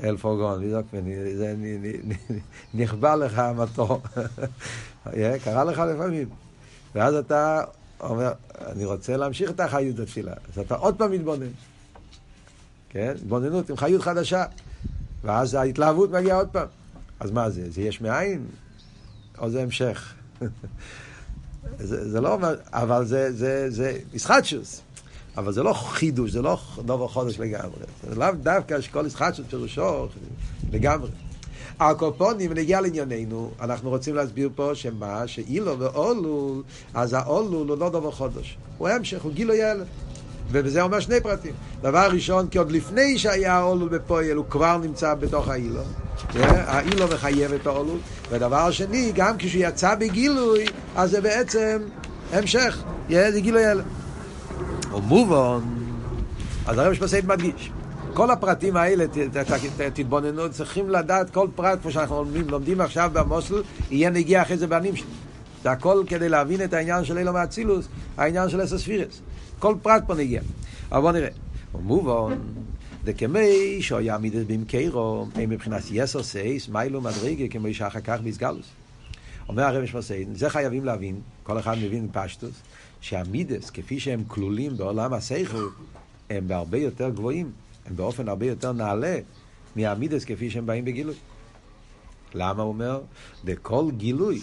אל 0.10 0.18
פורגון, 0.18 0.64
נכבה 2.74 3.16
לך 3.16 3.40
המטור. 3.40 4.02
קרה 5.44 5.64
לך 5.64 5.80
לפעמים. 5.80 6.30
ואז 6.96 7.16
אתה 7.16 7.64
אומר, 8.00 8.32
אני 8.66 8.86
רוצה 8.86 9.18
להמשיך 9.18 9.50
את 9.50 9.60
החיות 9.60 10.00
התפילה. 10.00 10.34
אז 10.54 10.60
אתה 10.60 10.76
עוד 10.76 10.96
פעם 10.98 11.12
מתבונן. 11.12 11.48
כן? 12.90 13.14
התבוננות 13.16 13.70
עם 13.70 13.78
חיות 13.78 14.02
חדשה. 14.02 14.46
ואז 15.24 15.54
ההתלהבות 15.54 16.12
מגיעה 16.12 16.38
עוד 16.38 16.50
פעם. 16.52 16.68
אז 17.20 17.32
מה 17.32 17.50
זה? 17.50 17.72
זה 17.72 17.82
יש 17.82 18.02
מאין? 18.02 18.46
או 19.38 19.50
זה 19.50 19.62
המשך? 19.62 20.14
זה, 21.80 22.10
זה 22.10 22.22
לא 22.22 22.34
אומר, 22.34 22.56
אבל 22.72 23.06
זה, 23.06 23.32
זה, 23.32 23.70
זה 23.70 24.00
ישחטשוס. 24.14 24.82
אבל 25.38 25.54
זה 25.54 25.64
לא 25.64 25.74
חידוש, 25.74 26.32
זה 26.32 26.42
לא 26.42 26.60
דובר 26.86 27.08
חודש 27.08 27.40
לגמרי. 27.40 27.80
זה 28.10 28.16
לאו 28.16 28.32
דווקא 28.44 28.82
שכל 28.82 29.04
ישחטשוס 29.08 29.46
פירושו 29.50 30.08
לגמרי. 30.72 31.10
הקופונים, 31.80 32.52
ונגיע 32.52 32.82
לענייננו, 32.82 33.52
אנחנו 33.62 33.90
רוצים 33.90 34.16
להסביר 34.16 34.50
פה 34.56 34.72
שמה, 34.74 35.28
שאילו 35.28 35.80
ואולול, 35.80 36.64
אז 36.94 37.14
האולול 37.14 37.70
הוא 37.70 37.78
לא 37.78 37.90
דובר 37.90 38.12
חודש. 38.12 38.58
הוא 38.78 38.90
המשך, 38.90 39.22
הוא 39.22 39.32
גילוי 39.32 39.64
הלם. 39.64 39.86
ובזה 40.52 40.82
אומר 40.82 41.00
שני 41.00 41.22
פרטים. 41.22 41.54
דבר 41.82 42.08
ראשון, 42.12 42.48
כי 42.48 42.58
עוד 42.58 42.72
לפני 42.72 43.18
שהיה 43.18 43.54
האולול 43.54 43.90
בפועל, 43.90 44.36
הוא 44.36 44.46
כבר 44.50 44.78
נמצא 44.78 45.14
בתוך 45.14 45.48
האילו. 45.48 45.82
האילו 46.36 47.08
מחייב 47.08 47.54
את 47.54 47.68
האולול. 47.68 47.98
ודבר 48.30 48.72
שני, 48.72 49.12
גם 49.16 49.36
כשהוא 49.38 49.64
יצא 49.64 49.96
בגילוי, 49.96 50.66
אז 50.96 51.12
זה 51.12 51.22
בעצם 51.22 51.82
המשך. 52.34 52.84
זה 53.10 53.40
גילוי 53.40 53.66
הלם. 53.66 53.86
ומובן, 54.94 55.60
אז 56.66 56.78
הרב 56.78 56.94
שפסייד 56.94 57.28
מדגיש. 57.28 57.72
כל 58.14 58.32
הפרטים 58.32 58.78
האלה, 58.78 59.06
תתבוננו, 59.94 60.52
צריכים 60.52 60.90
לדעת 60.90 61.30
כל 61.30 61.48
פרט, 61.56 61.82
כמו 61.82 61.92
שאנחנו 61.92 62.16
לומדים, 62.16 62.50
לומדים 62.50 62.82
עכשיו 62.82 63.10
במוסל, 63.14 63.64
יהיה 63.92 64.10
נגיע 64.10 64.42
אחרי 64.42 64.58
זה 64.58 64.68
בנים 64.68 64.96
שלי. 64.96 65.08
זה 65.64 65.72
הכל 65.72 66.04
כדי 66.08 66.30
להבין 66.30 66.64
את 66.64 66.74
העניין 66.74 67.06
של 67.06 67.18
אילו 67.18 67.34
מאצילוס, 67.34 67.88
העניין 68.18 68.50
של 68.50 68.64
אסס 68.64 68.84
פירס. 68.84 69.22
כל 69.60 69.76
פרט 69.82 70.04
פה 70.08 70.16
נגיע. 70.16 70.42
אבל 70.92 71.02
בוא 71.02 71.12
נראה. 71.12 71.30
ומובן, 71.76 72.38
דקמי 73.04 73.78
שהיה 73.82 74.18
מידס 74.18 74.44
במקרו, 74.48 75.28
מבחינת 75.48 75.82
יסר 75.92 76.24
סייס, 76.24 76.70
מיילו 76.70 77.02
מדרגה, 77.02 77.48
כמו 77.48 77.74
שאחר 77.74 78.00
כך 78.00 78.22
ביסגלוס. 78.22 78.66
אומר 79.50 79.64
הרב 79.64 79.86
שמסיידן, 79.86 80.36
זה 80.36 80.50
חייבים 80.50 80.86
להבין, 80.86 81.22
כל 81.44 81.60
אחד 81.60 81.78
מבין 81.78 82.08
פשטוס, 82.12 82.54
שהמידס, 83.02 83.70
כפי 83.70 84.00
שהם 84.00 84.24
כלולים 84.28 84.78
בעולם 84.78 85.14
השכל, 85.14 85.68
הם 86.30 86.48
בהרבה 86.48 86.78
יותר 86.78 87.10
גבוהים, 87.10 87.52
הם 87.86 87.96
באופן 87.96 88.28
הרבה 88.28 88.46
יותר 88.46 88.72
נעלה 88.72 89.20
מהמידס 89.76 90.26
כפי 90.26 90.50
שהם 90.50 90.66
באים 90.66 90.86
בגילוי. 90.86 91.16
למה 92.34 92.64
הוא 92.64 92.70
אומר? 92.70 93.02
בכל 93.44 93.86
גילוי 93.98 94.42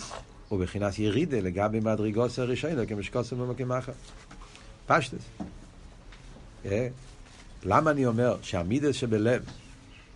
הוא 0.49 0.61
בחינת 0.61 0.99
ירידה 0.99 1.41
לגבי 1.41 1.80
מדרגות 1.80 2.38
הראשון, 2.38 2.86
כמו 2.86 3.03
שקוסם 3.03 3.38
במקום 3.38 3.72
אחר. 3.72 3.93
פשטס. 4.86 5.24
אה? 6.64 6.88
למה 7.64 7.91
אני 7.91 8.07
אומר 8.07 8.36
שהמידס 8.43 8.95
שבלב 8.95 9.45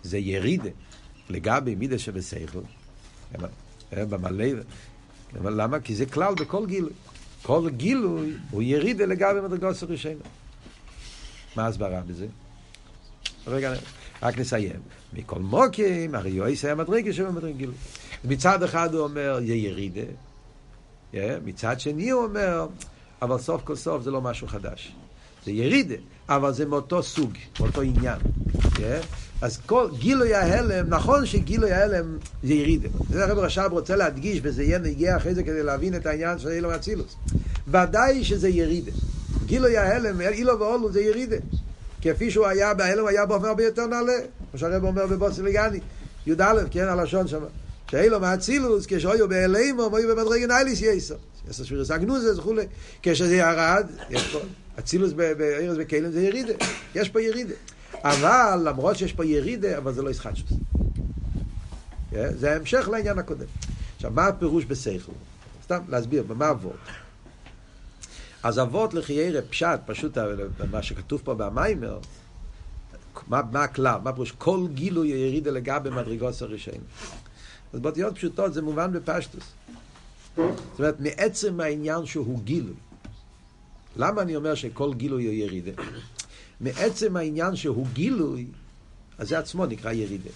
זה 0.03 0.17
ירידה 0.17 0.69
לגבי 1.29 1.75
מידס 1.75 1.99
שבשכל? 1.99 2.59
אה, 3.93 4.05
במלא... 4.05 4.45
למה? 5.43 5.79
כי 5.79 5.95
זה 5.95 6.05
כלל 6.05 6.33
בכל 6.35 6.65
גילוי. 6.65 6.93
כל 7.41 7.69
גילוי 7.69 8.33
הוא 8.51 8.61
ירידה 8.61 9.05
לגבי 9.05 9.41
מדרגות 9.41 9.83
הראשון. 9.83 10.15
מה 11.55 11.65
ההסברה 11.65 12.01
בזה? 12.01 12.27
רגע, 13.47 13.73
רק 14.23 14.39
נסיים. 14.39 14.79
מכל 15.13 15.39
מוקים, 15.39 16.15
הרי 16.15 16.29
יועס 16.29 16.65
היה 16.65 16.75
מדרגה 16.75 17.13
שבמדרגה 17.13 17.53
גילוי. 17.53 17.75
מצד 18.23 18.63
אחד 18.63 18.93
הוא 18.93 19.03
אומר, 19.03 19.39
יהיה 19.41 19.69
ירידה. 19.69 20.01
מצד 21.45 21.79
שני 21.79 22.09
הוא 22.09 22.23
אומר, 22.23 22.67
אבל 23.21 23.37
סוף 23.37 23.61
כל 23.63 23.75
סוף 23.75 24.03
זה 24.03 24.11
לא 24.11 24.21
משהו 24.21 24.47
חדש. 24.47 24.95
זה 25.45 25.51
ירידה, 25.51 25.95
אבל 26.29 26.53
זה 26.53 26.65
מאותו 26.65 27.03
סוג, 27.03 27.31
מאותו 27.59 27.81
עניין. 27.81 28.19
אז 29.41 29.57
כל 29.65 29.87
גילוי 29.97 30.33
ההלם, 30.33 30.89
נכון 30.89 31.25
שגילוי 31.25 31.71
ההלם 31.71 32.17
זה 32.43 32.53
ירידה. 32.53 32.89
זה 33.09 33.25
הרב 33.25 33.37
רש"ב 33.37 33.69
רוצה 33.71 33.95
להדגיש, 33.95 34.39
וזה 34.43 34.63
יהיה 34.63 34.79
נגיע 34.79 35.17
אחרי 35.17 35.35
זה 35.35 35.43
כדי 35.43 35.63
להבין 35.63 35.95
את 35.95 36.05
העניין 36.05 36.39
של 36.39 36.47
אילו 36.47 36.69
מאצילוס. 36.69 37.15
ודאי 37.67 38.23
שזה 38.23 38.49
ירידה. 38.49 38.91
גילוי 39.45 39.77
ההלם, 39.77 40.21
אילו 40.21 40.59
ואולו 40.59 40.91
זה 40.91 41.01
ירידה. 41.01 41.37
כפי 42.05 42.31
שהוא 42.31 42.45
היה 42.45 42.73
בהלם, 42.73 43.07
היה 43.07 43.25
באופן 43.25 43.45
הרבה 43.45 43.63
יותר 43.63 43.85
נעלה. 43.85 44.13
כמו 44.51 44.59
שהרב 44.59 44.83
אומר 44.83 45.07
בבוסי 45.07 45.41
לגני, 45.41 45.79
י"א, 46.27 46.53
כן, 46.71 46.87
הלשון 46.87 47.27
שם. 47.27 47.43
שאילו 47.91 48.19
מאצילוס, 48.19 48.85
כשהיו 48.87 49.29
בהלם, 49.29 49.79
היו 49.79 50.15
במדרגה 50.15 50.47
נייליס 50.47 50.81
יסר. 50.81 51.15
יסר 51.49 51.63
שבירס 51.63 51.91
אגנוזס 51.91 52.39
וכולי. 52.39 52.65
כשזה 53.03 53.35
ירד, 53.35 53.87
יש 54.09 54.33
פה, 54.33 54.39
אצילוס 54.79 55.13
בארז 55.13 55.77
וכלים 55.79 56.11
זה 56.11 56.21
ירידה. 56.21 56.53
יש 56.95 57.09
פה 57.09 57.21
ירידה. 57.21 57.53
אבל 58.03 58.61
למרות 58.65 58.97
שיש 58.97 59.13
פה 59.13 59.25
ירידה, 59.25 59.77
אבל 59.77 59.93
זה 59.93 60.01
לא 60.01 60.09
ישחטשוס. 60.09 60.49
זה 62.11 62.55
המשך 62.55 62.89
לעניין 62.91 63.19
הקודם. 63.19 63.45
עכשיו, 63.95 64.11
מה 64.11 64.27
הפירוש 64.27 64.65
בסייכל? 64.65 65.11
סתם 65.63 65.79
להסביר, 65.89 66.23
במה 66.23 66.49
אבות? 66.49 66.73
אז 68.45 68.59
אבות 68.59 68.93
לחיירה 68.93 69.41
פשט, 69.41 69.79
פשוט 69.85 70.17
מה 70.71 70.83
שכתוב 70.83 71.21
פה 71.23 71.33
במיימר, 71.33 71.99
מה, 73.27 73.41
מה 73.51 73.63
הכלל? 73.63 73.99
מה 74.03 74.13
פירוש? 74.13 74.31
כל 74.31 74.67
גילוי 74.73 75.07
ירידה 75.07 75.51
לגבי 75.51 75.89
מדרגות 75.89 76.41
הראשון. 76.41 76.73
אז 77.73 77.79
באותיות 77.79 78.15
פשוטות 78.15 78.53
זה 78.53 78.61
מובן 78.61 78.93
בפשטוס. 78.93 79.43
זאת 80.35 80.79
אומרת, 80.79 80.99
מעצם 80.99 81.59
העניין 81.59 82.05
שהוא 82.05 82.39
גילוי. 82.43 82.73
למה 83.95 84.21
אני 84.21 84.35
אומר 84.35 84.55
שכל 84.55 84.93
גילוי 84.93 85.25
הוא 85.25 85.33
ירידה? 85.33 85.71
מעצם 86.59 87.17
העניין 87.17 87.55
שהוא 87.55 87.87
גילוי, 87.93 88.45
אז 89.17 89.29
זה 89.29 89.39
עצמו 89.39 89.65
נקרא 89.65 89.91
ירידה. 89.91 90.29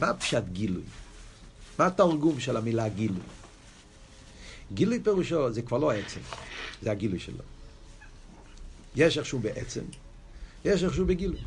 מה 0.00 0.14
פשט 0.14 0.44
גילוי? 0.52 0.82
מה 1.78 1.86
התרגום 1.86 2.40
של 2.40 2.56
המילה 2.56 2.88
גילוי? 2.88 3.22
גילוי 4.74 5.00
פירושו 5.02 5.52
זה 5.52 5.62
כבר 5.62 5.78
לא 5.78 5.92
עצם, 5.92 6.20
זה 6.82 6.90
הגילוי 6.90 7.18
שלו. 7.18 7.42
יש 8.96 9.18
איכשהו 9.18 9.38
בעצם, 9.38 9.82
יש 10.64 10.84
איכשהו 10.84 11.06
בגילוי. 11.06 11.40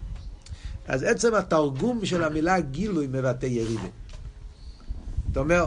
אז 0.88 1.04
עצם 1.04 1.34
התרגום 1.36 2.06
של 2.06 2.24
המילה 2.24 2.60
גילוי 2.60 3.08
מבטא 3.08 3.46
ירידה. 3.46 3.88
אתה 5.32 5.40
אומר, 5.40 5.66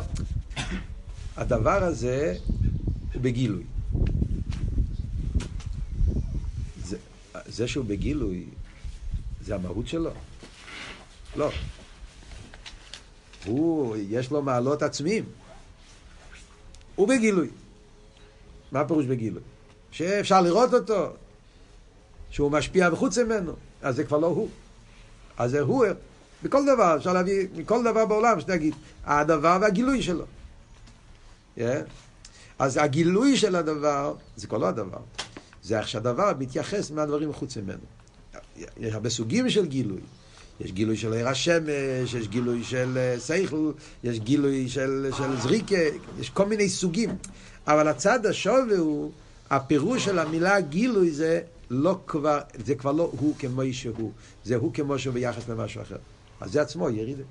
הדבר 1.37 1.83
הזה 1.83 2.37
הוא 3.15 3.23
בגילוי. 3.23 3.65
זה, 6.85 6.97
זה 7.47 7.69
שהוא 7.69 7.85
בגילוי, 7.85 8.45
זה 9.45 9.55
המהות 9.55 9.89
שלו? 9.89 10.11
לא. 11.37 11.51
הוא, 13.45 13.97
יש 14.09 14.31
לו 14.31 14.43
מעלות 14.43 14.83
עצמיים. 14.83 15.25
הוא 16.97 17.09
בגילוי. 17.09 17.49
מה 18.73 18.81
הפירוש 18.81 19.07
בגילוי? 19.07 19.43
שאפשר 19.91 20.41
לראות 20.41 20.75
אותו, 20.75 21.13
שהוא 22.31 22.51
משפיע 22.51 22.91
מחוץ 22.91 23.19
ממנו, 23.19 23.53
אז 23.83 23.97
זה 23.97 24.05
כבר 24.05 24.19
לא 24.19 24.27
הוא. 24.27 24.49
אז 25.39 25.51
זה 25.51 25.61
הוא, 25.61 25.87
בכל 26.43 26.67
דבר, 26.67 26.97
אפשר 26.97 27.13
להביא, 27.13 27.47
מכל 27.57 27.85
דבר 27.85 28.07
בעולם, 28.07 28.41
שנגיד, 28.41 28.75
הדבר 29.05 29.59
והגילוי 29.61 30.03
שלו. 30.03 30.25
Yeah. 31.59 31.61
אז 32.59 32.77
הגילוי 32.77 33.37
של 33.37 33.57
הדבר, 33.57 34.15
זה 34.37 34.47
כבר 34.47 34.59
לא 34.59 34.67
הדבר. 34.67 34.99
זה 35.63 35.79
איך 35.79 35.89
שהדבר 35.89 36.33
מתייחס 36.39 36.91
מהדברים 36.91 37.29
מחוץ 37.29 37.57
ממנו. 37.57 37.85
יש 38.57 38.95
הרבה 38.95 39.11
סוגים 39.11 39.51
של 39.51 39.67
גילוי. 39.67 40.01
יש 40.61 40.73
גילוי 40.73 40.97
של 40.97 41.13
עיר 41.13 41.29
השמש, 41.29 42.15
יש 42.15 42.29
גילוי 42.29 42.65
של 42.65 43.15
סייכל, 43.19 43.73
יש 44.05 44.21
גילוי 44.21 44.69
של, 44.69 45.11
של 45.17 45.37
זריקה, 45.41 45.77
יש 46.19 46.31
כל 46.31 46.47
מיני 46.47 46.69
סוגים. 46.69 47.11
אבל 47.67 47.89
הצד 47.89 48.27
השווה 48.27 48.79
הוא, 48.79 49.13
הפירוש 49.51 50.05
של 50.05 50.19
המילה 50.19 50.61
גילוי 50.61 51.11
זה 51.11 51.41
לא 51.71 51.99
כבר, 52.07 52.39
זה 52.65 52.75
כבר 52.75 52.93
לא 52.93 53.11
הוא 53.19 53.35
כמו 53.39 53.63
שהוא, 53.73 54.13
זה 54.45 54.57
הוא 54.57 54.75
כמו 54.75 54.99
שהוא 54.99 55.15
ביחס 55.15 55.49
למשהו 55.49 55.83
אחר. 55.83 55.97
אז 56.41 56.53
זה 56.53 56.63
עצמו 56.63 56.91
ירידה. 56.91 57.23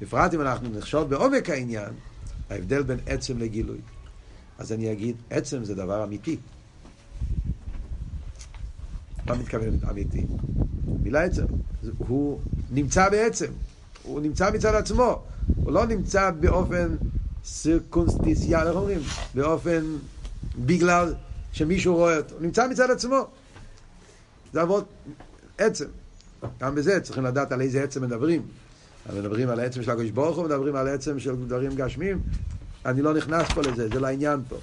בפרט 0.00 0.34
אם 0.34 0.40
אנחנו 0.40 0.68
נחשוב 0.68 1.10
בעומק 1.10 1.50
העניין, 1.50 1.92
ההבדל 2.50 2.82
בין 2.82 2.98
עצם 3.06 3.38
לגילוי. 3.38 3.78
אז 4.58 4.72
אני 4.72 4.92
אגיד, 4.92 5.16
עצם 5.30 5.64
זה 5.64 5.74
דבר 5.74 6.04
אמיתי. 6.04 6.36
מה 9.26 9.34
מתכוון 9.34 9.78
אמיתי? 9.90 10.26
מילה 11.02 11.24
עצם. 11.24 11.44
הוא 11.98 12.40
נמצא 12.70 13.08
בעצם. 13.08 13.46
הוא 14.02 14.20
נמצא 14.20 14.50
מצד 14.50 14.74
עצמו. 14.74 15.22
הוא 15.56 15.72
לא 15.72 15.86
נמצא 15.86 16.30
באופן 16.30 16.96
סירקונסטיציאל, 17.44 18.66
איך 18.66 18.76
אומרים? 18.76 19.00
באופן, 19.34 19.84
בגלל 20.58 21.14
שמישהו 21.52 21.96
רואה 21.96 22.16
אותו. 22.16 22.34
הוא 22.34 22.42
נמצא 22.42 22.68
מצד 22.68 22.90
עצמו. 22.90 23.26
זה 24.52 24.62
אבות 24.62 24.88
עצם. 25.58 25.86
גם 26.60 26.74
בזה 26.74 27.00
צריכים 27.00 27.24
לדעת 27.24 27.52
על 27.52 27.60
איזה 27.60 27.82
עצם 27.82 28.02
מדברים. 28.02 28.42
מדברים 29.16 29.48
על 29.48 29.60
העצם 29.60 29.82
של 29.82 29.90
הקדוש 29.90 30.10
ברוך 30.10 30.36
הוא, 30.36 30.44
מדברים 30.44 30.76
על 30.76 30.88
עצם 30.88 31.18
של 31.18 31.36
דברים 31.36 31.74
גשמיים. 31.74 32.20
אני 32.86 33.02
לא 33.02 33.14
נכנס 33.14 33.48
פה 33.54 33.60
לזה, 33.60 33.88
זה 33.88 34.00
לעניין 34.00 34.40
פה. 34.48 34.56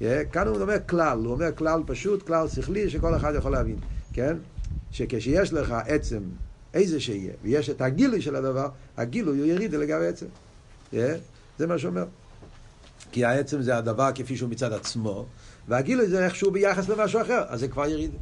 Yeah, 0.00 0.04
כאן 0.32 0.48
הוא 0.48 0.60
אומר 0.60 0.76
כלל, 0.88 1.18
הוא 1.18 1.32
אומר 1.32 1.52
כלל 1.56 1.80
פשוט, 1.86 2.26
כלל 2.26 2.48
שכלי, 2.48 2.90
שכל 2.90 3.16
אחד 3.16 3.32
יכול 3.36 3.52
להבין, 3.52 3.76
כן? 4.14 4.36
שכשיש 4.92 5.52
לך 5.52 5.74
עצם, 5.86 6.20
איזה 6.74 7.00
שיהיה, 7.00 7.32
ויש 7.42 7.70
את 7.70 7.80
הגילוי 7.80 8.22
של 8.22 8.36
הדבר, 8.36 8.68
הגילוי 8.96 9.38
הוא 9.38 9.46
יריד 9.46 9.74
לגבי 9.74 10.06
עצם. 10.06 10.26
Yeah, 10.92 10.96
זה 11.58 11.66
מה 11.66 11.78
שאומר. 11.78 12.04
כי 13.12 13.24
העצם 13.24 13.62
זה 13.62 13.76
הדבר 13.76 14.10
כפי 14.14 14.36
שהוא 14.36 14.50
מצד 14.50 14.72
עצמו, 14.72 15.26
והגילוי 15.68 16.08
זה 16.08 16.24
איכשהו 16.24 16.50
ביחס 16.50 16.88
למשהו 16.88 17.20
אחר, 17.20 17.42
אז 17.48 17.60
זה 17.60 17.68
כבר 17.68 17.86
ירידה. 17.86 18.18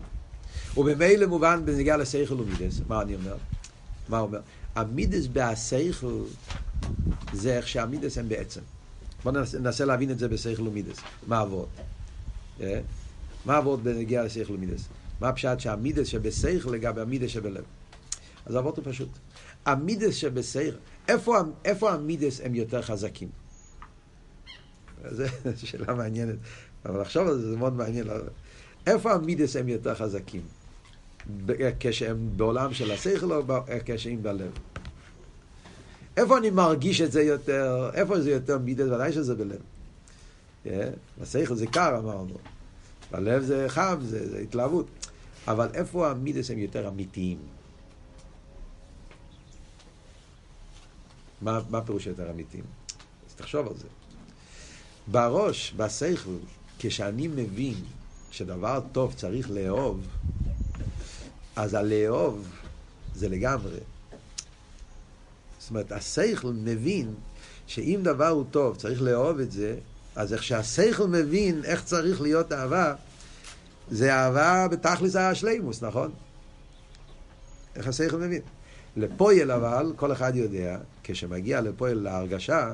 וממילא 0.76 1.26
מובן 1.26 1.60
בנגיעה 1.64 1.96
לשכל 1.96 2.40
ומידס, 2.40 2.80
מה 2.88 3.02
אני 3.02 3.14
אומר? 3.14 3.36
מה 4.08 4.20
אומר? 4.20 4.40
המידס 4.74 5.26
בהשכל 5.26 6.22
זה 7.32 7.56
איך 7.56 7.68
שהמידס 7.68 8.18
הם 8.18 8.28
בעצם. 8.28 8.60
בואו 9.24 9.34
ננסה 9.60 9.84
להבין 9.84 10.10
את 10.10 10.18
זה 10.18 10.28
בשכל 10.28 10.68
ומידס. 10.68 10.96
מה 11.26 11.40
עבוד? 11.40 11.68
אה? 12.60 12.80
מה 13.44 13.56
עבוד 13.56 13.84
בנגיעה 13.84 14.24
לשכל 14.24 14.52
ומידס? 14.52 14.88
מה 15.22 15.28
הפשט 15.28 15.60
שהמידס 15.60 16.06
שבשכל 16.06 16.70
לגבי 16.70 17.00
המידס 17.00 17.30
שבלב? 17.30 17.64
אז 18.46 18.56
עבוד 18.56 18.74
הוא 18.76 18.84
פשוט. 18.92 19.08
המידס 19.66 20.14
שבשכל, 20.14 20.76
איפה, 21.08 21.36
איפה 21.64 21.92
המידס 21.92 22.40
הם 22.44 22.54
יותר 22.54 22.82
חזקים? 22.82 23.28
זו 25.10 25.24
שאלה 25.66 25.94
מעניינת, 25.94 26.34
אבל 26.84 27.00
לחשוב 27.00 27.28
על 27.28 27.38
זה 27.38 27.50
זה 27.50 27.56
מאוד 27.56 27.72
מעניין. 27.72 28.06
איפה 28.86 29.12
המידס 29.12 29.56
הם 29.56 29.68
יותר 29.68 29.94
חזקים? 29.94 30.42
כשהם 31.80 32.28
בעולם 32.36 32.74
של 32.74 32.90
השכל 32.90 33.32
או 33.32 33.42
כשהם 33.84 34.22
בלב? 34.22 34.50
איפה 36.16 36.38
אני 36.38 36.50
מרגיש 36.50 37.00
את 37.00 37.12
זה 37.12 37.22
יותר? 37.22 37.90
איפה 37.94 38.20
זה 38.20 38.30
יותר 38.30 38.58
מידס? 38.58 38.86
ודאי 38.86 39.12
שזה 39.12 39.34
בלב. 39.34 39.60
בשכל 41.20 41.54
זה 41.54 41.66
קר 41.66 41.98
אמרנו, 41.98 42.34
בלב 43.10 43.42
זה 43.42 43.64
חם, 43.68 43.96
זה, 44.02 44.30
זה 44.30 44.38
התלהבות. 44.38 45.01
אבל 45.48 45.68
איפה 45.74 46.10
המידס 46.10 46.50
הם 46.50 46.58
יותר 46.58 46.88
אמיתיים? 46.88 47.38
מה, 51.40 51.60
מה 51.70 51.80
פירוש 51.80 52.06
יותר 52.06 52.30
אמיתיים? 52.30 52.64
אז 53.28 53.34
תחשוב 53.34 53.66
על 53.66 53.74
זה. 53.76 53.88
בראש, 55.06 55.74
בשכל, 55.76 56.36
כשאני 56.78 57.28
מבין 57.28 57.74
שדבר 58.30 58.80
טוב 58.92 59.14
צריך 59.14 59.50
לאהוב, 59.50 60.06
אז 61.56 61.74
הלאהוב 61.74 62.48
זה 63.14 63.28
לגמרי. 63.28 63.78
זאת 65.58 65.70
אומרת, 65.70 65.92
השכל 65.92 66.52
מבין 66.52 67.14
שאם 67.66 68.00
דבר 68.02 68.28
הוא 68.28 68.44
טוב, 68.50 68.76
צריך 68.76 69.02
לאהוב 69.02 69.38
את 69.38 69.52
זה, 69.52 69.78
אז 70.16 70.32
איך 70.32 70.42
שהשכל 70.42 71.06
מבין 71.06 71.64
איך 71.64 71.84
צריך 71.84 72.20
להיות 72.20 72.52
אהבה, 72.52 72.94
זה 73.92 74.14
אהבה 74.14 74.68
בתכלס 74.68 75.16
השלימוס, 75.16 75.82
נכון? 75.82 76.10
איך 77.76 77.88
השכל 77.88 78.16
מבין. 78.16 78.40
לפועל 78.96 79.50
אבל, 79.50 79.92
כל 79.96 80.12
אחד 80.12 80.36
יודע, 80.36 80.78
כשמגיע 81.04 81.60
לפועל 81.60 81.94
להרגשה, 81.94 82.72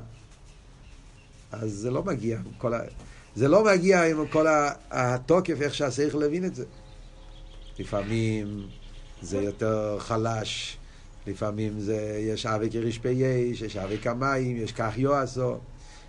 אז 1.53 1.73
זה 1.73 1.91
לא 1.91 2.03
מגיע 2.03 2.39
כל 2.59 2.75
ה... 2.75 2.81
זה 3.35 3.49
לא 3.49 3.65
מגיע 3.65 4.05
עם 4.05 4.27
כל 4.27 4.47
התוקף, 4.91 5.61
איך 5.61 5.75
שהשכל 5.75 6.23
הבין 6.23 6.45
את 6.45 6.55
זה. 6.55 6.65
לפעמים 7.79 8.67
זה 9.23 9.39
יותר 9.39 9.97
חלש, 9.99 10.77
לפעמים 11.27 11.81
זה, 11.81 12.19
יש 12.21 12.47
אבי 12.47 12.71
כרשפי 12.71 13.09
יש, 13.09 13.63
יש 13.63 13.77
אבי 13.77 13.99
כמים, 13.99 14.57
יש 14.57 14.73
כך 14.73 14.99
יועסו. 14.99 15.59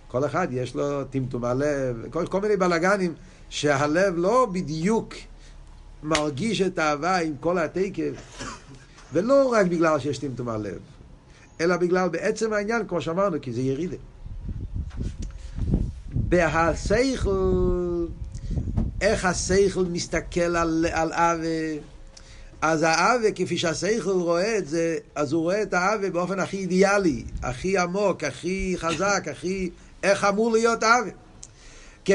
כל 0.08 0.24
אחד 0.24 0.48
יש 0.50 0.74
לו 0.74 1.04
טמטום 1.04 1.44
הלב, 1.44 1.96
כל, 2.10 2.26
כל 2.26 2.40
מיני 2.40 2.56
בלאגנים 2.56 3.14
שהלב 3.50 4.14
לא 4.16 4.48
בדיוק 4.52 5.14
מרגיש 6.02 6.60
את 6.60 6.78
האהבה 6.78 7.16
עם 7.16 7.34
כל 7.40 7.58
התקף, 7.58 8.12
ולא 9.12 9.52
רק 9.52 9.66
בגלל 9.66 9.98
שיש 9.98 10.18
טמטום 10.18 10.48
הלב, 10.48 10.78
אלא 11.60 11.76
בגלל 11.76 12.08
בעצם 12.08 12.52
העניין, 12.52 12.86
כמו 12.88 13.00
שאמרנו, 13.00 13.36
כי 13.42 13.52
זה 13.52 13.60
ירידה. 13.60 13.96
בהסייכל, 16.12 18.06
איך 19.00 19.24
הסייכל 19.24 19.84
מסתכל 19.84 20.56
על, 20.56 20.86
על 20.92 21.12
אבה, 21.12 21.80
אז 22.62 22.82
האבה, 22.82 23.32
כפי 23.34 23.58
שהסייכל 23.58 24.10
רואה 24.10 24.58
את 24.58 24.66
זה, 24.66 24.96
אז 25.14 25.32
הוא 25.32 25.42
רואה 25.42 25.62
את 25.62 25.74
האבה 25.74 26.10
באופן 26.10 26.40
הכי 26.40 26.56
אידיאלי, 26.56 27.24
הכי 27.42 27.78
עמוק, 27.78 28.24
הכי 28.24 28.74
חזק, 28.78 29.24
הכי... 29.30 29.70
איך 30.02 30.24
אמור 30.24 30.52
להיות 30.52 30.82
האבה. 30.82 31.10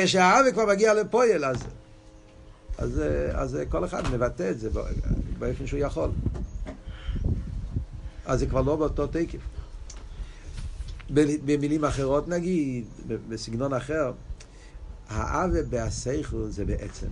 כשהאבה 0.03 0.51
כבר 0.51 0.65
מגיע 0.65 0.93
לפועל, 0.93 1.45
אז, 1.45 1.57
אז, 2.77 3.01
אז 3.33 3.57
כל 3.69 3.85
אחד 3.85 4.03
מבטא 4.11 4.49
את 4.51 4.59
זה 4.59 4.69
באופן 5.39 5.67
שהוא 5.67 5.79
יכול. 5.79 6.09
אז 8.25 8.39
זה 8.39 8.45
כבר 8.45 8.61
לא 8.61 8.75
באותו 8.75 9.07
תקף. 9.07 9.39
במילים 11.45 11.85
אחרות 11.85 12.27
נגיד, 12.27 12.85
בסגנון 13.29 13.73
אחר, 13.73 14.11
האווה 15.09 15.63
בהסייכל 15.63 16.45
זה 16.49 16.65
בעצם. 16.65 17.07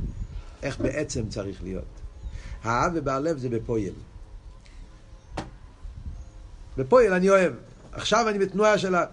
איך 0.63 0.79
בעצם 0.79 1.29
צריך 1.29 1.63
להיות. 1.63 1.83
האווה 2.63 3.01
בהלב 3.01 3.37
זה 3.37 3.49
בפועל. 3.49 3.93
בפועל 6.77 7.13
אני 7.13 7.29
אוהב. 7.29 7.53
עכשיו 7.91 8.29
אני 8.29 8.39
בתנועה 8.39 8.77
של 8.77 8.95
ה... 8.95 9.05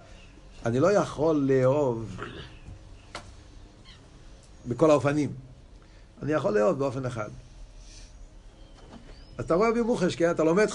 אני 0.67 0.81
לא 0.81 0.93
יכול 0.93 1.37
לאהוב 1.37 2.17
בכל 4.67 4.91
האופנים. 4.91 5.33
אני 6.23 6.33
יכול 6.33 6.59
לאהוב 6.59 6.79
באופן 6.79 7.07
אחד. 7.07 7.31
אז 9.39 9.45
אתה 9.45 9.55
רואה 9.55 9.73
במוחש, 9.73 10.17
כן? 10.17 10.31
אתה 10.31 10.45
לומד, 10.45 10.67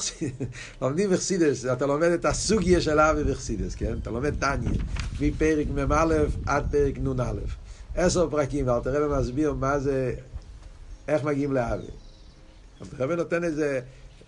לומדים 0.81 1.09
בחסידס, 1.09 1.65
אתה 1.65 1.85
לומד 1.85 2.07
את 2.07 2.25
הסוגיה 2.25 2.81
של 2.81 2.99
אבי 2.99 3.23
בחסידס, 3.23 3.75
כן? 3.75 3.93
אתה 4.01 4.11
לומד 4.11 4.39
טניה, 4.39 4.71
מפרק 5.21 5.67
מ"א 5.75 6.15
עד 6.45 6.65
פרק 6.71 6.97
נ"א. 6.97 7.33
עשר 7.95 8.29
פרקים, 8.29 8.67
ואל 8.67 8.79
תראה 8.83 9.09
ומסביר 9.09 9.53
מה 9.53 9.79
זה, 9.79 10.13
איך 11.07 11.23
מגיעים 11.23 11.53
לאבי. 11.53 11.87
אל 12.81 12.87
תראה 12.87 13.09
ונותן 13.09 13.43
איזה 13.43 13.79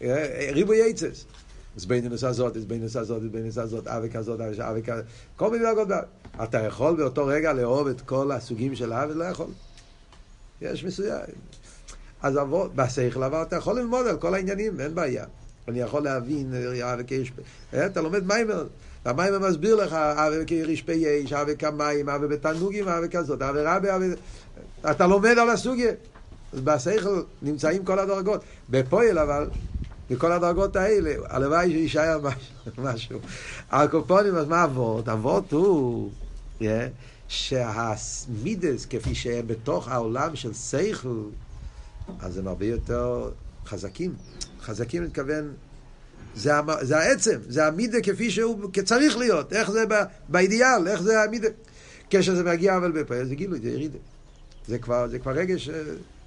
אה, 0.02 0.50
ריבוי 0.52 0.90
עצס. 0.90 1.26
אז 1.78 1.86
בינוס 1.86 2.24
הזאת, 2.24 2.58
אז 2.58 2.66
בינוס 2.66 2.96
הזאת, 2.96 3.22
אז 3.22 3.28
בינוס 3.28 3.58
הזאת, 3.58 3.88
אבי 3.88 4.10
כזאת, 4.10 4.42
אבי 4.42 4.84
כזאת, 4.84 5.06
כל 5.36 5.52
מיני 5.52 5.64
דרגות. 5.64 5.88
אתה 6.44 6.58
יכול 6.58 6.96
באותו 6.96 7.26
רגע 7.26 7.54
לאהוב 7.54 7.88
את 7.88 8.02
כל 8.02 8.32
הסוגים 8.32 8.76
של 8.76 8.94
אבי? 8.94 9.14
לא 9.14 9.24
יכול. 9.24 9.48
יש 10.62 10.84
מסוים. 10.84 11.22
אז 12.22 12.36
בשכל 12.76 13.24
אבל 13.24 13.42
אתה 13.42 13.56
יכול 13.56 13.80
ללמוד 13.80 14.08
על 14.08 14.18
כל 14.18 14.34
העניינים, 14.34 14.80
אין 14.80 14.96
בעיה. 14.96 15.26
אני 15.68 15.80
יכול 15.80 16.04
להבין, 16.04 16.54
אה, 17.74 17.86
אתה 17.86 18.02
לומד 18.02 18.28
מיימר, 18.28 18.68
והמיימר 19.06 19.50
מסביר 19.50 19.76
לך, 19.76 19.94
אבי 19.94 20.46
כרישפי 20.48 20.94
יש, 20.94 21.34
אבי 21.34 21.58
כמים, 21.58 22.10
אבי 22.10 22.28
בתנוגים, 22.28 22.88
אבי 22.88 23.10
כזאת, 23.10 23.42
אבי 23.42 23.60
רבי, 23.62 23.96
אבי... 23.96 24.06
אתה 24.92 25.08
לומד 25.08 25.38
על 25.38 25.50
הסוגיה. 25.50 25.92
אז 26.54 26.62
בשכל 26.62 27.22
נמצאים 27.42 27.86
כל 27.86 28.00
הדרגות. 28.00 28.42
בפועל 28.70 29.20
אבל, 29.20 29.50
בכל 30.10 30.32
הדרגות 30.32 30.76
האלה, 30.76 31.16
הלוואי 31.30 31.72
שיישאר 31.72 32.20
משהו. 32.78 33.20
הקופונים, 33.72 34.36
אז 34.36 34.48
מה 34.48 34.64
אבות? 34.64 35.10
אבות 35.10 35.52
הוא 35.52 36.10
yeah, 36.60 36.64
שהמידס, 37.28 38.86
כפי 38.86 39.16
שהם 39.16 39.48
בתוך 39.48 39.88
העולם 39.88 40.36
של 40.36 40.54
שכל, 40.54 41.24
אז 42.20 42.38
הם 42.38 42.48
הרבה 42.48 42.66
יותר 42.66 43.30
חזקים. 43.66 44.14
חזקים, 44.62 45.02
אני 45.02 45.10
מתכוון, 45.10 45.54
זה, 46.36 46.52
זה 46.82 46.98
העצם, 46.98 47.40
זה 47.48 47.68
המידה 47.68 48.02
כפי 48.02 48.32
שהוא 48.32 48.70
צריך 48.86 49.18
להיות, 49.18 49.54
איך 49.54 49.72
זה 49.72 49.84
באידיאל, 50.30 50.88
איך 50.88 51.02
זה 51.02 51.24
המידה. 51.24 51.48
כשזה 52.10 52.44
מגיע 52.44 52.78
אבל 52.78 52.92
בפה, 52.92 53.26
זה 53.26 53.36
גילוי, 53.36 53.60
זה 53.60 53.70
ירידה. 53.70 53.98
זה 54.68 54.78
כבר, 54.78 55.08
זה 55.08 55.20
כבר 55.20 55.32
רגש 55.32 55.70
אה, 55.70 55.82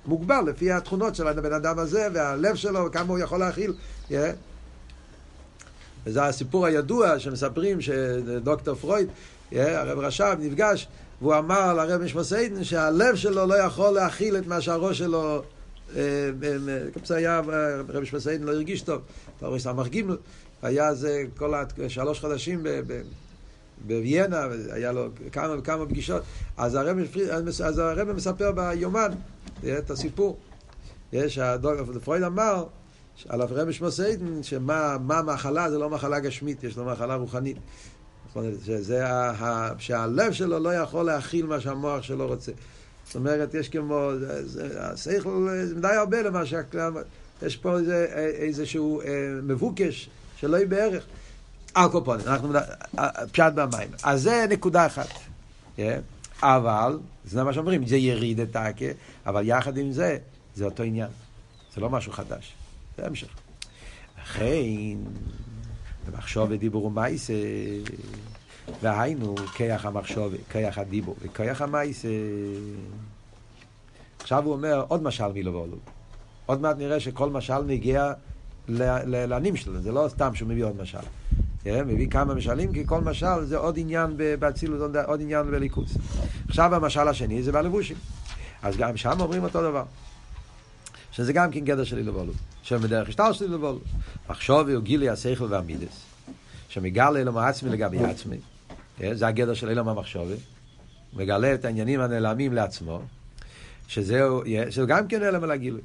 מוגבל 0.06 0.44
לפי 0.46 0.72
התכונות 0.72 1.14
של 1.14 1.28
הבן 1.28 1.52
אדם 1.52 1.78
הזה 1.78 2.08
והלב 2.12 2.54
שלו 2.54 2.86
וכמה 2.86 3.08
הוא 3.08 3.18
יכול 3.18 3.40
להכיל. 3.40 3.72
Yeah. 4.08 4.14
וזה 6.06 6.24
הסיפור 6.24 6.66
הידוע 6.66 7.18
שמספרים 7.18 7.80
שדוקטור 7.80 8.74
פרויד, 8.74 9.08
yeah, 9.52 9.56
הרב 9.58 9.98
רש"ב, 9.98 10.36
נפגש 10.38 10.88
והוא 11.20 11.38
אמר 11.38 11.74
לרב 11.74 12.02
משמעסיידן 12.02 12.64
שהלב 12.64 13.16
שלו 13.16 13.46
לא 13.46 13.54
יכול 13.54 13.94
להכיל 13.94 14.36
את 14.36 14.46
מה 14.46 14.60
שהראש 14.60 14.98
שלו 14.98 15.42
כפי 16.92 17.14
היה, 17.14 17.40
רבי 17.88 18.06
שמסעידן 18.06 18.44
לא 18.44 18.52
הרגיש 18.52 18.82
טוב, 18.82 19.02
פרס 19.40 19.62
סמ"ך 19.62 19.88
ג', 19.88 20.02
היה 20.62 20.94
זה 20.94 21.22
כל 21.36 21.54
השלוש 21.86 22.20
חודשים 22.20 22.66
בוויינה, 23.86 24.46
היה 24.70 24.92
לו 24.92 25.08
כמה 25.32 25.58
וכמה 25.58 25.86
פגישות, 25.86 26.22
אז 26.56 26.74
הרב 27.78 28.12
מספר 28.12 28.52
ביומן 28.52 29.10
את 29.78 29.90
הסיפור. 29.90 30.38
יש, 31.12 31.38
פרויד 32.04 32.22
אמר 32.22 32.64
על 33.28 33.40
הרבי 33.40 33.72
שמסעידן, 33.72 34.42
שמה 34.42 34.96
המחלה 35.08 35.70
זה 35.70 35.78
לא 35.78 35.90
מחלה 35.90 36.20
גשמית, 36.20 36.64
יש 36.64 36.76
לו 36.76 36.84
מחלה 36.84 37.14
רוחנית. 37.14 37.56
שזה, 38.64 39.04
שהלב 39.78 40.32
שלו 40.32 40.58
לא 40.58 40.74
יכול 40.74 41.06
להכיל 41.06 41.46
מה 41.46 41.60
שהמוח 41.60 42.02
שלו 42.02 42.26
רוצה. 42.26 42.52
זאת 43.06 43.14
אומרת, 43.14 43.54
יש 43.54 43.68
כמו, 43.68 44.10
זה 44.94 45.74
מדי 45.76 45.88
הרבה 45.88 46.22
למה 46.22 46.46
שהכלל, 46.46 46.92
יש 47.42 47.56
פה 47.56 47.78
איזה, 47.78 48.06
איזשהו 48.14 49.00
אה, 49.00 49.06
מבוקש 49.42 50.10
שלא 50.36 50.56
יהיה 50.56 50.66
בערך. 50.66 51.04
הקופונים, 51.76 52.26
אנחנו, 52.26 52.52
פשט 53.32 53.52
במים. 53.54 53.88
אז 54.02 54.22
זה 54.22 54.46
נקודה 54.50 54.86
אחת. 54.86 55.08
Yeah. 55.76 55.80
אבל, 56.42 56.98
זה 57.24 57.44
מה 57.44 57.52
שאומרים, 57.52 57.86
זה 57.86 57.96
יריד 57.96 58.40
את 58.40 58.56
האקה, 58.56 58.84
אבל 59.26 59.42
יחד 59.46 59.76
עם 59.76 59.92
זה, 59.92 60.18
זה 60.54 60.64
אותו 60.64 60.82
עניין. 60.82 61.08
זה 61.74 61.80
לא 61.80 61.90
משהו 61.90 62.12
חדש, 62.12 62.52
זה 62.96 63.06
המשך. 63.06 63.28
לכן, 64.22 64.96
במחשוב 66.06 66.50
ודיבור 66.50 66.84
ומייסה, 66.84 67.32
והיינו, 68.82 69.34
כיח 69.54 69.86
המחשוב, 69.86 70.34
כיח 70.50 70.78
הדיבור 70.78 71.16
וכיח 71.22 71.62
המייסה. 71.62 72.08
עכשיו 74.20 74.44
הוא 74.44 74.52
אומר 74.52 74.84
עוד 74.88 75.02
משל 75.02 75.32
מילו 75.32 75.52
ואולו. 75.52 75.76
עוד 76.46 76.60
מעט 76.60 76.76
נראה 76.76 77.00
שכל 77.00 77.30
משל 77.30 77.62
מגיע 77.62 78.12
לענים 78.68 79.56
שלו, 79.56 79.80
זה 79.80 79.92
לא 79.92 80.06
סתם 80.08 80.34
שהוא 80.34 80.48
מביא 80.48 80.64
עוד 80.64 80.82
משל. 80.82 80.98
כן? 81.64 81.88
מביא 81.88 82.10
כמה 82.10 82.34
משלים, 82.34 82.72
כי 82.72 82.86
כל 82.86 83.00
משל 83.00 83.44
זה 83.44 83.56
עוד 83.56 83.78
עניין 83.78 84.16
באצילות, 84.38 84.96
עוד 85.06 85.20
עניין 85.20 85.50
בליכוס. 85.50 85.96
עכשיו 86.48 86.74
המשל 86.74 87.08
השני 87.08 87.42
זה 87.42 87.52
בלבושים. 87.52 87.96
אז 88.62 88.76
גם 88.76 88.96
שם 88.96 89.20
אומרים 89.20 89.44
אותו 89.44 89.62
דבר. 89.62 89.84
שזה 91.12 91.32
גם 91.32 91.50
כן 91.50 91.60
גדר 91.60 91.84
של 91.84 91.98
אילובולו. 91.98 92.32
שבדרך 92.62 93.08
השטר 93.08 93.32
של 93.32 93.44
אילובולו. 93.44 93.78
מחשוב 94.30 94.68
הוא 94.68 94.82
גילי 94.82 95.08
השכל 95.08 95.44
והמידס. 95.44 96.04
שמגלה 96.68 97.20
אלו 97.20 97.32
מעצמי 97.32 97.70
לגבי 97.70 98.04
עצמי. 98.04 98.36
כן? 98.98 99.14
זה 99.14 99.26
הגדר 99.26 99.54
של 99.54 99.68
אילום 99.68 99.88
המחשובי. 99.88 100.34
מגלה 101.16 101.54
את 101.54 101.64
העניינים 101.64 102.00
הנעלמים 102.00 102.52
לעצמו. 102.52 103.02
שזהו, 103.88 104.42
שזה 104.70 104.86
גם 104.86 105.08
כן 105.08 105.22
אלם 105.22 105.44
על 105.44 105.50
הגילוי. 105.50 105.80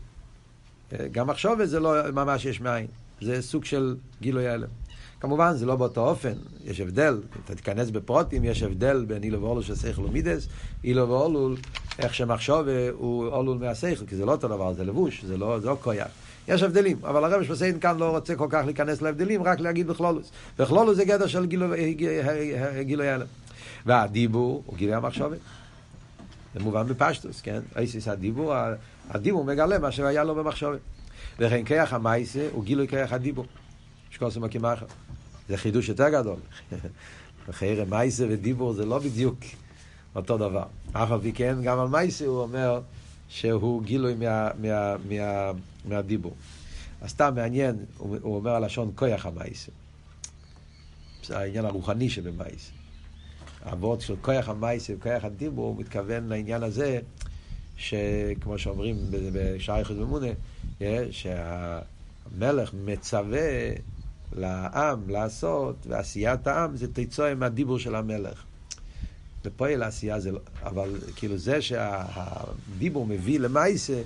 גם 1.12 1.28
מחשוב 1.28 1.66
זה 1.66 1.80
לא 1.80 2.12
ממש 2.12 2.46
יש 2.46 2.62
מאין. 2.62 2.88
זה 3.22 3.42
סוג 3.42 3.66
של 3.66 3.96
גילוי 4.22 4.54
אלם. 4.54 4.68
כמובן 5.20 5.54
זה 5.54 5.66
לא 5.66 5.76
באותו 5.76 6.10
אופן, 6.10 6.34
יש 6.66 6.80
הבדל, 6.80 7.22
אתה 7.46 7.56
תיכנס 7.56 7.90
בפרוטים, 7.90 8.44
יש 8.44 8.64
הבדל 8.64 9.06
בין 9.08 9.24
אילו 9.24 9.42
ואולול 9.42 9.64
של 9.64 9.76
שכל 9.76 10.06
ומידס, 10.06 10.48
אילו 10.84 11.10
ואולול, 11.10 11.58
איך 12.00 12.14
שמחשוב 12.14 12.68
הוא 12.94 13.28
אולול 13.28 13.58
מהשכל, 13.58 14.06
כי 14.06 14.16
זה 14.16 14.26
לא 14.26 14.32
אותו 14.32 14.48
דבר, 14.48 14.74
זה 14.74 14.84
לבוש, 14.84 15.24
זה 15.26 15.38
לא, 15.38 15.62
לא 15.62 15.78
קויח. 15.82 16.08
יש 16.48 16.64
הבדלים, 16.64 16.98
אבל 17.04 17.24
הרב 17.24 17.44
שפסיין 17.44 17.80
כאן 17.80 17.98
לא 17.98 18.10
רוצה 18.10 18.36
כל 18.36 18.48
כך 18.50 18.66
להיכנס 18.66 19.02
להבדלים, 19.02 19.44
רק 19.44 19.60
להגיד 19.60 19.88
בכלולוס. 19.88 20.32
בכלולוס 20.60 20.96
זה 20.96 21.06
גדר 21.06 21.28
של 21.28 21.46
גילוי 22.82 23.08
הלם. 23.10 23.28
והדיבור 23.86 24.64
הוא 24.66 24.78
גילוי 24.78 24.96
המחשבת. 24.96 25.38
זה 26.54 26.60
מובן 26.60 26.88
בפשטוס, 26.88 27.42
כן? 27.42 27.60
איסיס 27.78 28.08
הדיבור, 28.08 28.54
הדיבור 29.10 29.44
מגלה 29.44 29.80
מה 29.80 29.92
שהיה 29.92 30.24
לו 30.24 30.36
במחשבת. 30.36 30.80
וכן 31.40 31.64
כיח 31.64 31.94
המייסה 31.94 32.48
הוא 32.52 32.64
גילוי 32.64 32.88
כיח 32.88 33.14
הדיבור. 33.14 33.46
שקוסם 34.12 34.44
הקימחה. 34.44 34.86
זה 35.50 35.58
חידוש 35.58 35.90
יותר 35.90 36.10
גדול. 36.10 36.40
חייר 37.52 37.86
מייסה 37.86 38.26
ודיבור 38.30 38.74
זה 38.74 38.86
לא 38.86 39.00
בדיוק 39.00 39.40
אותו 40.16 40.38
דבר. 40.38 40.66
אף 40.92 41.12
על 41.12 41.22
פי 41.22 41.34
כן, 41.34 41.58
גם 41.64 41.80
על 41.80 41.88
מייסה 41.88 42.26
הוא 42.26 42.42
אומר 42.42 42.82
שהוא 43.30 43.84
גילוי 43.84 44.16
מה, 44.16 44.50
מה, 44.62 44.96
מה, 45.10 45.52
מהדיבור. 45.86 46.34
אז 47.02 47.10
סתם 47.10 47.34
מעניין, 47.36 47.76
הוא, 47.98 48.18
הוא 48.22 48.36
אומר 48.36 48.52
הלשון 48.52 48.92
כויח 48.96 49.26
המייסה. 49.26 49.72
זה 51.24 51.38
העניין 51.38 51.66
הרוחני 51.66 52.10
שבמייסה. 52.10 52.72
הוורד 53.66 54.02
של 54.02 54.16
כויח 54.22 54.50
המייסה 54.50 54.94
וכויח 54.98 55.26
הדיבור, 55.26 55.66
הוא 55.66 55.80
מתכוון 55.80 56.28
לעניין 56.28 56.64
הזה, 56.64 57.00
שכמו 57.78 58.58
שאומרים 58.58 58.98
בשער 59.10 59.82
יחוד 59.82 59.98
ממונה, 59.98 60.28
שהמלך 61.12 62.74
מצווה 62.86 63.42
לעם 64.38 65.10
לעשות, 65.10 65.76
ועשיית 65.90 66.48
העם 66.48 66.78
זה 66.78 66.88
תצואה 66.94 67.36
מהדיבור 67.36 67.80
של 67.80 67.96
המלך. 67.96 68.44
ופועל 69.46 69.84
העשייה 69.84 70.20
זה 70.20 70.32
לא, 70.32 70.40
אבל 70.64 70.90
כאילו 71.16 71.38
זה 71.38 71.62
שהדיבור 71.62 73.06
מביא 73.08 73.40
למייסה, 73.40 74.02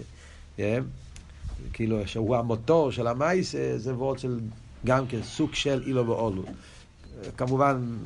אה, 0.59 0.77
כאילו 1.73 2.07
שהוא 2.07 2.36
המוטור 2.36 2.91
של 2.91 3.07
המייסה, 3.07 3.73
זה 3.77 3.93
וורד 3.93 4.19
של 4.19 4.39
גם 4.86 5.07
כן 5.07 5.23
סוג 5.23 5.53
של 5.53 5.84
אילו 5.86 6.07
ואולו. 6.07 6.43
כמובן 7.38 7.97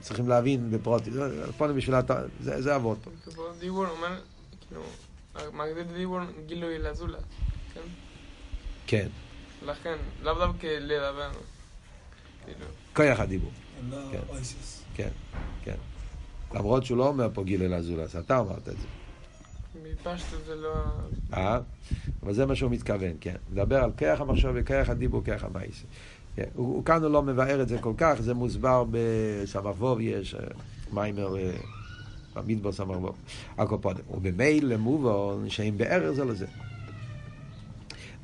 צריכים 0.00 0.28
להבין 0.28 0.70
בפרוטי, 0.70 1.10
פה 1.56 1.68
בשביל 1.68 1.96
זה, 2.40 2.62
זה 2.62 2.76
אבות 2.76 2.98
פה. 3.04 3.42
דיבור 3.60 3.86
אומר, 3.86 4.20
כאילו, 4.68 4.82
מגדיל 5.52 5.96
דיבור 5.96 6.20
גילוי 6.46 6.78
לזולה, 6.78 7.18
כן? 7.74 7.80
כן. 8.86 9.08
לכן, 9.66 9.96
לאו 10.22 10.34
דווקא 10.34 10.66
לדבר. 10.66 11.30
כוח 12.96 13.20
הדיבור. 13.20 13.50
כן, 14.12 14.18
כן, 14.94 15.08
כן. 15.64 15.74
למרות 16.54 16.84
שהוא 16.84 16.98
לא 16.98 17.08
אומר 17.08 17.28
פה 17.34 17.44
גיל 17.44 17.62
אל 17.62 17.74
אזולס, 17.74 18.16
אתה 18.16 18.40
אמרת 18.40 18.68
את 18.68 18.76
זה. 18.76 18.86
מפשטו 19.82 20.36
זה 20.46 20.54
לא... 20.54 20.74
אה? 21.34 21.58
אבל 22.22 22.32
זה 22.32 22.46
מה 22.46 22.54
שהוא 22.54 22.70
מתכוון, 22.70 23.12
כן. 23.20 23.36
מדבר 23.52 23.84
על 23.84 23.90
כוח 23.98 24.20
המחשב 24.20 24.52
וכוח 24.54 24.88
הדיבור, 24.88 25.24
כוח 25.24 25.44
המייס. 25.44 25.84
כן. 26.36 26.48
הוא, 26.54 26.66
הוא 26.74 26.84
כאן 26.84 27.02
הוא 27.02 27.10
לא 27.10 27.22
מבאר 27.22 27.62
את 27.62 27.68
זה 27.68 27.78
כל 27.78 27.92
כך, 27.96 28.14
זה 28.20 28.34
מוסבר 28.34 28.84
בסמ"ו, 28.90 30.00
יש 30.00 30.36
מיימר 30.92 31.34
במדבר 32.34 32.72
סמ"ו. 32.72 33.12
הקופונים. 33.58 34.04
ובמילא 34.10 34.76
מובן 34.76 35.48
שהם 35.48 35.78
בערך 35.78 36.10
זה 36.10 36.24
לזה. 36.24 36.46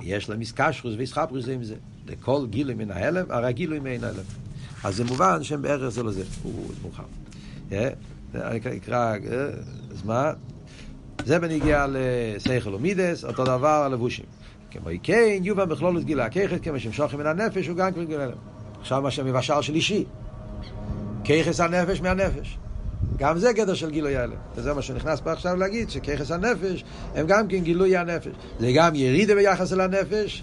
יש 0.01 0.31
להם 0.31 0.41
איסקשרוס 0.41 0.95
ואיסחפרוס 0.97 1.45
זה 1.45 1.53
עם 1.53 1.65
זה. 1.65 1.77
לכל 2.11 2.47
גילוי 2.51 2.75
מן 2.75 2.91
ההלם, 2.91 3.25
הרי 3.29 3.47
הגילוי 3.47 3.79
מן 3.79 4.05
ההלם. 4.05 4.23
אז 4.85 4.97
זה 4.97 5.05
מובן 5.05 5.43
שהם 5.43 5.63
בערך 5.63 5.89
זה 5.89 6.03
לזה. 6.03 6.23
הוא 6.43 6.71
מאוחר. 6.83 7.03
אני 8.35 8.61
אקרא, 8.77 9.15
אז 9.91 10.05
מה? 10.05 10.33
זה 11.25 11.39
בניגיע 11.39 11.87
לשכל 11.89 12.75
ומידס, 12.75 13.25
אותו 13.25 13.45
דבר 13.45 13.83
הלבושים. 13.83 14.25
כמו 14.71 14.89
כן, 15.03 15.39
יובן 15.43 15.69
בכלולת 15.69 16.05
גילה 16.05 16.25
הככת, 16.25 16.63
כמו 16.63 16.81
שמשוכם 16.81 17.19
מן 17.19 17.27
הנפש, 17.27 17.67
הוא 17.67 17.77
גם 17.77 17.93
כבר 17.93 18.05
גילה 18.05 18.25
הלם. 18.25 18.37
עכשיו 18.81 19.03
מה 19.03 19.11
שמבשר 19.11 19.61
של 19.61 19.75
אישי. 19.75 20.05
ככס 21.25 21.61
הנפש 21.61 22.01
מהנפש. 22.01 22.59
גם 23.17 23.39
זה 23.39 23.53
גדר 23.53 23.75
של 23.75 23.91
גילוי 23.91 24.17
הלם. 24.17 24.37
וזה 24.57 24.75
מה 24.75 24.83
שנכנס 24.83 25.21
פה 25.21 25.33
עכשיו 25.33 25.57
להגיד, 25.57 25.91
שככס 25.91 26.31
הנפש 26.31 26.85
הם 27.15 27.27
גם 27.27 27.49
כן 27.49 27.59
גילוי 27.59 27.97
הנפש. 27.97 28.33
זה 28.61 28.73
גם 28.75 28.95
ירידה 28.95 29.35
ביחס 29.35 29.73
אל 29.73 29.81
הנפש, 29.81 30.43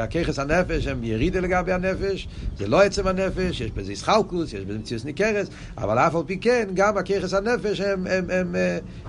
הככס 0.00 0.38
הנפש 0.38 0.86
הם 0.86 1.04
ירידה 1.04 1.40
לגבי 1.40 1.72
הנפש, 1.72 2.28
זה 2.58 2.68
לא 2.68 2.82
עצם 2.82 3.06
הנפש, 3.06 3.60
יש 3.60 3.70
בזה 3.70 3.92
ישחלקוס, 3.92 4.52
יש 4.52 4.64
בזה 4.64 4.78
מציאות 4.78 5.04
ניכרס, 5.04 5.48
אבל 5.78 5.98
אף 5.98 6.14
על 6.14 6.22
פי 6.26 6.38
כן, 6.38 6.68
גם 6.74 6.98
הככס 6.98 7.34
הנפש 7.34 7.80
הם, 7.80 8.06
הם, 8.06 8.30
הם, 8.30 8.54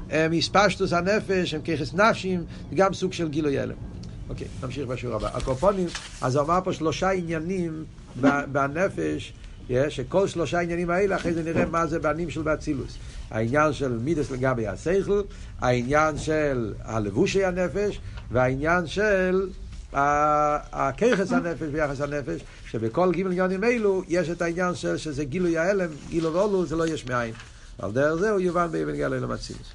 הם 0.09 0.33
הספשטוס 0.33 0.93
הנפש, 0.93 1.53
הם 1.53 1.61
ככס 1.61 1.93
נפשים, 1.93 2.43
זה 2.69 2.75
גם 2.75 2.93
סוג 2.93 3.13
של 3.13 3.29
גילוי 3.29 3.59
הלם. 3.59 3.75
אוקיי, 4.29 4.47
נמשיך 4.63 4.87
בשיעור 4.87 5.15
הבא. 5.15 5.29
הקופונים, 5.33 5.87
אז 6.21 6.35
הוא 6.35 6.45
אמר 6.45 6.59
פה 6.63 6.73
שלושה 6.73 7.09
עניינים 7.09 7.83
בנפש, 8.51 9.33
שכל 9.89 10.27
שלושה 10.27 10.59
עניינים 10.59 10.89
האלה, 10.89 11.15
אחרי 11.15 11.33
זה 11.33 11.43
נראה 11.43 11.65
מה 11.65 11.87
זה 11.87 11.99
בנים 11.99 12.29
של 12.29 12.41
באצילוס. 12.41 12.97
העניין 13.31 13.73
של 13.73 13.97
מידס 13.97 14.31
לגבי 14.31 14.67
השכל, 14.67 15.21
העניין 15.61 16.17
של 16.17 16.73
הלבושי 16.83 17.45
הנפש, 17.45 17.99
והעניין 18.31 18.87
של 18.87 19.49
הכיחס 19.93 21.31
הנפש 21.31 21.67
ויחס 21.71 22.01
הנפש, 22.01 22.41
שבכל 22.67 23.11
גימל 23.11 23.31
עניונים 23.31 23.63
אלו 23.63 24.03
יש 24.07 24.29
את 24.29 24.41
העניין 24.41 24.75
של 24.75 24.97
שזה 24.97 25.25
גילוי 25.25 25.57
ההלם, 25.57 25.89
גילו 26.09 26.33
ואולו, 26.33 26.65
זה 26.65 26.75
לא 26.75 26.87
יש 26.87 27.05
מאין. 27.05 27.33
על 27.79 27.91
דרך 27.91 28.15
זה 28.15 28.31
הוא 28.31 28.39
יובן 28.39 28.71
באבן 28.71 28.95
גלוי 28.95 29.19
למצילוס. 29.19 29.73